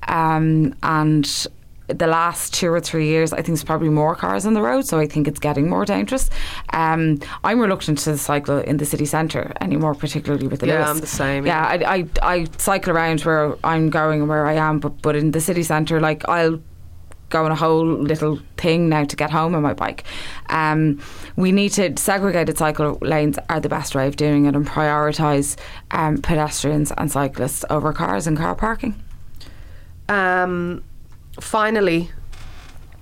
um, 0.08 0.76
and 0.84 1.48
the 1.94 2.08
last 2.08 2.54
two 2.54 2.72
or 2.72 2.80
three 2.80 3.08
years, 3.08 3.34
I 3.34 3.38
think 3.38 3.48
there's 3.48 3.64
probably 3.64 3.90
more 3.90 4.16
cars 4.16 4.46
on 4.46 4.54
the 4.54 4.62
road, 4.62 4.86
so 4.86 5.00
I 5.00 5.08
think 5.08 5.28
it's 5.28 5.40
getting 5.40 5.70
more 5.70 5.86
dangerous. 5.86 6.30
Um, 6.74 7.20
I'm 7.44 7.60
reluctant 7.60 8.00
to 8.00 8.18
cycle 8.18 8.60
in 8.60 8.78
the 8.78 8.86
city 8.86 9.06
centre 9.06 9.54
anymore, 9.62 9.96
particularly 9.96 10.48
with 10.48 10.60
the 10.62 10.68
Yeah, 10.68 10.84
Luas. 10.84 10.90
I'm 10.90 11.00
the 11.00 11.08
same, 11.08 11.46
Yeah, 11.46 11.64
I, 11.66 11.96
I, 11.96 12.08
I 12.22 12.48
cycle 12.58 12.94
around 12.94 13.22
where 13.22 13.56
I'm 13.64 13.90
going 13.90 14.22
and 14.22 14.30
where 14.30 14.46
I 14.46 14.54
am, 14.54 14.80
but 14.80 15.02
but 15.02 15.16
in 15.16 15.32
the 15.32 15.42
city 15.42 15.64
centre, 15.64 16.00
like 16.00 16.28
I'll 16.28 16.60
go 17.32 17.46
on 17.46 17.52
a 17.52 17.56
whole 17.56 17.86
little 17.86 18.38
thing 18.58 18.90
now 18.90 19.06
to 19.06 19.16
get 19.16 19.32
home 19.32 19.56
on 19.56 19.64
my 19.64 19.74
bike. 19.74 20.04
Um, 20.50 21.02
we 21.36 21.52
need 21.52 21.70
to 21.70 21.98
segregated 21.98 22.58
cycle 22.58 22.98
lanes 23.02 23.40
are 23.50 23.60
the 23.60 23.70
best 23.70 23.96
way 23.96 24.08
of 24.08 24.18
doing 24.18 24.46
it 24.46 24.56
and 24.56 24.68
prioritise 24.68 25.58
um, 25.92 26.18
pedestrians 26.18 26.92
and 26.98 27.10
cyclists 27.10 27.66
over 27.70 27.94
cars 27.94 28.28
and 28.28 28.38
car 28.38 28.54
parking. 28.54 29.02
Um, 30.10 30.84
finally, 31.40 32.10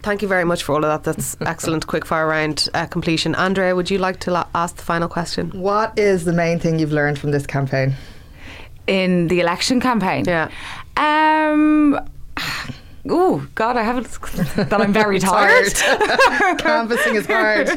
thank 0.01 0.21
you 0.21 0.27
very 0.27 0.45
much 0.45 0.63
for 0.63 0.73
all 0.75 0.85
of 0.85 1.03
that. 1.03 1.03
That's 1.03 1.35
excellent 1.45 1.87
quick 1.87 2.05
fire 2.05 2.27
round 2.27 2.69
uh, 2.73 2.85
completion. 2.85 3.35
Andrea, 3.35 3.75
would 3.75 3.89
you 3.89 3.97
like 3.97 4.19
to 4.21 4.31
la- 4.31 4.47
ask 4.55 4.75
the 4.77 4.83
final 4.83 5.07
question? 5.07 5.51
What 5.51 5.97
is 5.97 6.25
the 6.25 6.33
main 6.33 6.59
thing 6.59 6.79
you've 6.79 6.93
learned 6.93 7.19
from 7.19 7.31
this 7.31 7.45
campaign? 7.45 7.95
in 8.87 9.27
the 9.27 9.39
election 9.39 9.79
campaign. 9.79 10.25
Yeah. 10.25 10.49
Um. 10.97 11.99
Oh 13.07 13.47
God, 13.55 13.77
I 13.77 13.83
haven't. 13.83 14.07
That 14.69 14.81
I'm 14.81 14.91
very 14.93 15.19
tired. 15.31 15.73
Canvassing 16.59 17.15
is 17.15 17.25
hard. 17.25 17.69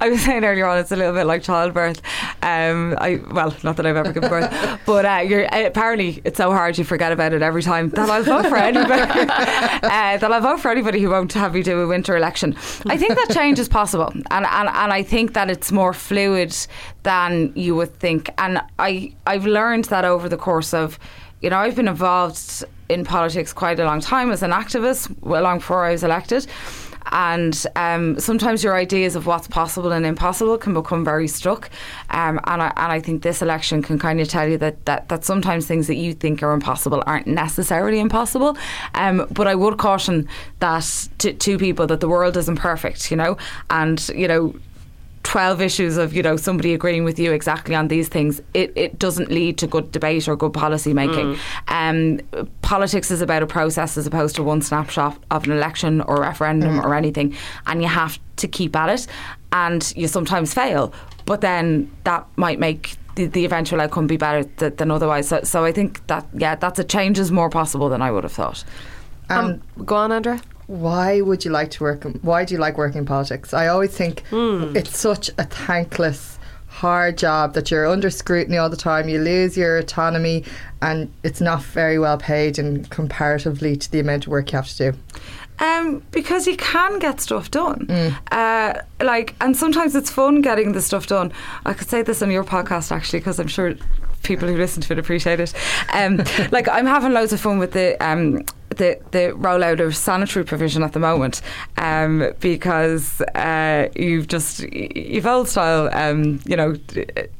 I 0.00 0.08
was 0.08 0.22
saying 0.22 0.44
earlier 0.44 0.66
on, 0.66 0.78
it's 0.78 0.90
a 0.92 0.96
little 0.96 1.12
bit 1.12 1.24
like 1.26 1.42
childbirth. 1.42 2.00
Um, 2.42 2.96
I 2.98 3.20
well, 3.30 3.54
not 3.62 3.76
that 3.76 3.86
I've 3.86 3.96
ever 3.96 4.12
given 4.12 4.28
birth, 4.30 4.80
but 4.86 5.04
uh, 5.04 5.22
you're 5.26 5.52
uh, 5.52 5.66
apparently 5.66 6.22
it's 6.24 6.38
so 6.38 6.50
hard 6.50 6.78
you 6.78 6.84
forget 6.84 7.12
about 7.12 7.32
it 7.32 7.42
every 7.42 7.62
time. 7.62 7.90
That 7.90 8.08
I'll 8.08 8.22
vote 8.22 8.46
for 8.48 8.56
anybody. 8.56 9.02
uh, 9.02 10.16
that 10.18 10.24
I'll 10.24 10.40
vote 10.40 10.60
for 10.60 10.70
anybody 10.70 11.00
who 11.00 11.10
won't 11.10 11.32
have 11.34 11.54
you 11.56 11.62
do 11.62 11.80
a 11.82 11.86
winter 11.86 12.16
election. 12.16 12.54
I 12.86 12.96
think 12.96 13.14
that 13.16 13.30
change 13.34 13.58
is 13.58 13.68
possible, 13.68 14.08
and, 14.08 14.46
and 14.46 14.68
and 14.68 14.92
I 14.92 15.02
think 15.02 15.34
that 15.34 15.50
it's 15.50 15.70
more 15.72 15.92
fluid 15.92 16.56
than 17.02 17.52
you 17.54 17.74
would 17.76 17.94
think. 17.98 18.30
And 18.38 18.60
I 18.78 19.14
I've 19.26 19.46
learned 19.46 19.86
that 19.86 20.04
over 20.04 20.28
the 20.28 20.38
course 20.38 20.72
of, 20.72 20.98
you 21.42 21.50
know, 21.50 21.58
I've 21.58 21.76
been 21.76 21.88
involved 21.88 22.64
in 22.88 23.04
politics 23.04 23.52
quite 23.52 23.78
a 23.78 23.84
long 23.84 24.00
time 24.00 24.30
as 24.30 24.42
an 24.42 24.50
activist, 24.50 25.14
well, 25.20 25.42
long 25.42 25.58
before 25.58 25.84
I 25.84 25.92
was 25.92 26.02
elected 26.02 26.46
and 27.12 27.66
um, 27.76 28.18
sometimes 28.18 28.62
your 28.62 28.74
ideas 28.74 29.16
of 29.16 29.26
what's 29.26 29.48
possible 29.48 29.92
and 29.92 30.04
impossible 30.04 30.58
can 30.58 30.74
become 30.74 31.04
very 31.04 31.28
stuck. 31.28 31.70
Um, 32.10 32.40
and, 32.44 32.62
I, 32.62 32.72
and 32.76 32.92
I 32.92 33.00
think 33.00 33.22
this 33.22 33.42
election 33.42 33.82
can 33.82 33.98
kind 33.98 34.20
of 34.20 34.28
tell 34.28 34.48
you 34.48 34.58
that, 34.58 34.84
that, 34.86 35.08
that 35.08 35.24
sometimes 35.24 35.66
things 35.66 35.86
that 35.86 35.96
you 35.96 36.14
think 36.14 36.42
are 36.42 36.52
impossible 36.52 37.02
aren't 37.06 37.26
necessarily 37.26 38.00
impossible. 38.00 38.56
Um, 38.94 39.26
but 39.30 39.46
I 39.46 39.54
would 39.54 39.78
caution 39.78 40.28
that 40.60 41.08
to, 41.18 41.32
to 41.32 41.58
people 41.58 41.86
that 41.86 42.00
the 42.00 42.08
world 42.08 42.36
isn't 42.36 42.56
perfect, 42.56 43.10
you 43.10 43.16
know, 43.16 43.36
and, 43.70 44.06
you 44.10 44.28
know, 44.28 44.54
12 45.24 45.60
issues 45.60 45.96
of 45.96 46.14
you 46.14 46.22
know 46.22 46.36
somebody 46.36 46.72
agreeing 46.72 47.04
with 47.04 47.18
you 47.18 47.32
exactly 47.32 47.74
on 47.74 47.88
these 47.88 48.08
things 48.08 48.40
it, 48.54 48.72
it 48.76 48.98
doesn't 48.98 49.30
lead 49.30 49.58
to 49.58 49.66
good 49.66 49.92
debate 49.92 50.26
or 50.28 50.36
good 50.36 50.52
policy 50.52 50.94
making. 50.94 51.36
Um, 51.68 52.20
politics 52.62 53.10
is 53.10 53.20
about 53.20 53.42
a 53.42 53.46
process 53.46 53.98
as 53.98 54.06
opposed 54.06 54.36
to 54.36 54.42
one 54.42 54.62
snapshot 54.62 55.18
of 55.30 55.44
an 55.44 55.52
election 55.52 56.00
or 56.02 56.20
referendum 56.20 56.80
or 56.80 56.94
anything 56.94 57.36
and 57.66 57.82
you 57.82 57.88
have 57.88 58.18
to 58.36 58.48
keep 58.48 58.74
at 58.76 58.88
it 58.88 59.06
and 59.52 59.92
you 59.96 60.08
sometimes 60.08 60.54
fail 60.54 60.92
but 61.26 61.40
then 61.42 61.90
that 62.04 62.26
might 62.36 62.58
make 62.58 62.96
the, 63.16 63.26
the 63.26 63.44
eventual 63.44 63.80
outcome 63.80 64.06
be 64.06 64.16
better 64.16 64.44
th- 64.44 64.76
than 64.76 64.90
otherwise. 64.90 65.28
So, 65.28 65.42
so 65.42 65.64
I 65.64 65.72
think 65.72 66.06
that 66.06 66.24
yeah 66.32 66.54
that's 66.54 66.78
a 66.78 66.84
change 66.84 67.18
is 67.18 67.30
more 67.32 67.50
possible 67.50 67.88
than 67.88 68.00
I 68.00 68.10
would 68.10 68.22
have 68.24 68.32
thought. 68.32 68.64
And 69.28 69.60
Um, 69.76 69.84
go 69.84 69.96
on, 69.96 70.12
Andrea. 70.12 70.40
Why 70.68 71.20
would 71.20 71.44
you 71.44 71.50
like 71.50 71.70
to 71.72 71.82
work? 71.82 72.04
In, 72.04 72.12
why 72.22 72.44
do 72.44 72.54
you 72.54 72.60
like 72.60 72.78
working 72.78 72.98
in 72.98 73.06
politics? 73.06 73.52
I 73.52 73.66
always 73.66 73.90
think 73.90 74.22
it's 74.32 74.96
such 74.96 75.30
a 75.38 75.44
thankless, 75.44 76.38
hard 76.66 77.18
job 77.18 77.54
that 77.54 77.70
you're 77.70 77.86
under 77.86 78.10
scrutiny 78.10 78.58
all 78.58 78.68
the 78.70 78.76
time. 78.76 79.08
You 79.08 79.18
lose 79.18 79.56
your 79.56 79.78
autonomy, 79.78 80.44
and 80.80 81.10
it's 81.24 81.40
not 81.40 81.62
very 81.62 81.98
well 81.98 82.18
paid 82.18 82.58
and 82.58 82.88
comparatively 82.90 83.76
to 83.76 83.90
the 83.90 83.98
amount 83.98 84.26
of 84.26 84.30
work 84.30 84.52
you 84.52 84.56
have 84.56 84.68
to 84.68 84.92
do. 84.92 84.98
Um, 85.60 86.04
because 86.12 86.46
you 86.46 86.56
can 86.56 87.00
get 87.00 87.20
stuff 87.20 87.50
done. 87.50 87.90
Uh, 88.30 88.74
like, 89.02 89.34
and 89.40 89.56
sometimes 89.56 89.96
it's 89.96 90.10
fun 90.10 90.40
getting 90.40 90.72
the 90.72 90.82
stuff 90.82 91.08
done. 91.08 91.32
I 91.64 91.72
could 91.72 91.88
say 91.88 92.02
this 92.02 92.22
on 92.22 92.30
your 92.30 92.44
podcast 92.44 92.92
actually, 92.92 93.20
because 93.20 93.40
I'm 93.40 93.48
sure 93.48 93.74
people 94.22 94.48
who 94.48 94.56
listen 94.56 94.82
to 94.82 94.92
it 94.92 94.98
appreciate 94.98 95.40
it. 95.40 95.54
Um, 95.92 96.16
like, 96.50 96.68
I'm 96.68 96.86
having 96.86 97.12
loads 97.12 97.32
of 97.32 97.40
fun 97.40 97.58
with 97.58 97.72
the. 97.72 97.96
Um, 98.04 98.44
the, 98.78 99.00
the 99.10 99.32
rollout 99.36 99.80
of 99.80 99.96
sanitary 99.96 100.44
provision 100.44 100.82
at 100.82 100.92
the 100.92 100.98
moment 100.98 101.42
um, 101.76 102.32
because 102.40 103.20
uh, 103.34 103.88
you've 103.96 104.28
just 104.28 104.60
you've 104.72 105.26
old 105.26 105.48
style 105.48 105.88
um, 105.92 106.40
you 106.44 106.56
know 106.56 106.76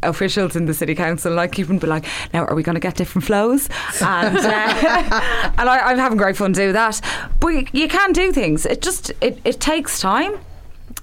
officials 0.03 0.57
in 0.57 0.67
the 0.67 0.75
city 0.75 0.95
council 0.95 1.33
like 1.33 1.59
even 1.59 1.79
be 1.79 1.87
like 1.87 2.05
now 2.33 2.45
are 2.47 2.55
we 2.55 2.63
going 2.63 2.75
to 2.75 2.81
get 2.81 2.97
different 2.97 3.25
flows 3.25 3.69
and 4.03 4.39
uh, 4.39 4.43
and 5.59 5.69
I, 5.69 5.91
I'm 5.91 5.99
having 5.99 6.19
great 6.19 6.37
fun 6.37 6.53
doing 6.53 6.73
that 6.73 7.01
but 7.41 7.49
you, 7.49 7.67
you 7.73 7.89
can 7.89 8.13
do 8.13 8.33
things 8.33 8.67
it 8.67 8.83
just 8.83 9.13
it, 9.21 9.39
it 9.45 9.61
takes 9.61 10.01
time 10.01 10.39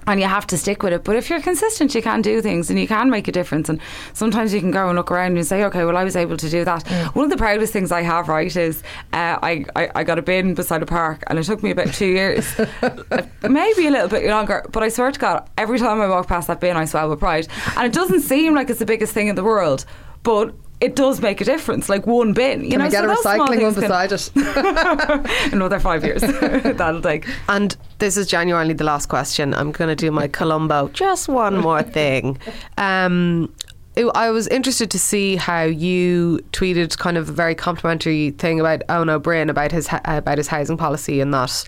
and 0.06 0.20
you 0.20 0.26
have 0.26 0.46
to 0.48 0.56
stick 0.56 0.82
with 0.82 0.92
it. 0.92 1.04
But 1.04 1.16
if 1.16 1.28
you're 1.28 1.40
consistent, 1.40 1.94
you 1.94 2.02
can 2.02 2.22
do 2.22 2.40
things 2.40 2.70
and 2.70 2.78
you 2.78 2.86
can 2.86 3.10
make 3.10 3.28
a 3.28 3.32
difference. 3.32 3.68
And 3.68 3.80
sometimes 4.12 4.54
you 4.54 4.60
can 4.60 4.70
go 4.70 4.88
and 4.88 4.96
look 4.96 5.10
around 5.10 5.36
and 5.36 5.46
say, 5.46 5.64
okay, 5.64 5.84
well, 5.84 5.96
I 5.96 6.04
was 6.04 6.16
able 6.16 6.36
to 6.36 6.48
do 6.48 6.64
that. 6.64 6.86
One 7.14 7.24
of 7.24 7.30
the 7.30 7.36
proudest 7.36 7.72
things 7.72 7.90
I 7.92 8.02
have, 8.02 8.28
right, 8.28 8.54
is 8.54 8.82
uh, 9.12 9.38
I, 9.42 9.64
I, 9.74 9.90
I 9.96 10.04
got 10.04 10.18
a 10.18 10.22
bin 10.22 10.54
beside 10.54 10.82
a 10.82 10.86
park 10.86 11.24
and 11.26 11.38
it 11.38 11.44
took 11.44 11.62
me 11.62 11.70
about 11.70 11.92
two 11.92 12.06
years, 12.06 12.54
maybe 13.42 13.86
a 13.86 13.90
little 13.90 14.08
bit 14.08 14.28
longer. 14.28 14.64
But 14.70 14.82
I 14.82 14.88
swear 14.88 15.10
to 15.10 15.18
God, 15.18 15.48
every 15.58 15.78
time 15.78 16.00
I 16.00 16.08
walk 16.08 16.28
past 16.28 16.48
that 16.48 16.60
bin, 16.60 16.76
I 16.76 16.84
swell 16.84 17.10
with 17.10 17.18
pride. 17.18 17.48
And 17.76 17.86
it 17.86 17.92
doesn't 17.92 18.20
seem 18.20 18.54
like 18.54 18.70
it's 18.70 18.78
the 18.78 18.86
biggest 18.86 19.12
thing 19.12 19.28
in 19.28 19.34
the 19.34 19.44
world, 19.44 19.84
but 20.22 20.54
it 20.80 20.94
does 20.94 21.20
make 21.22 21.40
a 21.40 21.44
difference, 21.44 21.88
like 21.88 22.06
one 22.06 22.32
bin. 22.34 22.62
You 22.64 22.70
Can 22.70 22.78
know, 22.80 22.84
we 22.86 22.90
get 22.90 23.04
so 23.04 23.10
a 23.10 23.16
recycling 23.16 23.38
one 23.38 23.56
things 23.56 23.74
can- 23.74 23.82
beside 23.82 24.12
it? 24.12 24.30
Another 25.52 25.80
five 25.80 26.04
years. 26.04 26.20
That'll 26.76 27.00
take. 27.00 27.26
And 27.48 27.76
this 27.98 28.16
is 28.16 28.26
genuinely 28.26 28.74
the 28.74 28.84
last 28.84 29.06
question. 29.08 29.54
I'm 29.54 29.72
going 29.72 29.88
to 29.88 29.96
do 29.96 30.10
my 30.10 30.28
Columbo. 30.28 30.88
Just 30.88 31.28
one 31.28 31.56
more 31.58 31.82
thing. 31.82 32.38
Um, 32.76 33.52
it- 33.94 34.06
I 34.14 34.30
was 34.30 34.46
interested 34.48 34.90
to 34.90 34.98
see 34.98 35.36
how 35.36 35.62
you 35.62 36.40
tweeted 36.52 36.98
kind 36.98 37.16
of 37.16 37.28
a 37.30 37.32
very 37.32 37.54
complimentary 37.54 38.30
thing 38.32 38.60
about 38.60 38.80
Eoin 38.88 39.08
Ó 39.10 39.18
Broin 39.18 39.48
about 39.48 39.72
his 39.72 39.88
about 40.04 40.36
his 40.38 40.48
housing 40.48 40.76
policy 40.76 41.20
and 41.20 41.32
that. 41.32 41.64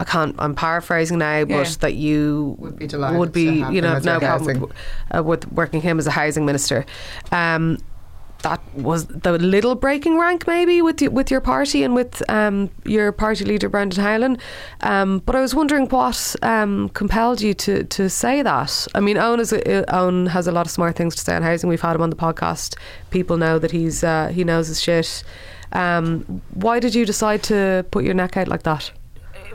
I 0.00 0.04
can't. 0.04 0.36
I'm 0.38 0.54
paraphrasing 0.54 1.18
now, 1.18 1.44
but 1.44 1.66
Yeah. 1.68 1.74
that 1.80 1.94
you 1.94 2.54
Would 2.60 2.78
be 2.78 2.86
delighted 2.86 3.18
would 3.18 3.32
be, 3.32 3.46
to 3.46 3.64
have 3.64 3.74
you 3.74 3.80
know, 3.80 3.88
him 3.88 3.94
have 3.94 3.98
as 4.02 4.04
no 4.06 4.18
problem 4.20 4.30
housing. 4.46 4.60
with, 4.60 4.72
uh, 5.16 5.22
with 5.24 5.52
working 5.52 5.80
him 5.80 5.98
as 5.98 6.06
a 6.06 6.12
housing 6.12 6.46
minister. 6.46 6.86
Um, 7.32 7.78
that 8.42 8.60
was 8.74 9.06
the 9.06 9.32
little 9.32 9.74
breaking 9.74 10.18
rank 10.18 10.46
maybe 10.46 10.80
with 10.80 11.00
with 11.02 11.30
your 11.30 11.40
party 11.40 11.82
and 11.82 11.94
with 11.94 12.22
um, 12.30 12.70
your 12.84 13.12
party 13.12 13.44
leader 13.44 13.68
Brendan 13.68 14.02
Howlin. 14.02 14.38
Um, 14.80 15.18
but 15.20 15.34
I 15.34 15.40
was 15.40 15.54
wondering 15.54 15.88
what 15.88 16.36
um, 16.42 16.88
compelled 16.90 17.40
you 17.40 17.54
to, 17.54 17.84
to 17.84 18.08
say 18.08 18.42
that. 18.42 18.86
I 18.94 19.00
mean, 19.00 19.16
Eoin 19.16 19.40
is 19.40 19.52
a, 19.52 19.60
Eoin 19.60 20.28
has 20.28 20.46
a 20.46 20.52
lot 20.52 20.66
of 20.66 20.70
smart 20.70 20.96
things 20.96 21.14
to 21.16 21.22
say 21.22 21.34
on 21.34 21.42
housing. 21.42 21.68
We've 21.68 21.80
had 21.80 21.96
him 21.96 22.02
on 22.02 22.10
the 22.10 22.16
podcast. 22.16 22.76
People 23.10 23.36
know 23.36 23.58
that 23.58 23.70
he's 23.72 24.04
uh, 24.04 24.28
he 24.28 24.44
knows 24.44 24.68
his 24.68 24.80
shit. 24.80 25.24
Um, 25.72 26.42
why 26.54 26.78
did 26.80 26.94
you 26.94 27.04
decide 27.04 27.42
to 27.44 27.84
put 27.90 28.04
your 28.04 28.14
neck 28.14 28.36
out 28.36 28.48
like 28.48 28.62
that? 28.62 28.90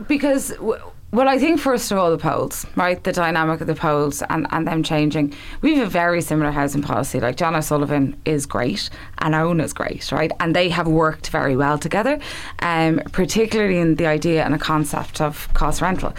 because 0.08 0.50
w- 0.56 0.82
well 1.14 1.30
I 1.30 1.38
think 1.38 1.60
first 1.60 1.92
of 1.92 1.98
all 1.98 2.12
the 2.12 2.18
polls 2.18 2.66
right? 2.76 3.02
The 3.02 3.14
dynamic 3.14 3.62
of 3.62 3.68
the 3.68 3.76
polls 3.76 4.24
and, 4.30 4.48
and 4.50 4.68
them 4.68 4.84
changing. 4.84 5.34
We 5.62 5.76
have 5.76 5.88
a 5.88 5.90
very 5.90 6.22
similar 6.22 6.52
housing 6.52 6.82
policy. 6.82 7.20
Like 7.20 7.38
Jan 7.38 7.56
O'Sullivan 7.56 8.20
is 8.26 8.46
great 8.46 8.90
and 9.20 9.34
Eoin 9.34 9.64
is 9.64 9.74
great 9.74 10.12
right? 10.12 10.32
And 10.40 10.56
they 10.56 10.70
have 10.70 10.88
worked 10.88 11.30
very 11.30 11.56
well 11.56 11.78
together 11.78 12.20
um, 12.60 13.00
particularly 13.12 13.78
in 13.78 13.96
the 13.96 14.08
idea 14.08 14.44
and 14.44 14.54
a 14.54 14.58
concept 14.58 15.22
of 15.22 15.54
cost 15.54 15.82
rental 15.82 16.14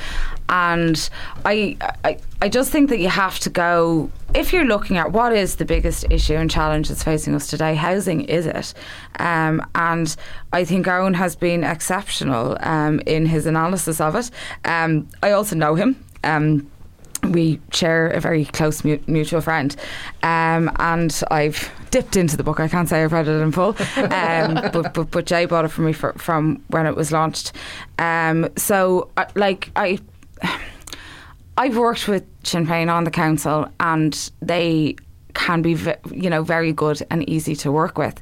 and 0.48 1.08
I, 1.44 1.76
I 2.04 2.18
I 2.42 2.48
just 2.48 2.70
think 2.70 2.90
that 2.90 2.98
you 2.98 3.08
have 3.08 3.38
to 3.40 3.50
go 3.50 4.10
if 4.34 4.52
you're 4.52 4.64
looking 4.64 4.96
at 4.96 5.12
what 5.12 5.32
is 5.32 5.56
the 5.56 5.64
biggest 5.64 6.04
issue 6.10 6.34
and 6.34 6.50
challenge 6.50 6.88
that's 6.88 7.02
facing 7.04 7.34
us 7.34 7.46
today, 7.46 7.74
housing 7.74 8.22
is 8.22 8.46
it, 8.46 8.74
um, 9.18 9.64
and 9.74 10.14
I 10.52 10.64
think 10.64 10.86
Eoin 10.86 11.14
has 11.14 11.36
been 11.36 11.64
exceptional 11.64 12.56
um, 12.60 13.00
in 13.06 13.26
his 13.26 13.46
analysis 13.46 14.00
of 14.00 14.16
it. 14.16 14.30
Um, 14.64 15.08
I 15.22 15.30
also 15.30 15.56
know 15.56 15.74
him. 15.74 16.04
Um, 16.24 16.70
we 17.30 17.60
share 17.72 18.08
a 18.08 18.20
very 18.20 18.44
close 18.44 18.84
mu- 18.84 18.98
mutual 19.06 19.40
friend, 19.40 19.74
um, 20.22 20.70
and 20.78 21.22
I've 21.30 21.70
dipped 21.90 22.16
into 22.16 22.36
the 22.36 22.42
book. 22.42 22.60
I 22.60 22.68
can't 22.68 22.88
say 22.88 23.02
I've 23.02 23.12
read 23.12 23.28
it 23.28 23.40
in 23.40 23.52
full, 23.52 23.76
um, 23.96 24.54
but, 24.72 24.92
but 24.94 25.10
but 25.10 25.26
Jay 25.26 25.46
bought 25.46 25.64
it 25.64 25.68
for 25.68 25.82
me 25.82 25.92
for, 25.92 26.12
from 26.14 26.62
when 26.68 26.86
it 26.86 26.96
was 26.96 27.12
launched. 27.12 27.52
Um, 27.98 28.48
so, 28.56 29.10
I 29.16 29.26
like 29.34 29.70
I. 29.76 29.98
I've 31.56 31.76
worked 31.76 32.08
with 32.08 32.24
Sinn 32.42 32.66
Féin 32.66 32.92
on 32.92 33.04
the 33.04 33.10
council, 33.10 33.68
and 33.78 34.30
they 34.42 34.96
can 35.34 35.62
be, 35.62 35.76
you 36.10 36.30
know, 36.30 36.42
very 36.42 36.72
good 36.72 37.02
and 37.10 37.28
easy 37.28 37.54
to 37.56 37.70
work 37.70 37.98
with. 37.98 38.20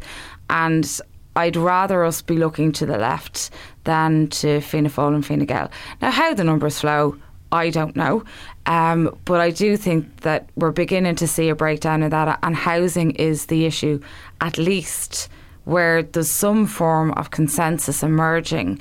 And 0.51 1.01
I'd 1.35 1.57
rather 1.57 2.05
us 2.05 2.21
be 2.21 2.37
looking 2.37 2.73
to 2.73 2.87
the 2.87 2.99
left 2.99 3.51
than 3.85 4.29
to 4.29 4.61
Fianna 4.61 4.91
Fáil 4.91 5.15
and 5.15 5.25
Fine 5.25 5.45
Gael. 5.47 5.71
Now, 6.01 6.11
how 6.11 6.35
the 6.35 6.45
numbers 6.45 6.81
flow, 6.81 7.17
I 7.51 7.71
don't 7.71 7.97
know. 7.97 8.25
Um, 8.67 9.17
but 9.25 9.41
I 9.41 9.51
do 9.51 9.77
think 9.77 10.21
that 10.21 10.49
we're 10.57 10.73
beginning 10.73 11.17
to 11.17 11.27
see 11.27 11.49
a 11.49 11.55
breakdown 11.55 12.03
of 12.03 12.11
that, 12.11 12.39
and 12.43 12.55
housing 12.55 13.13
is 13.13 13.47
the 13.47 13.67
issue, 13.67 14.01
at 14.41 14.59
least 14.59 15.29
where 15.65 16.03
there's 16.03 16.31
some 16.31 16.67
form 16.67 17.13
of 17.13 17.31
consensus 17.31 18.03
emerging 18.03 18.81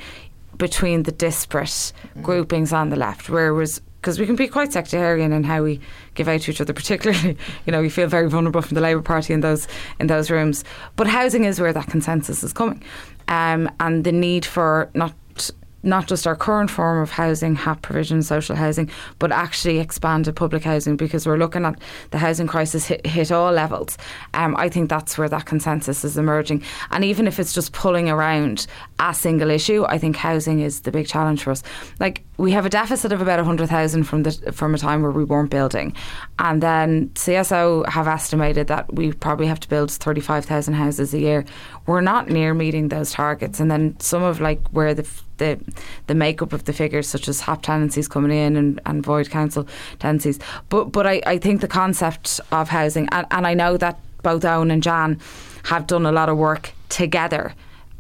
between 0.62 1.02
the 1.04 1.12
disparate 1.12 1.92
groupings 2.22 2.72
on 2.72 2.90
the 2.90 2.96
left, 2.96 3.30
whereas 3.30 3.82
because 4.00 4.20
we 4.20 4.28
can 4.28 4.36
be 4.36 4.48
quite 4.48 4.72
sectarian 4.72 5.34
in 5.34 5.44
how 5.44 5.64
we 5.64 5.80
give 6.14 6.28
out 6.28 6.42
to 6.42 6.52
each 6.52 6.62
other, 6.62 6.74
particularly, 6.82 7.36
you 7.66 7.72
know, 7.72 7.82
we 7.82 7.90
feel 7.90 8.08
very 8.08 8.30
vulnerable 8.30 8.62
from 8.62 8.76
the 8.76 8.82
Labour 8.82 9.02
Party 9.02 9.34
in 9.34 9.42
those 9.42 9.68
in 10.00 10.06
those 10.06 10.30
rooms. 10.30 10.64
But 10.96 11.08
housing 11.08 11.46
is 11.46 11.60
where 11.60 11.74
that 11.74 11.88
consensus 11.88 12.44
is 12.44 12.54
coming, 12.54 12.84
um, 13.28 13.72
and 13.80 14.04
the 14.04 14.12
need 14.12 14.46
for 14.46 14.92
not 14.94 15.16
not 15.84 16.08
just 16.08 16.28
our 16.28 16.36
current 16.36 16.70
form 16.70 17.02
of 17.02 17.10
housing, 17.10 17.56
HAP 17.56 17.82
provision, 17.82 18.22
social 18.22 18.56
housing, 18.56 18.90
but 19.20 19.32
actually 19.32 19.80
expanded 19.80 20.36
public 20.36 20.64
housing 20.64 20.96
because 20.96 21.26
we're 21.26 21.38
looking 21.38 21.66
at 21.66 21.80
the 22.12 22.18
housing 22.18 22.48
crisis 22.48 22.86
hit, 22.86 23.06
hit 23.06 23.32
all 23.32 23.52
levels. 23.52 23.98
Um, 24.34 24.56
I 24.58 24.70
think 24.70 24.90
that's 24.90 25.18
where 25.18 25.30
that 25.30 25.46
consensus 25.46 26.04
is 26.04 26.18
emerging. 26.18 26.64
And 26.92 27.04
even 27.04 27.28
if 27.28 27.40
it's 27.40 27.54
just 27.54 27.74
pulling 27.74 28.10
around 28.10 28.68
a 29.00 29.14
single 29.14 29.50
issue, 29.50 29.86
I 29.88 29.98
think 29.98 30.16
housing 30.16 30.60
is 30.60 30.82
the 30.82 30.92
big 30.92 31.08
challenge 31.08 31.44
for 31.44 31.52
us. 31.52 31.64
Like 32.00 32.24
we 32.42 32.52
have 32.52 32.66
a 32.66 32.70
deficit 32.70 33.12
of 33.12 33.22
about 33.22 33.38
100,000 33.38 34.04
from 34.04 34.24
the 34.24 34.32
from 34.52 34.74
a 34.74 34.78
time 34.78 35.04
where 35.04 35.12
we 35.12 35.24
weren't 35.24 35.52
building. 35.52 35.94
And 36.40 36.62
then 36.62 37.10
CSO 37.10 37.88
have 37.88 38.08
estimated 38.08 38.66
that 38.66 38.92
we 38.92 39.14
probably 39.14 39.46
have 39.46 39.60
to 39.60 39.70
build 39.70 39.92
35,000 39.92 40.74
houses 40.74 41.14
a 41.14 41.20
year. 41.20 41.46
We're 41.86 42.02
not 42.02 42.30
near 42.30 42.56
meeting 42.56 42.88
those 42.88 43.12
targets. 43.12 43.60
And 43.60 43.70
then 43.70 43.96
some 44.00 44.24
of 44.24 44.42
like 44.42 44.68
where 44.70 44.96
the 44.96 45.08
the 45.38 45.60
the 46.08 46.16
makeup 46.16 46.52
of 46.52 46.66
the 46.66 46.74
figures, 46.74 47.08
such 47.08 47.28
as 47.28 47.42
HAP 47.42 47.62
tenancies 47.62 48.08
coming 48.08 48.36
in 48.36 48.56
and, 48.56 48.82
and 48.88 49.06
void 49.06 49.30
council 49.30 49.68
tenancies. 50.00 50.40
But 50.70 50.86
but 50.86 51.06
I, 51.06 51.22
I 51.28 51.38
think 51.38 51.62
the 51.62 51.68
concept 51.68 52.42
of 52.52 52.70
housing, 52.70 53.08
and, 53.12 53.28
and 53.30 53.46
I 53.46 53.54
know 53.54 53.78
that 53.78 54.00
both 54.24 54.42
Eoin 54.42 54.74
and 54.74 54.82
Jan 54.82 55.20
have 55.66 55.86
done 55.86 56.08
a 56.08 56.12
lot 56.12 56.28
of 56.28 56.38
work 56.40 56.74
together 56.90 57.54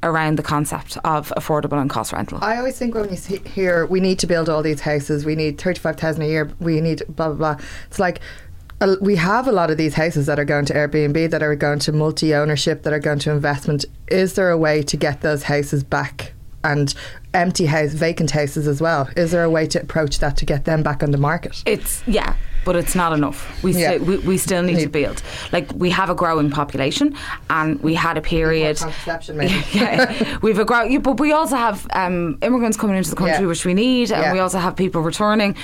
around 0.04 0.38
the 0.38 0.44
concept 0.44 0.98
of 1.04 1.32
affordable 1.38 1.80
and 1.80 1.90
cost 1.90 2.12
rental. 2.14 2.40
I 2.42 2.58
always 2.58 2.78
think 2.78 2.96
when 2.96 3.10
you 3.10 3.16
see, 3.16 3.38
hear 3.40 3.86
we 3.86 4.00
need 4.00 4.20
to 4.20 4.28
build 4.28 4.50
all 4.50 4.64
these 4.64 4.82
houses, 4.82 5.26
we 5.26 5.36
need 5.36 5.60
thirty 5.60 5.80
five 5.80 5.98
thousand 5.98 6.24
a 6.24 6.28
year, 6.28 6.52
we 6.60 6.82
need 6.82 7.04
blah 7.08 7.28
blah 7.28 7.36
blah. 7.56 7.66
It's 7.88 8.00
like 8.00 8.20
we 9.00 9.16
have 9.18 9.48
a 9.48 9.52
lot 9.52 9.70
of 9.70 9.78
these 9.78 9.94
houses 9.94 10.26
that 10.26 10.40
are 10.40 10.46
going 10.46 10.66
to 10.66 10.74
Airbnb, 10.74 11.30
that 11.30 11.44
are 11.44 11.56
going 11.56 11.80
to 11.80 11.92
multi 11.92 12.34
ownership, 12.34 12.84
that 12.84 12.94
are 12.94 13.00
going 13.00 13.20
to 13.20 13.32
investment. 13.32 13.86
Is 14.08 14.34
there 14.34 14.50
a 14.50 14.58
way 14.58 14.82
to 14.84 14.98
get 14.98 15.22
those 15.22 15.44
houses 15.44 15.84
back? 15.84 16.34
And 16.64 16.94
empty 17.34 17.66
house, 17.66 17.94
vacant 17.94 18.30
houses 18.30 18.68
as 18.68 18.80
well. 18.80 19.10
Is 19.18 19.32
there 19.32 19.44
a 19.44 19.50
way 19.50 19.66
to 19.66 19.82
approach 19.82 20.20
that 20.20 20.38
to 20.38 20.46
get 20.46 20.66
them 20.66 20.84
back 20.84 21.02
on 21.02 21.10
the 21.10 21.18
market? 21.18 21.64
It's 21.66 22.04
yeah. 22.06 22.36
But 22.64 22.76
it's 22.76 22.94
not 22.96 23.12
enough. 23.14 23.40
We 23.64 23.72
Yeah. 23.74 23.94
still 23.96 24.06
we, 24.06 24.18
we 24.20 24.38
still 24.38 24.62
need 24.64 24.80
to 24.80 24.90
build. 24.90 25.22
Like 25.52 25.68
we 25.76 25.90
have 25.90 26.10
a 26.10 26.16
growing 26.16 26.50
population, 26.52 27.16
and 27.50 27.82
we 27.82 27.94
had 27.96 28.18
a 28.18 28.22
period. 28.22 28.78
contraception, 28.78 29.38
maybe. 29.42 29.64
yeah, 29.74 30.38
we've 30.42 30.60
a 30.60 30.66
grow, 30.66 31.00
but 31.00 31.20
we 31.20 31.32
also 31.32 31.56
have 31.56 31.88
um, 31.94 32.38
immigrants 32.42 32.78
coming 32.78 32.96
into 32.98 33.10
the 33.10 33.16
country, 33.16 33.42
Yeah. 33.42 33.48
which 33.48 33.66
we 33.66 33.74
need, 33.74 34.12
and 34.12 34.22
Yeah. 34.24 34.34
we 34.34 34.40
also 34.40 34.60
have 34.60 34.76
people 34.76 35.02
returning, 35.02 35.56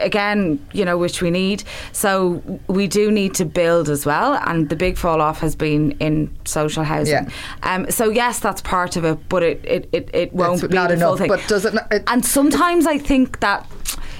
again, 0.00 0.58
you 0.72 0.84
know, 0.84 0.96
which 0.98 1.20
we 1.22 1.30
need. 1.30 1.64
So 1.92 2.42
we 2.66 2.86
do 2.86 3.10
need 3.10 3.34
to 3.34 3.44
build 3.44 3.88
as 3.88 4.06
well, 4.06 4.34
and 4.46 4.68
the 4.68 4.76
big 4.76 4.96
fall 4.96 5.20
off 5.20 5.40
has 5.40 5.54
been 5.54 5.92
in 6.00 6.30
social 6.44 6.84
housing. 6.84 7.24
Yeah. 7.24 7.28
Um, 7.74 7.90
so 7.90 8.08
yes, 8.10 8.38
that's 8.40 8.60
part 8.62 8.96
of 8.96 9.04
it, 9.04 9.18
but 9.28 9.42
it 9.42 9.64
it, 9.64 9.88
it, 9.92 10.10
it 10.14 10.32
won't 10.32 10.62
It's 10.62 10.68
be 10.70 10.74
not 10.74 10.90
enough, 10.90 11.18
thing. 11.18 11.28
but 11.28 11.40
does 11.48 11.64
it 11.64 11.74
not- 11.74 11.92
it- 11.92 12.04
and 12.06 12.24
sometimes 12.24 12.86
I 12.86 12.98
think 12.98 13.40
that. 13.40 13.66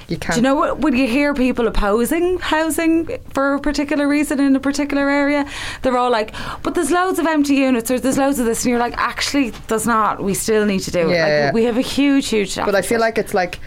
You 0.08 0.16
Do 0.16 0.20
can't. 0.20 0.36
you 0.36 0.42
know 0.42 0.54
what? 0.54 0.78
When 0.78 0.96
you 0.96 1.06
hear 1.06 1.34
people 1.34 1.66
opposing 1.68 2.38
housing 2.38 3.06
for 3.30 3.54
a 3.54 3.60
particular 3.60 4.08
reason 4.08 4.40
in 4.40 4.56
a 4.56 4.60
particular 4.60 5.08
area, 5.08 5.46
they're 5.82 5.98
all 5.98 6.10
like, 6.10 6.32
"But 6.62 6.74
there's 6.74 6.90
loads 6.90 7.18
of 7.18 7.26
empty 7.26 7.56
units, 7.56 7.90
or 7.90 8.00
there's 8.00 8.16
loads 8.16 8.38
of 8.38 8.46
this," 8.46 8.64
and 8.64 8.70
you're 8.70 8.80
like, 8.80 8.96
"Actually, 8.96 9.50
there's 9.68 9.86
not. 9.86 10.22
We 10.22 10.32
still 10.32 10.64
need 10.64 10.80
to 10.80 10.90
do 10.90 11.00
it. 11.10 11.12
Yeah, 11.12 11.22
like, 11.24 11.28
yeah. 11.30 11.52
We 11.52 11.64
have 11.64 11.76
a 11.76 11.82
huge, 11.82 12.28
huge." 12.28 12.56
But 12.56 12.74
I 12.74 12.80
feel 12.82 13.00
like 13.00 13.18
it's 13.18 13.34
like 13.34 13.60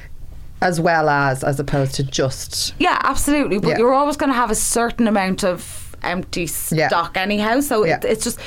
as 0.64 0.80
well 0.82 1.10
as 1.10 1.44
as 1.44 1.60
opposed 1.60 1.96
to 1.96 2.04
just 2.04 2.74
Yeah, 2.80 2.98
absolutely. 3.04 3.60
But 3.60 3.70
Yeah. 3.70 3.78
you're 3.80 3.94
always 3.94 4.18
going 4.18 4.32
to 4.32 4.36
have 4.36 4.50
a 4.52 4.56
certain 4.56 5.08
amount 5.08 5.44
of 5.44 5.96
empty 6.04 6.50
Yeah. 6.72 6.88
stock 6.88 7.18
anyhow. 7.18 7.60
So 7.60 7.86
Yeah. 7.86 7.98
it, 7.98 8.06
it's 8.06 8.24
just 8.24 8.39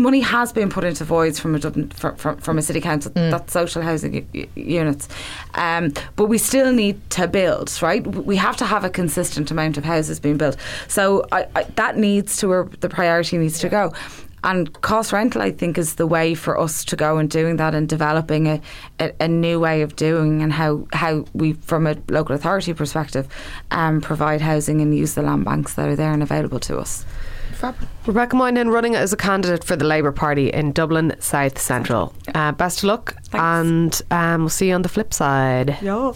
money 0.00 0.20
has 0.20 0.52
been 0.52 0.70
put 0.70 0.84
into 0.84 1.04
voids 1.04 1.38
from 1.38 1.54
a 1.54 1.58
Dublin, 1.58 1.90
from, 1.90 2.36
from, 2.38 2.58
a 2.58 2.62
city 2.62 2.80
council. 2.80 3.12
Mm. 3.12 3.30
That's 3.30 3.52
social 3.52 3.82
housing 3.82 4.28
u- 4.32 4.48
units, 4.54 5.08
um, 5.54 5.92
but 6.16 6.26
we 6.26 6.38
still 6.38 6.72
need 6.72 6.98
to 7.10 7.28
build. 7.28 7.76
Right, 7.82 8.06
we 8.06 8.36
have 8.36 8.56
to 8.58 8.64
have 8.64 8.84
a 8.84 8.90
consistent 8.90 9.50
amount 9.50 9.76
of 9.78 9.84
houses 9.84 10.20
being 10.20 10.36
built. 10.36 10.56
So 10.88 11.26
I, 11.32 11.46
I, 11.54 11.62
that 11.76 11.96
needs 11.96 12.36
to 12.38 12.48
where 12.48 12.64
the 12.80 12.88
priority 12.88 13.38
needs 13.38 13.58
to 13.60 13.68
go. 13.68 13.92
And 14.42 14.72
cost 14.80 15.12
rental, 15.12 15.42
I 15.42 15.50
think, 15.50 15.76
is 15.76 15.96
the 15.96 16.06
way 16.06 16.34
for 16.34 16.58
us 16.58 16.84
to 16.86 16.96
go 16.96 17.18
and 17.18 17.28
doing 17.28 17.56
that 17.56 17.74
and 17.74 17.88
developing 17.88 18.46
a, 18.46 18.60
a, 18.98 19.12
a 19.20 19.28
new 19.28 19.60
way 19.60 19.82
of 19.82 19.96
doing 19.96 20.42
and 20.42 20.52
how, 20.52 20.86
how 20.94 21.26
we, 21.34 21.52
from 21.54 21.86
a 21.86 21.96
local 22.08 22.34
authority 22.34 22.72
perspective, 22.72 23.28
um, 23.70 24.00
provide 24.00 24.40
housing 24.40 24.80
and 24.80 24.96
use 24.96 25.14
the 25.14 25.22
land 25.22 25.44
banks 25.44 25.74
that 25.74 25.88
are 25.88 25.96
there 25.96 26.12
and 26.12 26.22
available 26.22 26.58
to 26.60 26.78
us. 26.78 27.04
Rebecca 28.06 28.36
Moynihan 28.36 28.68
running 28.70 28.96
as 28.96 29.12
a 29.12 29.16
candidate 29.16 29.64
for 29.64 29.76
the 29.76 29.84
Labour 29.84 30.12
Party 30.12 30.48
in 30.48 30.72
Dublin 30.72 31.14
South 31.20 31.58
Central. 31.58 32.14
Uh, 32.34 32.52
best 32.52 32.78
of 32.78 32.84
luck, 32.84 33.16
and 33.32 34.00
um, 34.10 34.42
we'll 34.42 34.48
see 34.48 34.68
you 34.68 34.74
on 34.74 34.82
the 34.82 34.88
flip 34.88 35.12
side. 35.12 35.76
Yeah. 35.82 36.12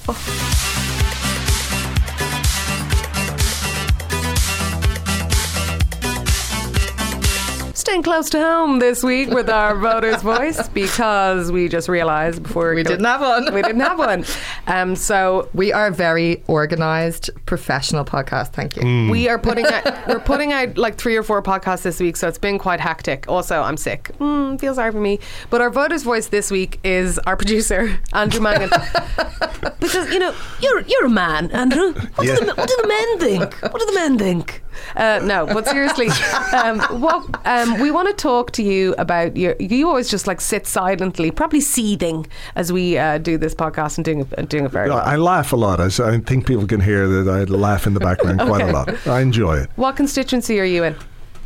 Staying 7.84 8.02
close 8.02 8.30
to 8.30 8.38
home 8.40 8.78
this 8.78 9.02
week 9.04 9.28
with 9.28 9.50
our 9.50 9.74
voters' 9.78 10.22
voice 10.22 10.68
because 10.70 11.52
we 11.52 11.68
just 11.68 11.86
realised 11.86 12.42
before 12.42 12.74
we 12.74 12.82
go- 12.82 12.88
didn't 12.88 13.04
have 13.04 13.20
one. 13.20 13.52
we 13.52 13.60
didn't 13.60 13.82
have 13.82 13.98
one. 13.98 14.24
Um, 14.66 14.96
so 14.96 15.50
We 15.52 15.70
are 15.70 15.88
a 15.88 15.90
very 15.90 16.42
organised, 16.48 17.28
professional 17.44 18.06
podcast. 18.06 18.52
Thank 18.54 18.76
you. 18.76 19.10
we 19.10 19.28
are 19.28 19.38
putting 19.38 19.66
out 19.66 19.84
we're 20.08 20.18
putting 20.18 20.50
out 20.50 20.78
like 20.78 20.96
three 20.96 21.14
or 21.14 21.22
four 21.22 21.42
podcasts 21.42 21.82
this 21.82 22.00
week, 22.00 22.16
so 22.16 22.26
it's 22.26 22.38
been 22.38 22.58
quite 22.58 22.80
hectic. 22.80 23.26
Also, 23.28 23.60
I'm 23.60 23.76
sick. 23.76 24.10
Mm, 24.18 24.58
feels 24.58 24.76
sorry 24.76 24.90
for 24.90 25.00
me. 25.00 25.20
But 25.50 25.60
our 25.60 25.68
voters' 25.70 26.04
voice 26.04 26.28
this 26.28 26.50
week 26.50 26.80
is 26.84 27.18
our 27.20 27.36
producer 27.36 27.98
Andrew 28.14 28.40
Mangan. 28.40 28.70
because 29.78 30.10
you 30.10 30.18
know 30.20 30.34
you're 30.62 30.80
you're 30.80 31.04
a 31.04 31.10
man, 31.10 31.50
Andrew. 31.50 31.92
What, 32.14 32.26
Yeah. 32.26 32.36
do, 32.36 32.46
the, 32.46 32.54
what 32.54 32.66
do 32.66 32.78
the 32.80 32.88
men 32.88 33.18
think? 33.18 33.54
What 33.62 33.78
do 33.78 33.84
the 33.86 33.94
men 33.94 34.18
think? 34.18 34.62
Uh, 34.96 35.20
no, 35.22 35.46
but 35.46 35.66
seriously, 35.66 36.08
um, 36.52 36.80
what 37.00 37.24
um, 37.46 37.80
we 37.80 37.90
want 37.90 38.08
to 38.08 38.14
talk 38.14 38.50
to 38.52 38.62
you 38.62 38.94
about. 38.98 39.36
Your, 39.36 39.56
you 39.58 39.88
always 39.88 40.10
just 40.10 40.26
like 40.26 40.40
sit 40.40 40.66
silently, 40.66 41.30
probably 41.30 41.60
seething 41.60 42.26
as 42.54 42.72
we 42.72 42.98
uh, 42.98 43.18
do 43.18 43.38
this 43.38 43.54
podcast 43.54 43.98
and 43.98 44.04
doing 44.04 44.28
and 44.38 44.48
doing 44.48 44.64
it 44.64 44.70
very 44.70 44.88
well. 44.88 44.98
I 44.98 45.16
laugh 45.16 45.52
a 45.52 45.56
lot. 45.56 45.80
I 45.80 45.88
think 46.20 46.46
people 46.46 46.66
can 46.66 46.80
hear 46.80 47.06
that 47.08 47.30
I 47.30 47.44
laugh 47.44 47.86
in 47.86 47.94
the 47.94 48.00
background 48.00 48.40
quite 48.40 48.62
a 48.62 48.72
lot. 48.72 49.06
I 49.06 49.20
enjoy 49.20 49.58
it. 49.58 49.70
What 49.76 49.96
constituency 49.96 50.60
are 50.60 50.64
you 50.64 50.84
in? 50.84 50.96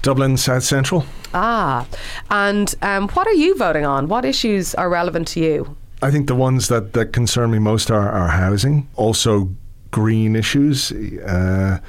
Dublin 0.03 0.37
South 0.37 0.63
Central. 0.63 1.05
Ah, 1.35 1.87
and 2.31 2.75
um, 2.83 3.09
what 3.09 3.27
are 3.27 3.35
you 3.35 3.57
voting 3.57 3.85
on? 3.85 4.09
What 4.09 4.25
issues 4.25 4.75
are 4.77 4.89
relevant 4.89 5.29
to 5.29 5.41
you? 5.41 5.77
I 6.01 6.11
think 6.11 6.29
the 6.29 6.35
ones 6.35 6.69
that, 6.69 6.93
that 6.93 7.13
concern 7.13 7.51
me 7.51 7.59
most 7.59 7.91
are, 7.91 8.09
are 8.09 8.29
housing, 8.29 8.89
also 8.95 9.51
green 9.91 10.37
issues. 10.37 10.93
Uh, 10.93 11.81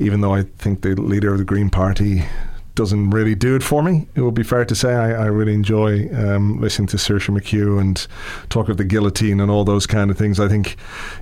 even 0.00 0.22
though 0.22 0.34
I 0.34 0.42
think 0.42 0.80
the 0.80 0.94
leader 0.96 1.32
of 1.32 1.38
the 1.38 1.44
Green 1.44 1.70
Party 1.70 2.24
doesn't 2.74 3.10
really 3.10 3.34
do 3.34 3.54
it 3.56 3.62
for 3.62 3.82
me, 3.82 4.06
it 4.14 4.22
would 4.22 4.34
be 4.34 4.42
fair 4.42 4.64
to 4.64 4.74
say 4.74 4.94
I, 4.94 5.24
I 5.24 5.26
really 5.26 5.52
enjoy 5.52 6.08
um, 6.14 6.58
listening 6.60 6.88
to 6.88 6.96
Saoirse 6.96 7.28
McHugh 7.28 7.78
and 7.78 8.06
talk 8.48 8.70
of 8.70 8.78
the 8.78 8.84
guillotine 8.84 9.38
and 9.40 9.50
all 9.50 9.64
those 9.64 9.86
kind 9.86 10.10
of 10.10 10.16
things. 10.16 10.40
I 10.40 10.48
think 10.48 10.76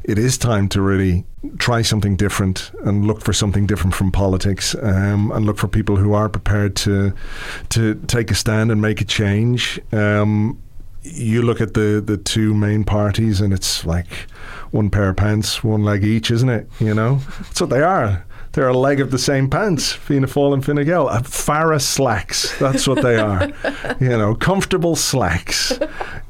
it 0.05 0.19
is 0.19 0.39
time 0.39 0.69
to 0.69 0.81
really 0.81 1.25
try 1.59 1.83
something 1.83 2.15
different 2.15 2.71
and 2.85 3.07
look 3.07 3.23
for 3.23 3.33
something 3.33 3.67
different 3.67 3.95
from 3.95 4.13
politics 4.13 4.77
um, 4.81 5.33
and 5.33 5.45
look 5.45 5.59
for 5.59 5.67
people 5.67 5.97
who 5.97 6.13
are 6.13 6.29
prepared 6.29 6.77
to 6.77 7.13
to 7.71 7.97
take 8.07 8.31
a 8.31 8.35
stand 8.35 8.71
and 8.71 8.81
make 8.81 9.01
a 9.01 9.05
change. 9.05 9.81
Um, 9.91 10.63
you 11.03 11.43
look 11.43 11.61
at 11.61 11.75
the 11.75 12.03
the 12.05 12.19
two 12.19 12.55
main 12.55 12.85
parties 12.85 13.41
and 13.41 13.53
it's 13.53 13.85
like 13.85 14.29
one 14.71 14.91
pair 14.91 15.09
of 15.09 15.17
pants, 15.17 15.65
one 15.65 15.83
leg 15.83 16.05
each, 16.05 16.31
isn't 16.31 16.49
it? 16.49 16.69
You 16.79 16.95
know, 16.95 17.17
that's 17.39 17.61
what 17.61 17.71
they 17.71 17.83
are. 17.83 18.25
They're 18.53 18.69
a 18.69 18.77
leg 18.77 19.01
of 19.01 19.11
the 19.11 19.19
same 19.19 19.49
pants, 19.51 19.93
Fianna 19.93 20.27
Fáil 20.27 20.55
and 20.55 20.65
Fine 20.65 20.85
Gael. 20.85 21.09
Uh, 21.09 21.21
Farah 21.21 21.81
slacks, 21.81 22.59
that's 22.59 22.89
what 22.89 23.03
they 23.03 23.17
are. 23.17 23.49
you 24.01 24.09
know, 24.09 24.35
comfortable 24.35 24.97
slacks 24.97 25.79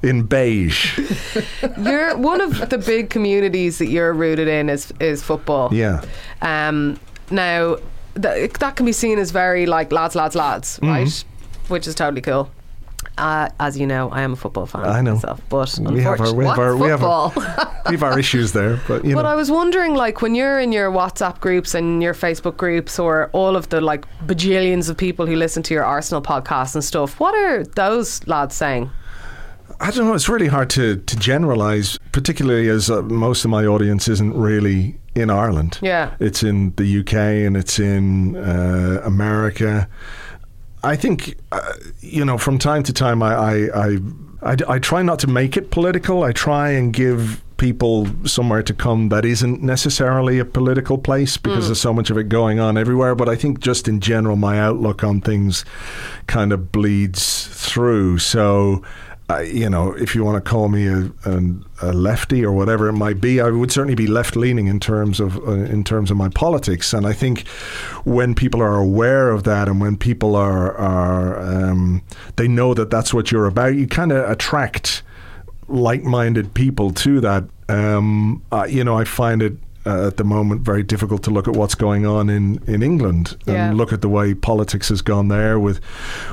in 0.02 0.24
beige. 0.24 0.98
You're 1.80 2.16
one 2.16 2.40
of 2.40 2.68
the 2.70 2.78
big 2.78 3.08
communities 3.10 3.78
that 3.78 3.86
you're 3.88 4.12
rooted 4.12 4.48
in 4.48 4.68
is 4.68 4.92
is 5.00 5.22
football. 5.22 5.72
Yeah. 5.72 6.02
Um, 6.42 6.98
now 7.30 7.76
th- 8.20 8.52
that 8.54 8.76
can 8.76 8.84
be 8.86 8.92
seen 8.92 9.18
as 9.18 9.30
very 9.30 9.66
like 9.66 9.92
lads, 9.92 10.14
lads, 10.14 10.34
lads, 10.34 10.78
Mm-hmm. 10.80 10.88
right? 10.88 11.24
Which 11.68 11.86
is 11.86 11.94
totally 11.94 12.22
cool. 12.22 12.50
Uh, 13.18 13.48
as 13.58 13.76
you 13.76 13.86
know, 13.86 14.08
I 14.10 14.22
am 14.22 14.32
a 14.32 14.36
football 14.36 14.66
fan 14.66 14.84
I 14.84 15.00
know. 15.00 15.14
myself, 15.14 15.40
but 15.48 15.78
We 15.80 16.02
have 16.02 16.20
our, 16.20 16.32
we 16.32 16.44
have 16.44 16.58
our, 16.58 16.76
we 16.76 16.88
have 16.88 17.02
our, 17.02 17.32
we 17.86 17.92
have 17.92 18.02
our 18.02 18.18
issues 18.18 18.52
there, 18.52 18.80
but 18.86 19.04
you 19.04 19.14
But. 19.14 19.26
I 19.26 19.34
was 19.34 19.50
wondering, 19.50 19.94
like, 19.94 20.22
when 20.22 20.34
you're 20.34 20.60
in 20.60 20.72
your 20.72 20.90
WhatsApp 20.90 21.40
groups 21.40 21.74
and 21.74 22.02
your 22.02 22.14
Facebook 22.14 22.56
groups, 22.56 22.98
or 22.98 23.28
all 23.32 23.56
of 23.56 23.68
the 23.68 23.80
like 23.80 24.06
bajillions 24.26 24.88
of 24.88 24.96
people 24.96 25.26
who 25.26 25.36
listen 25.36 25.62
to 25.64 25.74
your 25.74 25.84
Arsenal 25.84 26.22
podcast 26.22 26.74
and 26.74 26.84
stuff, 26.84 27.18
what 27.18 27.34
are 27.34 27.64
those 27.64 28.26
lads 28.26 28.54
saying? 28.54 28.90
I 29.80 29.90
don't 29.90 30.06
know. 30.06 30.14
It's 30.14 30.28
really 30.28 30.48
hard 30.48 30.70
to, 30.70 30.96
to 30.96 31.16
generalize, 31.16 31.98
particularly 32.12 32.68
as 32.68 32.90
uh, 32.90 33.02
most 33.02 33.44
of 33.44 33.50
my 33.50 33.64
audience 33.64 34.08
isn't 34.08 34.34
really 34.34 34.98
in 35.14 35.30
Ireland. 35.30 35.78
Yeah. 35.82 36.14
It's 36.18 36.42
in 36.42 36.72
the 36.76 37.00
UK 37.00 37.14
and 37.46 37.56
it's 37.56 37.78
in 37.78 38.36
uh, 38.36 39.02
America. 39.04 39.88
I 40.82 40.96
think, 40.96 41.36
uh, 41.52 41.72
you 42.00 42.24
know, 42.24 42.38
from 42.38 42.58
time 42.58 42.82
to 42.84 42.92
time, 42.92 43.22
I, 43.22 43.34
I, 43.34 43.54
I, 43.74 43.98
I, 44.42 44.56
I 44.68 44.78
try 44.78 45.02
not 45.02 45.18
to 45.20 45.26
make 45.26 45.56
it 45.56 45.70
political. 45.70 46.22
I 46.22 46.32
try 46.32 46.70
and 46.70 46.92
give 46.92 47.42
people 47.56 48.06
somewhere 48.24 48.62
to 48.62 48.72
come 48.72 49.08
that 49.08 49.24
isn't 49.24 49.60
necessarily 49.60 50.38
a 50.38 50.44
political 50.44 50.96
place 50.96 51.36
because 51.36 51.66
there's 51.66 51.80
so 51.80 51.92
much 51.92 52.08
of 52.08 52.16
it 52.16 52.28
going 52.28 52.60
on 52.60 52.78
everywhere. 52.78 53.14
But 53.14 53.28
I 53.28 53.34
think 53.34 53.58
just 53.60 53.88
in 53.88 54.00
general, 54.00 54.36
my 54.36 54.58
outlook 54.60 55.02
on 55.02 55.20
things 55.20 55.64
kind 56.28 56.52
of 56.52 56.70
bleeds 56.70 57.48
through. 57.48 58.18
So, 58.18 58.82
you 59.36 59.68
know, 59.68 59.92
if 59.92 60.14
you 60.14 60.24
want 60.24 60.42
to 60.42 60.50
call 60.50 60.68
me 60.68 60.86
a, 60.86 61.12
an 61.24 61.64
a 61.82 61.92
lefty 61.92 62.44
or 62.44 62.52
whatever 62.52 62.88
it 62.88 62.94
might 62.94 63.20
be, 63.20 63.40
I 63.40 63.50
would 63.50 63.70
certainly 63.70 63.94
be 63.94 64.06
left 64.06 64.36
leaning 64.36 64.68
in 64.68 64.80
terms 64.80 65.20
of 65.20 65.36
uh, 65.46 65.52
in 65.52 65.84
terms 65.84 66.10
of 66.10 66.16
my 66.16 66.30
politics. 66.30 66.94
And 66.94 67.06
I 67.06 67.12
think 67.12 67.46
when 68.04 68.34
people 68.34 68.62
are 68.62 68.76
aware 68.76 69.30
of 69.30 69.44
that, 69.44 69.68
and 69.68 69.80
when 69.80 69.96
people 69.96 70.34
are 70.34 70.74
are 70.78 71.38
um, 71.40 72.02
they 72.36 72.48
know 72.48 72.72
that 72.72 72.88
that's 72.90 73.12
what 73.12 73.30
you're 73.30 73.46
about, 73.46 73.74
you 73.74 73.86
kind 73.86 74.12
of 74.12 74.28
attract 74.30 75.02
like-minded 75.68 76.54
people 76.54 76.90
to 76.92 77.20
that. 77.20 77.44
Um, 77.68 78.42
uh, 78.50 78.66
you 78.68 78.82
know, 78.82 78.96
I 78.96 79.04
find 79.04 79.42
it. 79.42 79.58
Uh, 79.88 80.06
at 80.06 80.16
the 80.18 80.24
moment, 80.24 80.60
very 80.72 80.82
difficult 80.82 81.22
to 81.22 81.30
look 81.30 81.48
at 81.48 81.54
what's 81.56 81.74
going 81.74 82.04
on 82.04 82.28
in, 82.28 82.62
in 82.66 82.82
England 82.82 83.36
Yeah. 83.46 83.68
and 83.68 83.76
look 83.78 83.90
at 83.92 84.00
the 84.02 84.08
way 84.18 84.34
politics 84.34 84.88
has 84.90 85.00
gone 85.02 85.28
there 85.28 85.58
with 85.58 85.80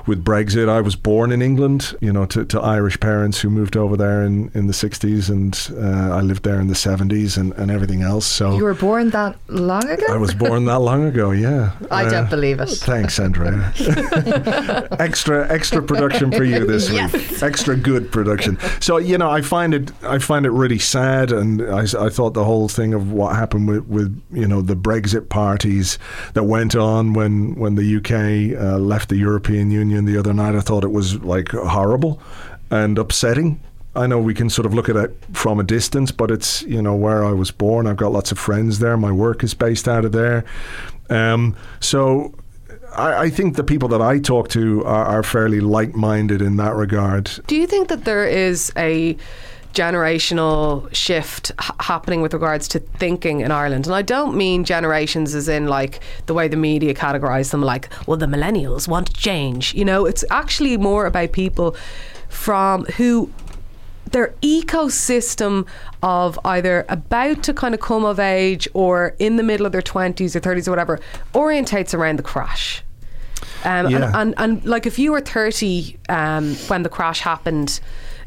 with 0.08 0.20
Brexit. 0.26 0.68
I 0.68 0.82
was 0.82 0.95
born 0.97 1.32
in 1.32 1.41
England, 1.41 1.95
you 2.01 2.12
know, 2.12 2.26
to, 2.34 2.43
to 2.45 2.60
Irish 2.60 2.99
parents 2.99 3.39
who 3.41 3.49
moved 3.49 3.76
over 3.78 3.95
there 3.95 4.24
in, 4.24 4.51
in 4.53 4.68
the 4.68 4.74
60s, 4.74 5.30
and 5.30 5.53
uh, 5.86 6.18
I 6.20 6.22
lived 6.22 6.43
there 6.43 6.60
in 6.60 6.68
the 6.68 6.74
70s 6.76 7.38
and, 7.38 7.53
and 7.53 7.72
everything 7.72 8.01
else. 8.01 8.26
So 8.26 8.58
you 8.58 8.64
were 8.66 8.74
born 8.89 9.10
that 9.12 9.36
long 9.47 9.88
ago? 9.89 10.06
I 10.10 10.18
was 10.18 10.34
born 10.34 10.66
that 10.66 10.80
long 10.82 11.06
ago, 11.06 11.32
yeah. 11.32 11.72
I 11.89 12.06
Uh, 12.06 12.10
don't 12.10 12.30
believe 12.30 12.60
it. 12.60 12.70
Thanks, 12.70 13.20
Andrea. 13.20 13.72
extra 14.99 15.47
extra 15.51 15.82
production 15.82 16.32
for 16.32 16.43
you 16.43 16.66
this 16.66 16.89
week. 16.89 17.41
Extra 17.41 17.76
good 17.78 18.12
production. 18.12 18.58
So 18.82 18.97
you 18.97 19.18
know, 19.18 19.30
I 19.30 19.41
find 19.41 19.74
it 19.74 19.91
I 20.03 20.20
find 20.20 20.45
it 20.45 20.51
really 20.51 20.80
sad, 20.80 21.32
and 21.32 21.62
I 21.62 22.10
thought 22.10 22.34
the 22.34 22.43
whole 22.43 22.68
thing 22.68 22.93
of 22.93 23.12
what 23.12 23.30
happened 23.36 23.45
with, 23.54 23.86
with 23.86 24.22
you 24.32 24.48
know 24.48 24.62
the 24.62 24.76
Brexit 24.76 25.30
parties 25.30 25.98
that 26.34 26.43
went 26.43 26.76
on 26.76 27.14
when 27.14 27.56
when 27.56 27.76
the 27.76 27.98
UK 27.98 28.60
uh, 28.60 28.78
left 28.78 29.10
the 29.10 29.18
European 29.18 29.72
Union 29.72 30.06
the 30.06 30.18
other 30.18 30.34
night. 30.34 30.56
I 30.56 30.62
thought 30.62 30.84
it 30.84 30.91
was 30.91 31.22
like 31.24 31.50
horrible 31.50 32.22
and 32.72 32.98
upsetting. 32.98 33.60
I 33.96 34.08
know 34.08 34.20
we 34.20 34.34
can 34.34 34.50
sort 34.50 34.66
of 34.66 34.74
look 34.74 34.89
at 34.89 34.98
it 34.98 35.18
from 35.32 35.60
a 35.60 35.64
distance, 35.64 36.12
but 36.12 36.32
it's 36.32 36.64
you 36.64 36.82
know 36.82 36.96
where 36.96 37.24
I 37.24 37.32
was 37.32 37.52
born. 37.52 37.88
I've 37.88 37.98
got 37.98 38.12
lots 38.12 38.32
of 38.32 38.39
friends 38.39 38.80
there. 38.80 38.98
My 38.98 39.12
work 39.12 39.43
is 39.43 39.54
based 39.54 39.88
out 39.88 40.04
of 40.04 40.12
there, 40.12 40.43
um, 41.10 41.56
so 41.80 42.34
I, 42.98 43.30
think 43.30 43.56
the 43.56 43.64
people 43.64 43.89
that 43.89 44.02
I 44.02 44.20
talk 44.20 44.50
to 44.50 44.84
are, 44.86 45.06
are 45.06 45.24
fairly 45.24 45.60
like-minded 45.60 46.41
in 46.41 46.58
that 46.58 46.76
regard. 46.76 47.30
Do 47.48 47.56
you 47.56 47.68
think 47.68 47.89
that 47.89 48.06
there 48.06 48.26
is 48.26 48.72
a 48.78 49.18
generational 49.76 50.92
shift 50.94 51.52
h- 51.62 51.70
happening 51.82 52.22
with 52.22 52.34
regards 52.34 52.68
to 52.70 52.80
thinking 52.80 53.42
in 53.42 53.52
Ireland. 53.52 53.86
And 53.86 53.96
I 53.96 54.02
don't 54.02 54.36
mean 54.36 54.64
generations 54.64 55.36
as 55.36 55.48
in 55.48 55.68
like 55.68 56.00
the 56.26 56.34
way 56.34 56.48
the 56.48 56.58
media 56.58 56.94
categorize 56.94 57.52
them, 57.52 57.62
like, 57.62 57.90
well, 58.08 58.18
the 58.18 58.26
millennials 58.26 58.88
want 58.88 59.14
change. 59.14 59.74
You 59.76 59.86
know, 59.86 60.06
it's 60.06 60.24
actually 60.32 60.78
more 60.78 61.06
about 61.06 61.32
people 61.34 61.76
from 62.30 62.86
who 62.98 63.30
their 64.12 64.34
ecosystem 64.42 65.68
of 66.02 66.40
either 66.46 66.86
about 66.90 67.44
to 67.44 67.54
kind 67.54 67.74
of 67.74 67.82
come 67.82 68.06
of 68.06 68.20
age 68.20 68.68
or 68.74 69.16
in 69.20 69.36
the 69.36 69.44
middle 69.44 69.66
of 69.66 69.72
their 69.72 69.82
20s 69.82 70.36
or 70.36 70.40
30s 70.40 70.68
or 70.68 70.72
whatever 70.72 71.00
orientates 71.34 71.94
around 71.94 72.18
the 72.20 72.24
crash. 72.24 72.82
Um, 73.64 73.90
Yeah. 73.90 73.98
and, 73.98 74.16
and, 74.16 74.34
and 74.38 74.66
like 74.66 74.86
if 74.86 75.00
you 75.00 75.12
were 75.12 75.22
30 75.22 75.98
um, 76.10 76.56
when 76.68 76.84
the 76.84 76.90
crash 76.90 77.22
happened, 77.22 77.80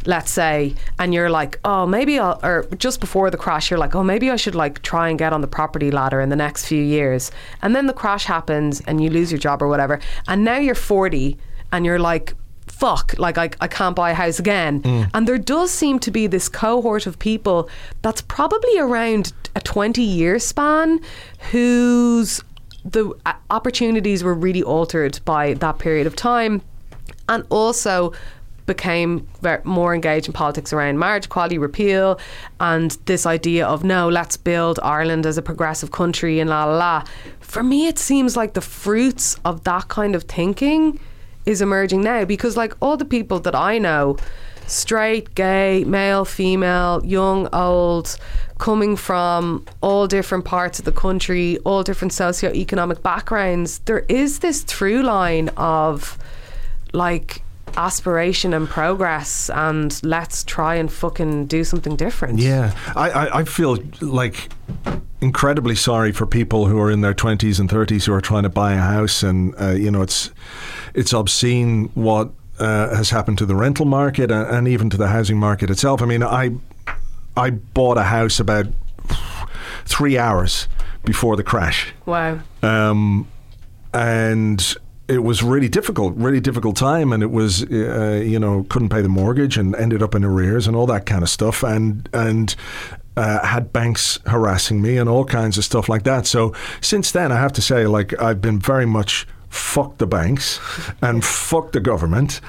let's 0.08 0.30
say, 0.30 0.74
and 0.98 1.12
you're 1.12 1.28
like, 1.28 1.60
oh, 1.66 1.84
maybe 1.84 2.18
I'll, 2.18 2.40
or 2.42 2.66
just 2.78 2.98
before 2.98 3.30
the 3.30 3.36
crash, 3.36 3.70
you're 3.70 3.78
like, 3.78 3.94
oh, 3.94 4.02
maybe 4.02 4.30
I 4.30 4.36
should 4.36 4.54
like 4.54 4.80
try 4.80 5.10
and 5.10 5.18
get 5.18 5.34
on 5.34 5.42
the 5.42 5.46
property 5.46 5.90
ladder 5.90 6.18
in 6.22 6.30
the 6.30 6.36
next 6.36 6.64
few 6.64 6.82
years. 6.82 7.30
And 7.60 7.76
then 7.76 7.86
the 7.86 7.92
crash 7.92 8.24
happens 8.24 8.80
and 8.86 9.02
you 9.04 9.10
lose 9.10 9.30
your 9.30 9.38
job 9.38 9.62
or 9.62 9.68
whatever. 9.68 10.00
And 10.26 10.44
now 10.44 10.56
you're 10.56 10.74
40 10.74 11.36
and 11.72 11.84
you're 11.84 11.98
like, 11.98 12.32
fuck, 12.68 13.18
like 13.18 13.36
I, 13.36 13.50
I 13.60 13.68
can't 13.68 13.94
buy 13.94 14.12
a 14.12 14.14
house 14.14 14.38
again. 14.38 14.80
And 15.12 15.28
there 15.28 15.36
does 15.36 15.70
seem 15.70 15.98
to 15.98 16.10
be 16.10 16.26
this 16.26 16.48
cohort 16.48 17.06
of 17.06 17.18
people 17.18 17.68
that's 18.00 18.22
probably 18.22 18.78
around 18.78 19.34
a 19.54 19.60
20 19.60 20.00
year 20.00 20.38
span 20.38 21.00
whose 21.50 22.42
the 22.82 23.12
uh, 23.26 23.34
opportunities 23.50 24.24
were 24.24 24.32
really 24.32 24.62
altered 24.62 25.20
by 25.26 25.52
that 25.54 25.78
period 25.78 26.06
of 26.06 26.16
time 26.16 26.62
and 27.28 27.44
also 27.50 28.14
became 28.68 29.26
ver- 29.42 29.60
more 29.64 29.92
engaged 29.92 30.28
in 30.28 30.32
politics 30.32 30.72
around 30.72 31.00
marriage 31.00 31.26
equality 31.26 31.58
repeal 31.58 32.20
and 32.60 32.92
this 33.06 33.26
idea 33.26 33.66
of 33.66 33.82
no 33.82 34.08
let's 34.08 34.36
build 34.36 34.78
Ireland 34.84 35.26
as 35.26 35.36
a 35.36 35.42
progressive 35.42 35.90
country 35.90 36.38
and 36.38 36.48
la 36.48 36.64
la 36.66 36.76
la. 36.76 37.04
For 37.40 37.64
me 37.64 37.88
it 37.88 37.98
seems 37.98 38.36
like 38.36 38.54
the 38.54 38.60
fruits 38.60 39.36
of 39.44 39.64
that 39.64 39.88
kind 39.88 40.14
of 40.14 40.22
thinking 40.22 41.00
is 41.46 41.60
emerging 41.60 42.02
now 42.02 42.24
because 42.24 42.56
like 42.56 42.74
all 42.80 42.96
the 42.96 43.04
people 43.04 43.40
that 43.40 43.56
I 43.56 43.78
know 43.78 44.16
straight 44.66 45.34
gay 45.34 45.82
male 45.84 46.24
female 46.24 47.04
young 47.04 47.48
old 47.54 48.18
coming 48.58 48.96
from 48.96 49.64
all 49.80 50.06
different 50.06 50.44
parts 50.44 50.78
of 50.78 50.84
the 50.84 50.92
country 50.92 51.56
all 51.64 51.82
different 51.82 52.12
socio-economic 52.12 53.02
backgrounds 53.02 53.78
there 53.86 54.04
is 54.10 54.40
this 54.40 54.62
through 54.62 55.02
line 55.02 55.48
of 55.56 56.18
like 56.92 57.42
aspiration 57.78 58.52
and 58.52 58.68
progress 58.68 59.48
and 59.50 60.00
let's 60.02 60.42
try 60.42 60.74
and 60.74 60.92
fucking 60.92 61.46
do 61.46 61.62
something 61.62 61.94
different. 61.96 62.40
Yeah, 62.40 62.74
I, 62.96 63.10
I, 63.10 63.38
I 63.40 63.44
feel 63.44 63.78
like 64.00 64.50
incredibly 65.20 65.76
sorry 65.76 66.12
for 66.12 66.26
people 66.26 66.66
who 66.66 66.78
are 66.78 66.90
in 66.90 67.00
their 67.00 67.14
20s 67.14 67.58
and 67.58 67.70
30s 67.70 68.06
who 68.06 68.12
are 68.12 68.20
trying 68.20 68.42
to 68.42 68.48
buy 68.48 68.72
a 68.72 68.80
house 68.80 69.22
and 69.22 69.54
uh, 69.60 69.70
you 69.70 69.90
know 69.90 70.00
it's 70.00 70.30
it's 70.94 71.12
obscene 71.12 71.90
what 71.94 72.30
uh, 72.58 72.94
has 72.94 73.10
happened 73.10 73.38
to 73.38 73.46
the 73.46 73.54
rental 73.54 73.86
market 73.86 74.30
and, 74.30 74.46
and 74.48 74.68
even 74.68 74.90
to 74.90 74.96
the 74.96 75.08
housing 75.08 75.38
market 75.38 75.70
itself. 75.70 76.02
I 76.02 76.06
mean, 76.06 76.22
I 76.22 76.50
I 77.36 77.50
bought 77.50 77.96
a 77.98 78.02
house 78.02 78.40
about 78.40 78.66
three 79.84 80.18
hours 80.18 80.66
before 81.04 81.36
the 81.36 81.44
crash. 81.44 81.92
Wow. 82.06 82.40
um, 82.62 83.28
and 83.94 84.76
it 85.08 85.24
was 85.24 85.42
really 85.42 85.68
difficult, 85.68 86.14
really 86.16 86.40
difficult 86.40 86.76
time, 86.76 87.12
and 87.12 87.22
it 87.22 87.30
was 87.30 87.64
uh, 87.64 88.22
you 88.24 88.38
know 88.38 88.64
couldn't 88.68 88.90
pay 88.90 89.02
the 89.02 89.08
mortgage 89.08 89.56
and 89.56 89.74
ended 89.76 90.02
up 90.02 90.14
in 90.14 90.24
arrears 90.24 90.66
and 90.66 90.76
all 90.76 90.86
that 90.86 91.06
kind 91.06 91.22
of 91.22 91.28
stuff, 91.28 91.62
and 91.62 92.08
and. 92.12 92.54
Uh, 93.16 93.44
had 93.44 93.72
banks 93.72 94.20
harassing 94.26 94.80
me 94.80 94.96
and 94.96 95.08
all 95.08 95.24
kinds 95.24 95.58
of 95.58 95.64
stuff 95.64 95.88
like 95.88 96.04
that. 96.04 96.24
So 96.24 96.54
since 96.80 97.10
then, 97.10 97.32
I 97.32 97.34
have 97.34 97.52
to 97.54 97.60
say, 97.60 97.84
like 97.84 98.14
I've 98.22 98.40
been 98.40 98.60
very 98.60 98.86
much 98.86 99.26
fuck 99.48 99.98
the 99.98 100.06
banks 100.06 100.60
and 101.02 101.24
fuck 101.24 101.72
the 101.72 101.80
government. 101.80 102.40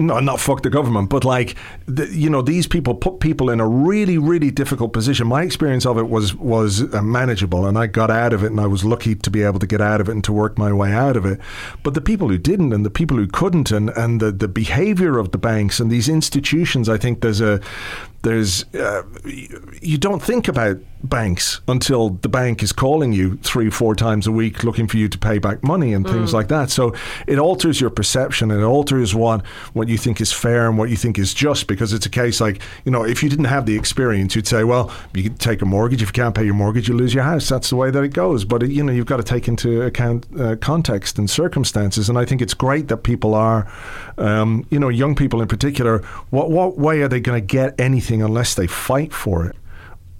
No, 0.00 0.20
not 0.20 0.38
fuck 0.38 0.62
the 0.62 0.70
government, 0.70 1.10
but 1.10 1.24
like 1.24 1.56
the, 1.86 2.06
you 2.06 2.30
know, 2.30 2.40
these 2.40 2.68
people 2.68 2.94
put 2.94 3.18
people 3.18 3.50
in 3.50 3.58
a 3.58 3.66
really, 3.66 4.16
really 4.16 4.52
difficult 4.52 4.92
position. 4.92 5.26
My 5.26 5.42
experience 5.42 5.84
of 5.84 5.98
it 5.98 6.08
was 6.08 6.36
was 6.36 6.82
uh, 6.94 7.02
manageable, 7.02 7.66
and 7.66 7.76
I 7.76 7.88
got 7.88 8.08
out 8.08 8.32
of 8.32 8.44
it, 8.44 8.52
and 8.52 8.60
I 8.60 8.66
was 8.68 8.84
lucky 8.84 9.16
to 9.16 9.28
be 9.28 9.42
able 9.42 9.58
to 9.58 9.66
get 9.66 9.80
out 9.80 10.00
of 10.00 10.08
it 10.08 10.12
and 10.12 10.22
to 10.22 10.32
work 10.32 10.56
my 10.56 10.72
way 10.72 10.92
out 10.92 11.16
of 11.16 11.26
it. 11.26 11.40
But 11.82 11.94
the 11.94 12.00
people 12.00 12.28
who 12.28 12.38
didn't, 12.38 12.72
and 12.72 12.86
the 12.86 12.90
people 12.90 13.16
who 13.16 13.26
couldn't, 13.26 13.72
and 13.72 13.90
and 13.90 14.20
the 14.20 14.30
the 14.30 14.46
behaviour 14.46 15.18
of 15.18 15.32
the 15.32 15.38
banks 15.38 15.80
and 15.80 15.90
these 15.90 16.08
institutions, 16.08 16.88
I 16.88 16.96
think 16.96 17.20
there's 17.20 17.40
a 17.40 17.60
there's 18.22 18.64
uh, 18.74 19.02
you 19.24 19.98
don't 19.98 20.22
think 20.22 20.48
about 20.48 20.78
banks 21.04 21.60
until 21.68 22.10
the 22.10 22.28
bank 22.28 22.62
is 22.62 22.72
calling 22.72 23.12
you 23.12 23.36
three 23.38 23.70
four 23.70 23.94
times 23.94 24.26
a 24.26 24.32
week 24.32 24.64
looking 24.64 24.88
for 24.88 24.96
you 24.96 25.08
to 25.08 25.16
pay 25.16 25.38
back 25.38 25.62
money 25.62 25.94
and 25.94 26.06
things 26.06 26.34
like 26.34 26.48
that. 26.48 26.70
So 26.70 26.94
it 27.26 27.38
alters 27.38 27.80
your 27.80 27.90
perception. 27.90 28.50
And 28.50 28.60
it 28.60 28.64
alters 28.64 29.14
what 29.14 29.46
what 29.72 29.88
you 29.88 29.96
think 29.96 30.20
is 30.20 30.32
fair 30.32 30.68
and 30.68 30.76
what 30.76 30.90
you 30.90 30.96
think 30.96 31.18
is 31.18 31.32
just 31.32 31.66
because 31.66 31.92
it's 31.92 32.06
a 32.06 32.10
case 32.10 32.40
like 32.40 32.60
you 32.84 32.90
know 32.90 33.04
if 33.04 33.22
you 33.22 33.28
didn't 33.28 33.46
have 33.46 33.66
the 33.66 33.76
experience 33.76 34.34
you'd 34.34 34.46
say 34.46 34.64
well 34.64 34.92
you 35.14 35.22
could 35.22 35.38
take 35.38 35.62
a 35.62 35.66
mortgage. 35.66 36.02
If 36.02 36.08
you 36.08 36.12
can't 36.12 36.34
pay 36.34 36.44
your 36.44 36.54
mortgage 36.54 36.88
you 36.88 36.94
lose 36.94 37.14
your 37.14 37.24
house. 37.24 37.48
That's 37.48 37.70
the 37.70 37.76
way 37.76 37.90
that 37.90 38.02
it 38.02 38.12
goes. 38.12 38.44
But 38.44 38.68
you 38.68 38.82
know 38.82 38.92
you've 38.92 39.06
got 39.06 39.18
to 39.18 39.22
take 39.22 39.46
into 39.46 39.82
account 39.82 40.26
uh, 40.38 40.56
context 40.56 41.18
and 41.18 41.30
circumstances. 41.30 42.08
And 42.08 42.18
I 42.18 42.24
think 42.24 42.42
it's 42.42 42.54
great 42.54 42.88
that 42.88 42.98
people 42.98 43.34
are 43.34 43.70
um, 44.16 44.66
you 44.70 44.78
know 44.78 44.88
young 44.88 45.14
people 45.14 45.40
in 45.40 45.48
particular 45.48 45.98
what 46.30 46.50
what 46.50 46.76
way 46.78 47.02
are 47.02 47.08
they 47.08 47.20
going 47.20 47.40
to 47.40 47.46
get 47.46 47.78
anything 47.80 48.17
unless 48.22 48.54
they 48.54 48.66
fight 48.66 49.12
for 49.12 49.46
it 49.46 49.56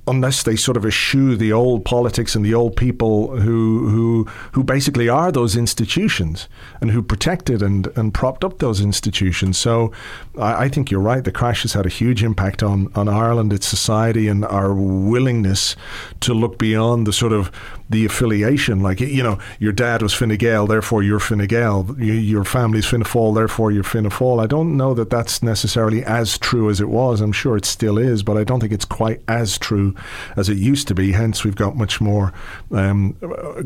unless 0.08 0.42
they 0.42 0.56
sort 0.56 0.76
of 0.76 0.86
eschew 0.86 1.36
the 1.36 1.52
old 1.52 1.84
politics 1.84 2.34
and 2.34 2.44
the 2.44 2.54
old 2.54 2.74
people 2.76 3.36
who 3.38 3.88
who 3.88 4.24
who 4.52 4.64
basically 4.64 5.08
are 5.08 5.30
those 5.30 5.54
institutions 5.54 6.48
and 6.80 6.90
who 6.90 7.02
protected 7.02 7.62
and, 7.62 7.88
and 7.96 8.14
propped 8.14 8.42
up 8.42 8.58
those 8.58 8.80
institutions. 8.80 9.58
So 9.58 9.92
I, 10.38 10.64
I 10.64 10.68
think 10.68 10.90
you're 10.90 11.00
right. 11.00 11.22
The 11.22 11.32
crash 11.32 11.62
has 11.62 11.74
had 11.74 11.86
a 11.86 11.90
huge 11.90 12.24
impact 12.24 12.62
on, 12.62 12.90
on 12.94 13.08
Ireland, 13.08 13.52
its 13.52 13.68
society, 13.68 14.28
and 14.28 14.44
our 14.46 14.72
willingness 14.72 15.76
to 16.20 16.32
look 16.32 16.58
beyond 16.58 17.06
the 17.06 17.12
sort 17.12 17.32
of 17.32 17.52
the 17.90 18.04
affiliation. 18.04 18.80
Like 18.80 19.00
you 19.00 19.22
know, 19.22 19.38
your 19.58 19.72
dad 19.72 20.02
was 20.02 20.14
Fine 20.14 20.36
Gael, 20.36 20.66
therefore 20.66 21.02
you're 21.02 21.20
Fine 21.20 21.46
Gael. 21.46 21.86
You, 21.98 22.12
your 22.14 22.44
family's 22.44 22.86
Fianna 22.86 23.04
therefore 23.32 23.70
you're 23.70 23.84
Fianna. 23.84 24.08
I 24.40 24.46
don't 24.46 24.76
know 24.76 24.94
that 24.94 25.10
that's 25.10 25.42
necessarily 25.42 26.04
as 26.04 26.38
true 26.38 26.70
as 26.70 26.80
it 26.80 26.88
was. 26.88 27.20
I'm 27.20 27.32
sure 27.32 27.56
it 27.56 27.64
still 27.64 27.98
is, 27.98 28.22
but 28.22 28.36
I 28.36 28.44
don't 28.44 28.60
think 28.60 28.72
it's 28.72 28.84
quite 28.84 29.22
as 29.28 29.58
true 29.58 29.94
as 30.36 30.48
it 30.48 30.58
used 30.58 30.88
to 30.88 30.94
be. 30.94 31.12
Hence, 31.12 31.44
we've 31.44 31.56
got 31.56 31.76
much 31.76 32.00
more 32.00 32.32
um, 32.72 33.12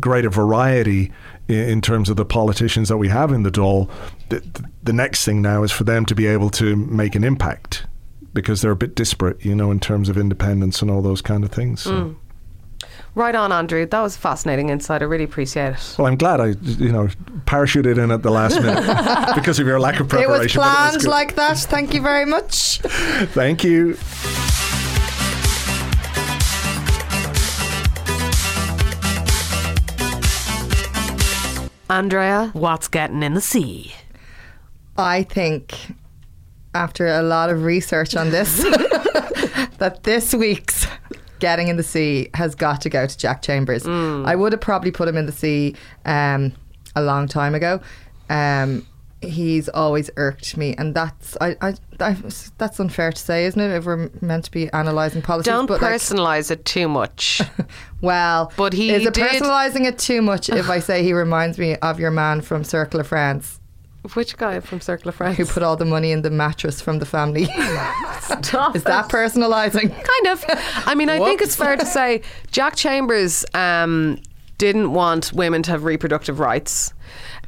greater 0.00 0.30
variety 0.30 1.12
in, 1.48 1.80
terms 1.80 2.08
of 2.08 2.16
the 2.16 2.24
politicians 2.24 2.88
that 2.88 2.96
we 2.96 3.08
have 3.08 3.32
in 3.32 3.42
the 3.42 3.50
Dáil. 3.50 3.90
The, 4.28 4.42
the 4.82 4.92
next 4.92 5.24
thing 5.24 5.42
now 5.42 5.62
is 5.62 5.72
for 5.72 5.84
them 5.84 6.06
to 6.06 6.14
be 6.14 6.26
able 6.26 6.50
to 6.50 6.76
make 6.76 7.14
an 7.14 7.24
impact 7.24 7.86
because 8.32 8.62
they're 8.62 8.72
a 8.72 8.76
bit 8.76 8.94
disparate, 8.94 9.44
you 9.44 9.54
know, 9.54 9.70
in 9.70 9.78
terms 9.78 10.08
of 10.08 10.16
independence 10.16 10.80
and 10.80 10.90
all 10.90 11.02
those 11.02 11.20
kind 11.20 11.44
of 11.44 11.50
things. 11.50 11.82
So. 11.82 12.16
Right 13.14 13.34
on, 13.34 13.52
Andrew. 13.52 13.84
That 13.84 14.00
was 14.00 14.16
a 14.16 14.18
fascinating 14.18 14.70
insight. 14.70 15.02
I 15.02 15.04
really 15.04 15.24
appreciate 15.24 15.74
it. 15.74 15.94
Well, 15.98 16.06
I'm 16.06 16.16
glad 16.16 16.40
I, 16.40 16.46
you 16.62 16.90
know, 16.90 17.08
parachuted 17.44 18.02
in 18.02 18.10
at 18.10 18.22
the 18.22 18.30
last 18.30 18.58
minute 18.60 19.34
because 19.34 19.58
of 19.58 19.66
your 19.66 19.78
lack 19.78 20.00
of 20.00 20.06
It 20.06 20.10
preparation. 20.10 20.60
was 20.60 20.66
but 20.68 20.74
planned 20.74 21.00
good. 21.02 21.10
like 21.10 21.34
that. 21.34 21.58
Thank 21.58 21.92
you 21.92 22.00
very 22.00 22.24
much. 22.24 22.78
Thank 23.34 23.64
you. 23.64 23.98
Andrea, 31.90 32.50
what's 32.54 32.88
getting 32.88 33.22
in 33.22 33.34
the 33.34 33.40
sea? 33.40 33.92
I 34.96 35.22
think 35.24 35.74
after 36.74 37.06
a 37.06 37.22
lot 37.22 37.50
of 37.50 37.64
research 37.64 38.16
on 38.16 38.30
this, 38.30 38.62
that 39.78 40.00
this 40.04 40.32
week's 40.32 40.71
Getting 41.42 41.66
in 41.66 41.76
the 41.76 41.82
Sea 41.82 42.30
has 42.34 42.54
got 42.54 42.80
to 42.82 42.88
go 42.88 43.04
to 43.04 43.18
Jack 43.18 43.42
Chambers. 43.42 43.84
I 43.84 44.36
would 44.36 44.52
have 44.52 44.60
probably 44.60 44.92
put 44.92 45.08
him 45.08 45.16
in 45.16 45.26
the 45.26 45.32
sea 45.32 45.74
um, 46.04 46.52
a 46.94 47.02
long 47.02 47.26
time 47.26 47.56
ago. 47.56 47.80
Um, 48.30 48.86
he's 49.22 49.68
always 49.68 50.08
irked 50.16 50.56
me, 50.56 50.76
and 50.76 50.94
that's 50.94 51.36
I, 51.40 51.56
I, 51.60 51.74
I 51.98 52.16
that's 52.58 52.78
unfair 52.78 53.10
to 53.10 53.18
say, 53.18 53.44
isn't 53.46 53.60
it? 53.60 53.74
If 53.74 53.86
we're 53.86 54.08
meant 54.20 54.44
to 54.44 54.52
be 54.52 54.70
analysing 54.72 55.20
politics, 55.20 55.52
Don't 55.52 55.66
but 55.66 55.82
like, 55.82 55.94
personalise 55.94 56.52
it 56.52 56.64
too 56.64 56.88
much. 56.88 57.42
well, 58.00 58.52
But 58.56 58.72
he 58.72 58.90
is 58.90 59.04
it 59.04 59.12
personalising 59.14 59.84
it 59.84 59.98
too 59.98 60.22
much 60.22 60.48
if 60.48 60.70
I 60.70 60.78
say 60.88 61.02
he 61.02 61.12
reminds 61.12 61.58
me 61.58 61.74
of 61.76 61.98
your 61.98 62.12
man 62.12 62.40
from 62.40 62.62
Circle 62.62 63.00
of 63.00 63.08
Friends 63.08 63.58
Which 64.14 64.36
guy 64.36 64.58
from 64.60 64.80
Circle 64.80 65.10
of 65.10 65.14
Friends? 65.14 65.36
who 65.36 65.44
put 65.44 65.62
all 65.62 65.76
the 65.76 65.84
money 65.84 66.10
in 66.10 66.22
the 66.22 66.30
mattress 66.30 66.80
from 66.80 66.98
the 66.98 67.06
family? 67.06 67.44
Stop 68.20 68.74
is 68.76 68.82
that 68.84 69.08
personalising? 69.08 69.90
kind 69.90 70.26
of. 70.28 70.44
I 70.86 70.94
mean, 70.96 71.08
I 71.08 71.18
think 71.18 71.40
it's 71.40 71.54
fair 71.54 71.76
to 71.76 71.86
say 71.86 72.22
Jack 72.50 72.74
Chambers 72.74 73.44
um, 73.54 74.18
didn't 74.58 74.92
want 74.92 75.32
women 75.32 75.62
to 75.64 75.70
have 75.70 75.84
reproductive 75.84 76.40
rights. 76.40 76.92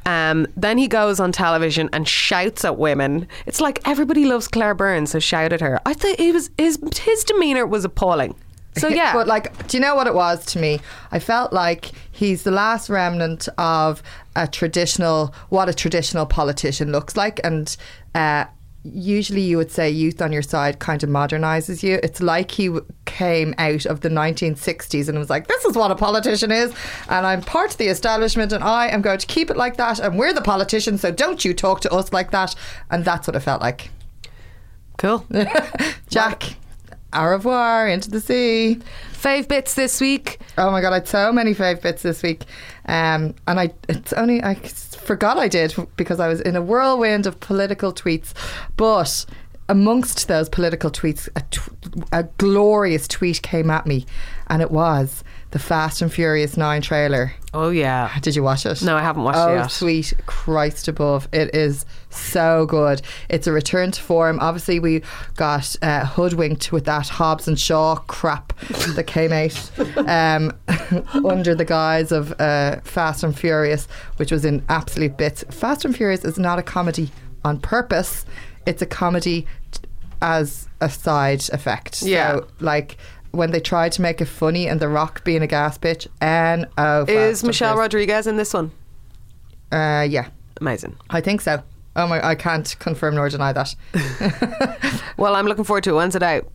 Um, 0.05 0.47
then 0.55 0.77
he 0.77 0.87
goes 0.87 1.19
on 1.19 1.31
television 1.31 1.89
and 1.91 2.07
shouts 2.07 2.63
at 2.63 2.77
women. 2.77 3.27
It's 3.47 3.59
like 3.59 3.85
everybody 3.85 4.25
loves 4.25 4.47
Claire 4.47 4.75
Burns, 4.75 5.11
so 5.11 5.19
shout 5.19 5.51
at 5.51 5.61
her. 5.61 5.81
I 5.85 5.93
thought 5.93 6.19
it 6.19 6.33
was 6.33 6.49
his 6.57 6.79
his 6.97 7.23
demeanor 7.25 7.65
was 7.65 7.83
appalling. 7.83 8.35
So 8.77 8.87
yeah, 8.89 9.13
But 9.13 9.27
like, 9.27 9.67
do 9.67 9.77
you 9.77 9.81
know 9.81 9.95
what 9.95 10.07
it 10.07 10.13
was 10.13 10.45
to 10.47 10.59
me? 10.59 10.79
I 11.11 11.19
felt 11.19 11.53
like 11.53 11.91
he's 12.15 12.43
the 12.43 12.51
last 12.51 12.89
remnant 12.89 13.47
of 13.57 14.01
a 14.35 14.47
traditional, 14.47 15.35
what 15.49 15.69
a 15.69 15.73
traditional 15.73 16.25
politician 16.25 16.91
looks 16.91 17.15
like, 17.15 17.39
and. 17.43 17.75
Uh, 18.13 18.45
Usually, 18.87 19.41
you 19.41 19.57
would 19.57 19.71
say 19.71 19.89
youth 19.89 20.21
on 20.21 20.31
your 20.31 20.43
side 20.43 20.77
kind 20.77 21.01
of 21.01 21.09
modernizes 21.09 21.81
you. 21.81 21.99
It's 22.03 22.21
like 22.21 22.51
he 22.51 22.67
w- 22.67 22.85
came 23.05 23.55
out 23.57 23.87
of 23.87 24.01
the 24.01 24.09
1960s 24.09 25.09
and 25.09 25.17
was 25.17 25.27
like, 25.27 25.47
This 25.47 25.65
is 25.65 25.75
what 25.75 25.89
a 25.89 25.95
politician 25.95 26.51
is, 26.51 26.71
and 27.09 27.25
I'm 27.25 27.41
part 27.41 27.71
of 27.71 27.77
the 27.77 27.87
establishment, 27.87 28.51
and 28.51 28.63
I 28.63 28.89
am 28.89 29.01
going 29.01 29.17
to 29.17 29.25
keep 29.25 29.49
it 29.49 29.57
like 29.57 29.77
that, 29.77 29.97
and 29.97 30.19
we're 30.19 30.33
the 30.33 30.41
politicians, 30.43 31.01
so 31.01 31.09
don't 31.09 31.43
you 31.43 31.51
talk 31.55 31.81
to 31.81 31.91
us 31.91 32.13
like 32.13 32.29
that. 32.29 32.53
And 32.91 33.03
that's 33.03 33.25
what 33.27 33.35
it 33.35 33.39
felt 33.39 33.59
like. 33.59 33.89
cool. 34.99 35.25
Jack, 36.11 36.55
au 37.15 37.25
revoir, 37.25 37.87
into 37.87 38.09
the 38.09 38.19
sea. 38.19 38.79
Fave 39.13 39.47
bits 39.47 39.73
this 39.73 39.99
week. 39.99 40.39
Oh 40.57 40.71
my 40.71 40.81
god, 40.81 40.91
I 40.91 40.95
had 40.95 41.07
so 41.07 41.31
many 41.31 41.55
fave 41.55 41.81
bits 41.81 42.03
this 42.03 42.21
week, 42.21 42.43
um, 42.85 43.33
and 43.47 43.59
I 43.59 43.73
it's 43.89 44.13
only 44.13 44.43
I 44.43 44.55
forgot 44.55 45.37
I 45.37 45.47
did 45.47 45.73
because 45.97 46.19
I 46.19 46.27
was 46.27 46.41
in 46.41 46.55
a 46.55 46.61
whirlwind 46.61 47.25
of 47.25 47.39
political 47.39 47.93
tweets. 47.93 48.33
But 48.77 49.25
amongst 49.67 50.27
those 50.27 50.47
political 50.47 50.91
tweets, 50.91 51.27
a, 51.35 51.41
tw- 51.49 52.05
a 52.11 52.23
glorious 52.37 53.07
tweet 53.07 53.41
came 53.41 53.69
at 53.69 53.87
me, 53.87 54.05
and 54.47 54.61
it 54.61 54.71
was 54.71 55.23
the 55.55 55.59
Fast 55.59 56.01
and 56.01 56.11
Furious 56.11 56.57
Nine 56.57 56.81
trailer. 56.81 57.31
Oh 57.53 57.69
yeah. 57.69 58.19
Did 58.19 58.35
you 58.35 58.43
watch 58.43 58.65
it? 58.65 58.81
No, 58.81 58.97
I 58.97 59.01
haven't 59.01 59.23
watched 59.23 59.37
it 59.37 59.51
oh, 59.51 59.55
yet. 59.55 59.71
sweet 59.71 60.13
Christ 60.25 60.89
above. 60.89 61.29
It 61.31 61.55
is 61.55 61.85
so 62.09 62.65
good. 62.65 63.01
It's 63.29 63.47
a 63.47 63.53
return 63.53 63.91
to 63.91 64.01
form. 64.01 64.37
Obviously, 64.41 64.81
we 64.81 65.01
got 65.37 65.73
uh, 65.81 66.07
hoodwinked 66.07 66.73
with 66.73 66.83
that 66.87 67.07
Hobbs 67.07 67.47
and 67.47 67.57
Shaw 67.57 67.95
crap 67.95 68.51
that 68.95 69.05
came 69.07 69.31
out 69.31 69.71
um, 70.09 70.51
under 71.25 71.55
the 71.55 71.63
guise 71.63 72.11
of 72.11 72.33
uh, 72.41 72.81
Fast 72.81 73.23
and 73.23 73.33
Furious, 73.33 73.87
which 74.17 74.33
was 74.33 74.43
in 74.43 74.61
absolute 74.67 75.15
bits. 75.15 75.45
Fast 75.51 75.85
and 75.85 75.95
Furious 75.95 76.25
is 76.25 76.37
not 76.37 76.59
a 76.59 76.63
comedy 76.63 77.09
on 77.45 77.61
purpose, 77.61 78.25
it's 78.65 78.81
a 78.81 78.85
comedy 78.85 79.47
as 80.21 80.67
a 80.81 80.89
side 80.89 81.47
effect. 81.53 82.01
Yeah. 82.01 82.39
So, 82.39 82.47
like, 82.59 82.97
when 83.35 83.51
they 83.51 83.59
tried 83.59 83.91
to 83.93 84.01
make 84.01 84.21
it 84.21 84.25
funny 84.25 84.67
and 84.67 84.79
The 84.79 84.87
Rock 84.87 85.23
being 85.23 85.41
a 85.41 85.47
gas 85.47 85.77
bitch, 85.77 86.07
and 86.21 86.67
oh, 86.77 87.05
Is 87.07 87.43
Michelle. 87.43 87.77
Rodriguez 87.77 88.27
in 88.27 88.37
this 88.37 88.53
one? 88.53 88.71
Uh, 89.71 90.05
yeah, 90.09 90.29
Amazing. 90.61 90.95
I 91.09 91.21
think 91.21 91.41
so. 91.41 91.61
Oh 91.97 92.07
my, 92.07 92.25
I 92.25 92.35
can't 92.35 92.75
confirm 92.79 93.15
nor 93.15 93.29
deny 93.29 93.53
that. 93.53 93.75
Well, 95.17 95.35
I'm 95.35 95.45
looking 95.45 95.63
forward 95.63 95.83
to 95.85 95.91
it. 95.91 95.93
When's 95.93 96.15
it 96.15 96.23
out? 96.23 96.45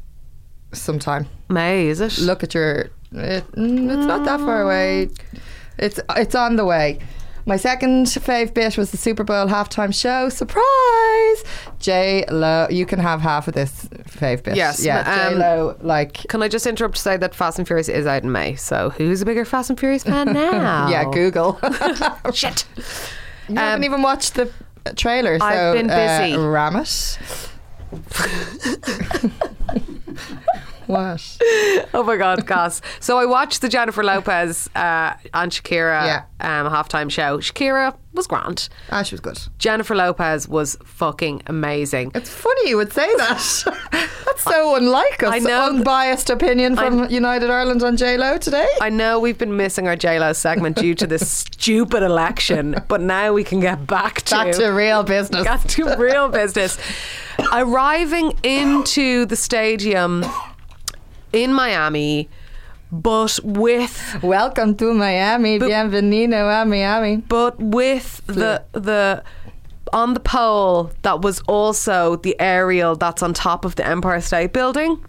Sometime. 0.72 1.26
May, 1.48 1.86
is 1.86 2.00
it? 2.00 2.18
Look 2.18 2.42
at 2.42 2.54
your. 2.54 2.90
It, 3.12 3.50
mm, 3.52 3.96
it's 3.96 4.06
not 4.06 4.24
that 4.26 4.38
far 4.40 4.62
away. 4.62 5.08
It's 5.78 5.98
it's 6.16 6.34
on 6.34 6.56
the 6.56 6.64
way. 6.64 6.98
My 7.50 7.56
second 7.56 8.06
fave 8.06 8.54
bit 8.54 8.78
was 8.78 8.92
the 8.92 8.96
Super 8.96 9.24
Bowl 9.24 9.48
halftime 9.48 9.92
show. 9.92 10.28
Surprise! 10.28 11.44
J 11.80 12.24
Lo, 12.30 12.68
you 12.70 12.86
can 12.86 13.00
have 13.00 13.20
half 13.20 13.48
of 13.48 13.54
this 13.54 13.88
fave 14.04 14.44
bit. 14.44 14.54
Yes, 14.54 14.84
yeah. 14.84 15.00
um, 15.00 15.32
J 15.34 15.38
Lo, 15.40 15.76
like 15.80 16.12
Can 16.28 16.44
I 16.44 16.48
just 16.48 16.64
interrupt 16.64 16.94
to 16.94 17.02
say 17.02 17.16
that 17.16 17.34
Fast 17.34 17.58
and 17.58 17.66
Furious 17.66 17.88
is 17.88 18.06
out 18.06 18.22
in 18.22 18.30
May? 18.30 18.54
So 18.54 18.90
who's 18.90 19.20
a 19.20 19.24
bigger 19.24 19.44
Fast 19.44 19.68
and 19.68 19.76
Furious 19.76 20.04
fan 20.04 20.26
now? 20.32 20.88
yeah, 20.88 21.10
Google. 21.10 21.58
Shit. 22.32 22.64
you 23.48 23.56
haven't 23.56 23.82
even 23.82 24.02
watched 24.02 24.34
the 24.34 24.52
trailer. 24.94 25.40
So, 25.40 25.44
Um, 25.44 25.52
I've 25.52 25.74
been 25.74 25.88
busy. 25.88 26.34
Uh, 26.36 26.46
ram 26.46 26.76
it. 26.76 27.18
What? 30.90 31.38
Oh 31.92 32.04
my 32.04 32.16
God, 32.16 32.46
Gus. 32.46 32.80
So 33.00 33.18
I 33.18 33.24
watched 33.26 33.62
the 33.62 33.68
Jennifer 33.68 34.04
Lopez 34.04 34.68
uh, 34.76 35.14
and 35.34 35.50
Shakira 35.50 36.24
um, 36.40 36.70
halftime 36.72 37.10
show. 37.10 37.38
Shakira 37.38 37.96
was 38.12 38.26
grand. 38.28 38.68
Ah, 38.90 39.02
she 39.02 39.14
was 39.14 39.20
good. 39.20 39.38
Jennifer 39.58 39.96
Lopez 39.96 40.46
was 40.46 40.76
fucking 40.84 41.42
amazing. 41.46 42.12
It's 42.14 42.30
funny 42.30 42.68
you 42.70 42.76
would 42.76 42.92
say 42.92 43.12
that. 43.16 43.88
That's 44.24 44.42
so 44.42 44.76
unlike 44.76 45.22
us. 45.22 45.32
I 45.32 45.38
know. 45.40 45.66
Unbiased 45.70 46.30
opinion 46.30 46.76
from 46.76 47.08
United 47.10 47.50
Ireland 47.50 47.82
on 47.82 47.96
J 47.96 48.16
Lo 48.16 48.38
today. 48.38 48.68
I 48.80 48.88
know 48.88 49.18
we've 49.18 49.38
been 49.38 49.56
missing 49.56 49.88
our 49.88 49.96
JLo 49.96 50.34
segment 50.36 50.76
due 50.76 50.94
to 50.94 51.06
this 51.06 51.28
stupid 51.30 52.02
election, 52.04 52.76
but 52.88 53.00
now 53.00 53.32
we 53.32 53.42
can 53.42 53.58
get 53.60 53.86
back 53.86 54.22
to 54.22 54.34
Back 54.34 54.52
to 54.54 54.68
real 54.68 55.02
business. 55.02 55.42
got 55.44 55.68
to 55.70 55.96
real 55.96 56.28
business. 56.28 56.78
Arriving 57.52 58.36
into 58.42 59.24
the 59.26 59.36
stadium 59.36 60.24
in 61.32 61.52
Miami, 61.52 62.28
but 62.92 63.38
with 63.44 64.18
Welcome 64.22 64.74
to 64.76 64.92
Miami. 64.94 65.58
Bienvenido 65.58 66.62
a 66.62 66.64
Miami. 66.64 67.16
but 67.18 67.58
with 67.60 68.20
the 68.26 68.62
the 68.72 69.22
on 69.92 70.14
the 70.14 70.20
pole 70.20 70.90
that 71.02 71.20
was 71.22 71.40
also 71.48 72.16
the 72.16 72.38
aerial 72.40 72.94
that's 72.96 73.22
on 73.22 73.34
top 73.34 73.64
of 73.64 73.76
the 73.76 73.86
Empire 73.86 74.20
State 74.20 74.52
Building. 74.52 75.04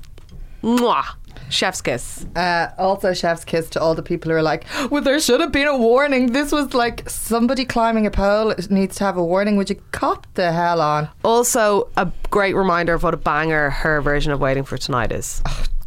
Mwah. 0.63 1.05
Chef's 1.49 1.81
kiss. 1.81 2.25
Uh, 2.33 2.69
also, 2.77 3.13
chef's 3.13 3.43
kiss 3.43 3.69
to 3.71 3.81
all 3.81 3.93
the 3.93 4.01
people 4.01 4.31
who 4.31 4.37
are 4.37 4.41
like, 4.41 4.63
well, 4.89 5.01
there 5.01 5.19
should 5.19 5.41
have 5.41 5.51
been 5.51 5.67
a 5.67 5.77
warning. 5.77 6.31
This 6.31 6.51
was 6.51 6.73
like 6.73 7.09
somebody 7.09 7.65
climbing 7.65 8.05
a 8.05 8.11
pole 8.11 8.51
it 8.51 8.71
needs 8.71 8.95
to 8.97 9.03
have 9.03 9.17
a 9.17 9.23
warning. 9.23 9.57
Would 9.57 9.69
you 9.69 9.81
cop 9.91 10.27
the 10.35 10.53
hell 10.53 10.79
on? 10.79 11.09
Also, 11.25 11.89
a 11.97 12.09
great 12.29 12.55
reminder 12.55 12.93
of 12.93 13.03
what 13.03 13.13
a 13.13 13.17
banger 13.17 13.69
her 13.69 14.01
version 14.01 14.31
of 14.31 14.39
Waiting 14.39 14.63
for 14.63 14.77
Tonight 14.77 15.11
is. 15.11 15.41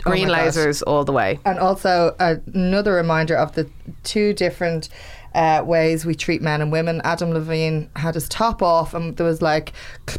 Green 0.05 0.29
oh 0.29 0.33
my 0.33 0.39
God. 0.45 0.53
lasers 0.55 0.83
all 0.87 1.05
the 1.05 1.13
way. 1.13 1.39
And 1.45 1.59
also, 1.59 2.15
uh, 2.19 2.37
another 2.53 2.93
reminder 2.95 3.35
of 3.37 3.55
the 3.55 3.69
two 4.03 4.33
different 4.35 4.89
uh, 5.35 5.63
ways 5.67 6.05
we 6.07 6.15
treat 6.15 6.43
men 6.43 6.61
and 6.61 6.71
women. 6.71 7.01
Adam 7.05 7.31
Levine 7.33 7.91
had 7.97 8.15
his 8.15 8.29
top 8.29 8.63
off, 8.63 8.95
and 8.95 9.17
there 9.17 9.27
was 9.27 9.43
like 9.43 9.73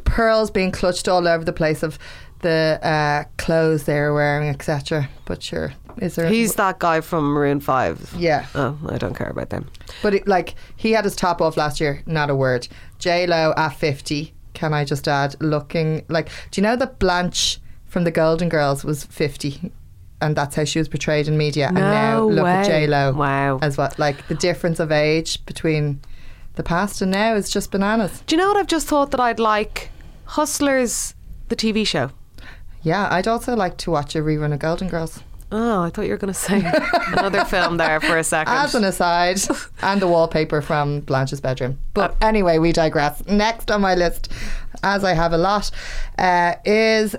pearls 0.03 0.51
being 0.51 0.71
clutched 0.71 1.07
all 1.07 1.27
over 1.27 1.43
the 1.45 1.53
place 1.53 1.83
of 1.83 1.97
the 2.41 2.79
uh, 2.83 3.23
clothes 3.38 3.86
they 3.86 3.99
were 3.99 4.13
wearing, 4.13 4.49
etc. 4.49 5.09
But 5.25 5.41
sure, 5.41 5.73
is 5.97 6.15
there? 6.15 6.27
He's 6.27 6.55
that 6.55 6.79
guy 6.79 7.01
from 7.01 7.23
Maroon 7.31 7.59
5. 7.59 8.15
yeah, 8.17 8.45
Oh, 8.55 8.77
I 8.89 8.97
don't 8.97 9.15
care 9.15 9.29
about 9.29 9.49
them. 9.51 9.69
but 10.03 10.13
it, 10.13 10.27
like 10.27 10.55
he 10.75 10.91
had 10.91 11.05
his 11.05 11.15
top 11.15 11.41
off 11.41 11.57
last 11.57 11.79
year. 11.79 12.03
Not 12.05 12.29
a 12.29 12.36
word. 12.36 12.67
J 12.99 13.25
Lo 13.27 13.53
at 13.55 13.69
fifty. 13.69 14.33
Can 14.53 14.73
I 14.73 14.83
just 14.86 15.07
add, 15.07 15.36
looking 15.41 16.05
like? 16.09 16.29
Do 16.51 16.61
you 16.61 16.63
know 16.63 16.75
that 16.75 16.99
Blanche 16.99 17.59
from 17.95 18.03
the 18.03 18.11
Golden 18.11 18.49
Girls 18.49 18.83
was 18.83 19.05
fifty? 19.05 19.71
And 20.19 20.35
that's 20.35 20.53
how 20.57 20.65
she 20.65 20.79
was 20.79 20.89
portrayed 20.89 21.29
in 21.29 21.37
media. 21.37 21.67
and 21.67 21.75
now 21.75 22.17
No 22.17 22.27
look 22.27 22.45
at 22.45 22.67
way. 22.67 22.67
J 22.67 22.87
Lo. 22.87 23.13
Wow. 23.13 23.59
As 23.61 23.77
what? 23.77 23.97
Like 23.97 24.27
the 24.27 24.35
difference 24.35 24.81
of 24.81 24.91
age 24.91 25.45
between 25.45 26.01
the 26.55 26.63
past 26.63 27.01
and 27.01 27.09
now 27.09 27.35
is 27.35 27.49
just 27.49 27.71
bananas. 27.71 28.21
Do 28.27 28.35
you 28.35 28.41
know 28.41 28.49
what 28.49 28.57
I've 28.57 28.67
just 28.67 28.85
thought 28.87 29.11
that 29.11 29.21
I'd 29.21 29.39
like? 29.39 29.91
Hustlers, 30.25 31.13
the 31.47 31.55
TV 31.55 31.87
show. 31.87 32.11
Yeah, 32.83 33.07
I'd 33.09 33.29
also 33.29 33.55
like 33.55 33.77
to 33.77 33.91
watch 33.91 34.13
a 34.13 34.19
rerun 34.19 34.51
of 34.51 34.59
Golden 34.59 34.89
Girls. 34.89 35.21
Oh, 35.53 35.83
I 35.83 35.89
thought 35.89 36.01
you 36.03 36.11
were 36.11 36.17
going 36.17 36.33
to 36.33 36.39
say 36.39 36.61
another 37.13 37.45
film 37.45 37.77
there 37.77 38.01
for 38.01 38.17
a 38.17 38.25
second. 38.25 38.53
As 38.53 38.75
an 38.75 38.83
aside, 38.83 39.39
and 39.81 40.01
the 40.01 40.07
wallpaper 40.07 40.61
from 40.61 40.99
Blanche's 40.99 41.39
bedroom. 41.39 41.79
But 41.93 42.17
anyway, 42.21 42.57
we 42.57 42.73
digress. 42.73 43.25
Next 43.25 43.71
on 43.71 43.79
my 43.79 43.95
list, 43.95 44.33
as 44.83 45.05
I 45.05 45.13
have 45.13 45.31
a 45.31 45.37
lot, 45.37 45.71
uh, 46.17 46.55
is 46.65 47.15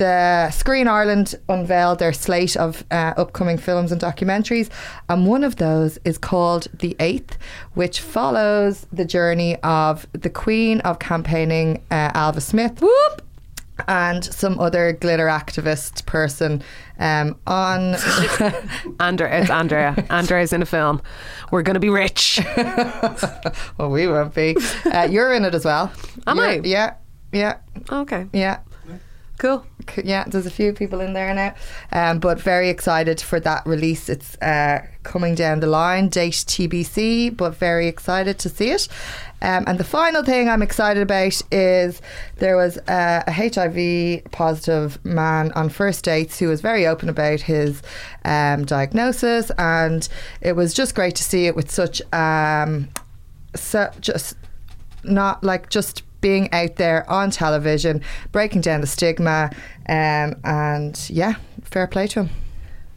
the 0.00 0.50
Screen 0.50 0.88
Ireland 0.88 1.34
unveiled 1.50 1.98
their 1.98 2.14
slate 2.14 2.56
of 2.56 2.84
uh, 2.90 3.12
upcoming 3.18 3.58
films 3.58 3.92
and 3.92 4.00
documentaries, 4.00 4.70
and 5.10 5.26
one 5.26 5.44
of 5.44 5.56
those 5.56 5.98
is 6.06 6.16
called 6.16 6.68
The 6.72 6.96
Eighth, 6.98 7.36
which 7.74 8.00
follows 8.00 8.86
the 8.90 9.04
journey 9.04 9.56
of 9.62 10.06
the 10.12 10.30
Queen 10.30 10.80
of 10.80 11.00
campaigning 11.00 11.82
uh, 11.90 12.12
Ailbhe 12.12 12.40
Smyth. 12.40 12.80
Whoop! 12.80 13.22
and 13.88 14.22
some 14.26 14.58
other 14.60 14.92
glitter 14.92 15.26
activist 15.26 16.04
person 16.04 16.62
um, 16.98 17.34
on. 17.46 17.94
Andrea, 19.00 19.40
it's 19.40 19.50
Andrea. 19.50 20.06
Andrea's 20.10 20.52
in 20.52 20.60
a 20.60 20.66
film. 20.66 21.00
We're 21.50 21.62
going 21.62 21.74
to 21.74 21.80
be 21.80 21.88
rich. 21.88 22.40
well, 23.78 23.90
we 23.90 24.06
won't 24.06 24.34
be. 24.34 24.54
Uh, 24.84 25.08
you're 25.10 25.32
in 25.32 25.46
it 25.46 25.54
as 25.54 25.64
well. 25.64 25.90
Am 26.26 26.36
You're- 26.36 26.58
I? 26.58 26.60
Yeah, 26.62 26.94
yeah, 27.32 27.58
Okay, 27.90 28.26
yeah. 28.34 28.58
Cool. 29.40 29.64
Yeah, 30.04 30.24
there's 30.24 30.46
a 30.46 30.50
few 30.50 30.72
people 30.72 31.00
in 31.00 31.14
there 31.14 31.34
now, 31.34 31.54
um, 31.92 32.20
but 32.20 32.38
very 32.38 32.68
excited 32.68 33.20
for 33.20 33.40
that 33.40 33.66
release. 33.66 34.08
It's 34.08 34.36
uh, 34.36 34.86
coming 35.02 35.34
down 35.34 35.60
the 35.60 35.66
line, 35.66 36.08
date 36.08 36.34
TBC, 36.34 37.36
but 37.36 37.56
very 37.56 37.88
excited 37.88 38.38
to 38.40 38.48
see 38.50 38.70
it. 38.70 38.86
Um, 39.42 39.64
and 39.66 39.78
the 39.78 39.84
final 39.84 40.22
thing 40.22 40.48
I'm 40.48 40.62
excited 40.62 41.02
about 41.02 41.40
is 41.50 42.02
there 42.36 42.56
was 42.56 42.76
uh, 42.86 43.24
a 43.26 43.32
HIV 43.32 44.30
positive 44.30 45.02
man 45.04 45.50
on 45.52 45.70
first 45.70 46.04
dates 46.04 46.38
who 46.38 46.48
was 46.48 46.60
very 46.60 46.86
open 46.86 47.08
about 47.08 47.40
his 47.40 47.82
um, 48.26 48.66
diagnosis, 48.66 49.50
and 49.58 50.06
it 50.42 50.52
was 50.52 50.74
just 50.74 50.94
great 50.94 51.16
to 51.16 51.24
see 51.24 51.46
it 51.46 51.56
with 51.56 51.70
such 51.70 52.02
um, 52.12 52.90
so 53.56 53.90
just 54.00 54.36
not 55.02 55.42
like 55.42 55.70
just 55.70 56.02
being 56.20 56.52
out 56.52 56.76
there 56.76 57.08
on 57.10 57.30
television, 57.30 58.02
breaking 58.32 58.60
down 58.60 58.80
the 58.80 58.86
stigma, 58.86 59.50
um, 59.88 60.34
and 60.44 61.08
yeah, 61.08 61.34
fair 61.62 61.86
play 61.86 62.06
to 62.08 62.24
him. 62.24 62.30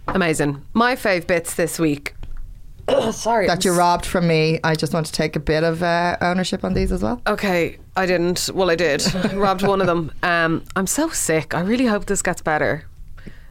Amazing. 0.08 0.62
My 0.74 0.96
fave 0.96 1.28
bits 1.28 1.56
this 1.56 1.80
week. 1.80 2.16
Sorry. 3.12 3.48
That 3.48 3.64
you 3.64 3.74
robbed 3.74 4.06
from 4.06 4.28
me. 4.28 4.60
I 4.64 4.76
just 4.76 4.94
want 4.94 5.06
to 5.06 5.12
take 5.12 5.36
a 5.36 5.40
bit 5.40 5.64
of 5.64 5.82
uh, 5.82 6.18
ownership 6.22 6.64
on 6.64 6.74
these 6.74 6.92
as 6.92 7.02
well. 7.02 7.22
Okay, 7.28 7.78
I 7.96 8.06
didn't. 8.06 8.50
Well, 8.54 8.70
I 8.70 8.76
did. 8.76 9.04
Robbed 9.34 9.64
one 9.64 9.80
of 9.82 9.88
them. 9.88 10.12
Um, 10.22 10.64
I'm 10.76 10.88
so 10.88 11.10
sick. 11.10 11.54
I 11.54 11.62
really 11.62 11.86
hope 11.86 12.06
this 12.06 12.22
gets 12.22 12.42
better. 12.42 12.86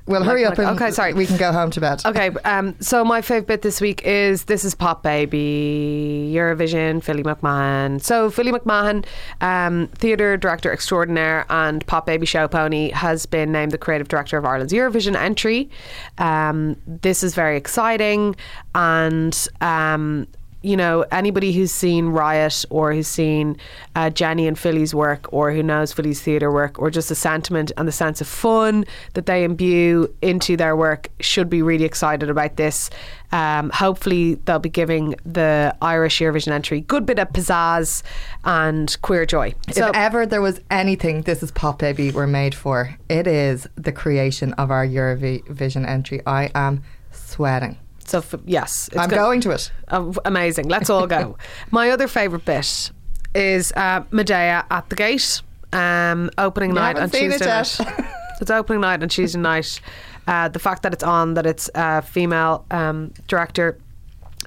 Well, 0.06 0.24
hurry 0.24 0.44
up 0.44 0.58
okay, 0.58 0.90
sorry. 0.90 1.12
we 1.14 1.26
can 1.26 1.36
go 1.36 1.52
home 1.52 1.70
to 1.70 1.80
bed. 1.80 2.02
Okay, 2.04 2.30
um, 2.44 2.74
so 2.80 3.04
my 3.04 3.20
fave 3.20 3.46
bit 3.46 3.62
this 3.62 3.80
week 3.80 4.02
is 4.04 4.44
This 4.44 4.64
is 4.64 4.74
Pop 4.74 5.02
Baby, 5.02 6.32
Eurovision, 6.34 7.02
Philly 7.02 7.22
McMahon. 7.22 8.02
So, 8.02 8.28
Philly 8.28 8.50
McMahon, 8.50 9.04
um, 9.40 9.86
theatre 9.94 10.36
director 10.36 10.72
extraordinaire 10.72 11.46
and 11.50 11.86
Pop 11.86 12.06
Baby 12.06 12.26
show 12.26 12.48
pony, 12.48 12.90
has 12.90 13.26
been 13.26 13.52
named 13.52 13.70
the 13.70 13.78
creative 13.78 14.08
director 14.08 14.36
of 14.36 14.44
Ireland's 14.44 14.72
Eurovision 14.72 15.14
entry. 15.14 15.70
Um, 16.18 16.76
this 16.86 17.22
is 17.22 17.34
very 17.36 17.56
exciting, 17.56 18.34
and 18.74 19.48
um, 19.60 20.26
you 20.62 20.76
know, 20.76 21.04
anybody 21.10 21.52
who's 21.52 21.72
seen 21.72 22.08
Riot 22.08 22.64
or 22.70 22.92
who's 22.92 23.08
seen 23.08 23.56
uh, 23.96 24.10
Jenny 24.10 24.46
and 24.46 24.58
Philly's 24.58 24.94
work 24.94 25.32
or 25.32 25.52
who 25.52 25.62
knows 25.62 25.92
Philly's 25.92 26.22
theatre 26.22 26.52
work 26.52 26.78
or 26.78 26.90
just 26.90 27.08
the 27.08 27.14
sentiment 27.14 27.72
and 27.76 27.86
the 27.86 27.92
sense 27.92 28.20
of 28.20 28.28
fun 28.28 28.84
that 29.14 29.26
they 29.26 29.44
imbue 29.44 30.14
into 30.22 30.56
their 30.56 30.76
work 30.76 31.08
should 31.20 31.50
be 31.50 31.62
really 31.62 31.84
excited 31.84 32.30
about 32.30 32.56
this. 32.56 32.90
Um, 33.32 33.70
hopefully, 33.70 34.34
they'll 34.44 34.58
be 34.58 34.68
giving 34.68 35.14
the 35.24 35.74
Irish 35.80 36.20
Eurovision 36.20 36.52
entry 36.52 36.82
good 36.82 37.06
bit 37.06 37.18
of 37.18 37.28
pizzazz 37.30 38.02
and 38.44 38.96
queer 39.02 39.24
joy. 39.24 39.54
So, 39.70 39.88
if 39.88 39.96
ever 39.96 40.26
there 40.26 40.42
was 40.42 40.60
anything 40.70 41.24
THISISPOPBABY 41.24 42.12
were 42.12 42.26
made 42.26 42.54
for, 42.54 42.96
it 43.08 43.26
is 43.26 43.66
the 43.76 43.92
creation 43.92 44.52
of 44.54 44.70
our 44.70 44.86
Eurovision 44.86 45.88
entry. 45.88 46.20
I 46.26 46.50
am 46.54 46.82
sweating. 47.10 47.78
So 48.04 48.18
f- 48.18 48.34
yes, 48.44 48.88
it's 48.88 48.98
I'm 48.98 49.08
good. 49.08 49.16
going 49.16 49.40
to 49.42 49.50
it. 49.50 49.70
Oh, 49.88 50.14
amazing. 50.24 50.68
Let's 50.68 50.90
all 50.90 51.06
go. 51.06 51.36
My 51.70 51.90
other 51.90 52.08
favourite 52.08 52.44
bit 52.44 52.90
is 53.34 53.72
uh, 53.72 54.04
Medea 54.10 54.66
at 54.70 54.88
the 54.88 54.96
gate. 54.96 55.42
Um, 55.72 56.30
opening 56.36 56.74
night 56.74 56.96
on 56.98 57.04
it 57.04 57.12
Tuesday 57.12 57.46
yet. 57.46 57.78
night. 57.80 58.04
it's 58.40 58.50
opening 58.50 58.80
night 58.82 59.02
on 59.02 59.08
Tuesday 59.08 59.38
night. 59.38 59.80
Uh, 60.26 60.48
the 60.48 60.58
fact 60.58 60.82
that 60.82 60.92
it's 60.92 61.02
on, 61.02 61.34
that 61.34 61.46
it's 61.46 61.70
a 61.74 62.02
female 62.02 62.64
um, 62.70 63.12
director. 63.28 63.78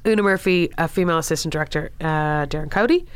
Una 0.07 0.21
Murphy, 0.21 0.69
a 0.77 0.87
female 0.87 1.17
assistant 1.17 1.51
director, 1.51 1.89
uh, 1.99 2.45
Darren 2.45 2.69
Cody, 2.69 3.07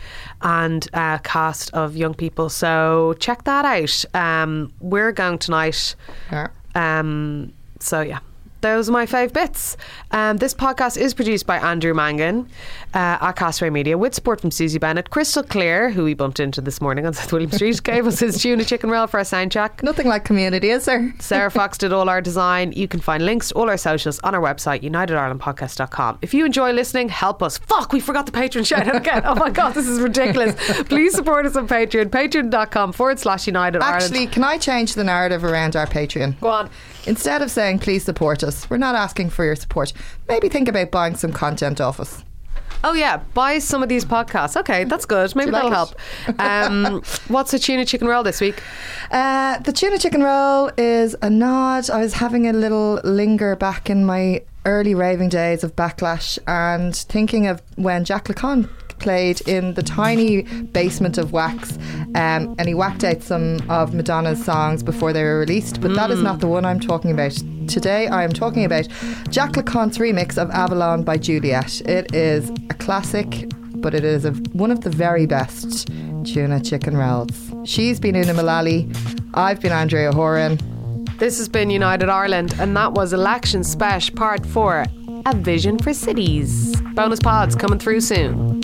and 0.41 0.87
a 0.93 1.19
cast 1.23 1.71
of 1.75 1.95
young 1.95 2.15
people. 2.15 2.49
So 2.49 3.13
check 3.19 3.43
that 3.43 3.63
out. 3.63 4.05
Um, 4.15 4.73
we're 4.79 5.11
going 5.11 5.37
tonight. 5.37 5.95
Yeah. 6.31 6.47
Um, 6.73 7.53
so 7.79 8.01
yeah, 8.01 8.19
those 8.61 8.89
are 8.89 8.91
my 8.91 9.05
five 9.05 9.33
bits. 9.33 9.77
Um, 10.11 10.37
this 10.37 10.53
podcast 10.53 10.97
is 10.97 11.13
produced 11.13 11.45
by 11.45 11.57
Andrew 11.57 11.93
Mangan 11.93 12.47
uh, 12.93 13.17
at 13.21 13.33
Castaway 13.33 13.69
Media 13.69 13.97
with 13.97 14.13
support 14.13 14.41
from 14.41 14.51
Susie 14.51 14.79
Bennett. 14.79 15.09
Crystal 15.09 15.43
Clear, 15.43 15.89
who 15.89 16.03
we 16.03 16.13
bumped 16.13 16.39
into 16.39 16.61
this 16.61 16.81
morning 16.81 17.05
on 17.05 17.13
South 17.19 17.31
William 17.31 17.51
Street, 17.51 17.81
gave 17.83 18.05
us 18.07 18.19
his 18.19 18.41
tuna 18.41 18.65
chicken 18.65 18.89
roll 18.89 19.07
for 19.07 19.19
a 19.19 19.25
sound 19.25 19.51
check. 19.51 19.81
Nothing 19.83 20.07
like 20.07 20.25
community, 20.25 20.69
is 20.69 20.85
there? 20.85 21.13
Sarah 21.19 21.51
Fox 21.51 21.77
did 21.77 21.93
all 21.93 22.09
our 22.09 22.21
design. 22.21 22.71
You 22.73 22.87
can 22.87 22.99
find 22.99 23.25
links 23.25 23.49
to 23.49 23.55
all 23.55 23.69
our 23.69 23.77
socials 23.77 24.19
on 24.19 24.35
our 24.35 24.41
website, 24.41 24.81
unitedirelandpodcast.com. 24.83 26.19
If 26.21 26.33
you 26.33 26.45
enjoy 26.45 26.71
listening, 26.71 27.09
help 27.09 27.41
us. 27.43 27.57
Fuck, 27.59 27.93
we 27.93 27.99
forgot 27.99 28.25
the 28.25 28.31
Patreon 28.31 28.65
shout 28.65 28.87
out 28.87 28.95
again. 28.95 29.21
Oh 29.25 29.35
my 29.35 29.49
God, 29.49 29.73
this 29.73 29.87
is 29.87 29.99
ridiculous. 29.99 30.55
Please 30.87 31.13
support 31.13 31.45
us 31.45 31.55
on 31.55 31.67
Patreon, 31.67 32.09
patreon.com 32.09 32.91
forward 32.93 33.19
slash 33.19 33.47
United 33.47 33.81
Actually, 33.81 34.17
Ireland. 34.19 34.31
can 34.33 34.43
I 34.43 34.57
change 34.57 34.95
the 34.95 35.03
narrative 35.03 35.43
around 35.43 35.75
our 35.75 35.85
Patreon? 35.87 36.39
Go 36.39 36.47
on. 36.47 36.69
Instead 37.05 37.41
of 37.41 37.49
saying 37.49 37.79
please 37.79 38.03
support 38.03 38.43
us, 38.43 38.69
we're 38.69 38.77
not 38.77 38.95
asking 38.95 39.29
for 39.29 39.45
your 39.45 39.55
support. 39.55 39.93
Maybe 40.27 40.49
think 40.49 40.67
about 40.67 40.91
buying 40.91 41.15
some 41.15 41.31
content 41.31 41.81
off 41.81 41.99
us. 41.99 42.23
Oh 42.83 42.93
yeah, 42.93 43.17
buy 43.33 43.59
some 43.59 43.83
of 43.83 43.89
these 43.89 44.05
podcasts. 44.05 44.55
Okay, 44.55 44.85
that's 44.85 45.05
good. 45.05 45.35
Maybe 45.35 45.51
that'll 45.51 45.69
like 45.69 45.75
help. 45.75 46.39
Um, 46.39 47.01
what's 47.27 47.53
a 47.53 47.59
tuna 47.59 47.85
chicken 47.85 48.07
roll 48.07 48.23
this 48.23 48.39
week? 48.39 48.63
Uh, 49.11 49.59
the 49.59 49.73
tuna 49.73 49.97
chicken 49.97 50.23
roll 50.23 50.71
is 50.77 51.15
a 51.21 51.29
nod. 51.29 51.89
I 51.89 51.99
was 52.01 52.13
having 52.13 52.47
a 52.47 52.53
little 52.53 53.01
linger 53.03 53.55
back 53.57 53.89
in 53.89 54.05
my 54.05 54.43
early 54.65 54.95
raving 54.95 55.29
days 55.29 55.63
of 55.63 55.75
backlash 55.75 56.39
and 56.47 56.95
thinking 56.95 57.47
of 57.47 57.61
when 57.75 58.05
Jacques 58.05 58.29
Lu 58.29 58.35
Cont 58.35 58.69
played 58.99 59.41
in 59.47 59.73
the 59.73 59.83
tiny 59.83 60.43
basement 60.43 61.17
of 61.17 61.31
Wax 61.31 61.77
um, 62.15 62.55
and 62.57 62.67
he 62.67 62.73
whacked 62.73 63.03
out 63.03 63.21
some 63.21 63.59
of 63.69 63.93
Madonna's 63.93 64.43
songs 64.43 64.83
before 64.83 65.13
they 65.13 65.23
were 65.23 65.39
released 65.39 65.81
but 65.81 65.93
that 65.95 66.11
is 66.11 66.21
not 66.21 66.39
the 66.39 66.47
one 66.47 66.65
I'm 66.65 66.79
talking 66.79 67.11
about. 67.11 67.31
Today 67.67 68.07
I 68.07 68.23
am 68.23 68.31
talking 68.31 68.65
about 68.65 68.87
Jacques 69.29 69.55
Lu 69.55 69.63
Cont's 69.63 69.97
remix 69.97 70.37
of 70.37 70.49
Avalon 70.51 71.03
by 71.03 71.17
Juliet. 71.17 71.81
It 71.81 72.13
is 72.15 72.49
a 72.69 72.73
classic 72.75 73.49
but 73.75 73.93
it 73.93 74.03
is 74.03 74.25
a, 74.25 74.31
one 74.53 74.71
of 74.71 74.81
the 74.81 74.89
very 74.89 75.25
best 75.25 75.87
tuna 76.25 76.59
chicken 76.59 76.97
rolls. 76.97 77.53
She's 77.63 77.99
been 77.99 78.15
Una 78.15 78.33
Mullally 78.33 78.89
I've 79.33 79.61
been 79.61 79.71
Andrea 79.71 80.11
Horan. 80.11 80.57
This 81.17 81.37
has 81.37 81.47
been 81.47 81.69
United 81.69 82.09
Ireland, 82.09 82.55
and 82.59 82.75
that 82.75 82.93
was 82.93 83.13
Election 83.13 83.63
Special 83.63 84.15
Part 84.15 84.45
4 84.45 84.85
A 85.25 85.35
Vision 85.35 85.77
for 85.77 85.93
Cities. 85.93 86.79
Bonus 86.93 87.19
pods 87.19 87.55
coming 87.55 87.77
through 87.77 88.01
soon. 88.01 88.58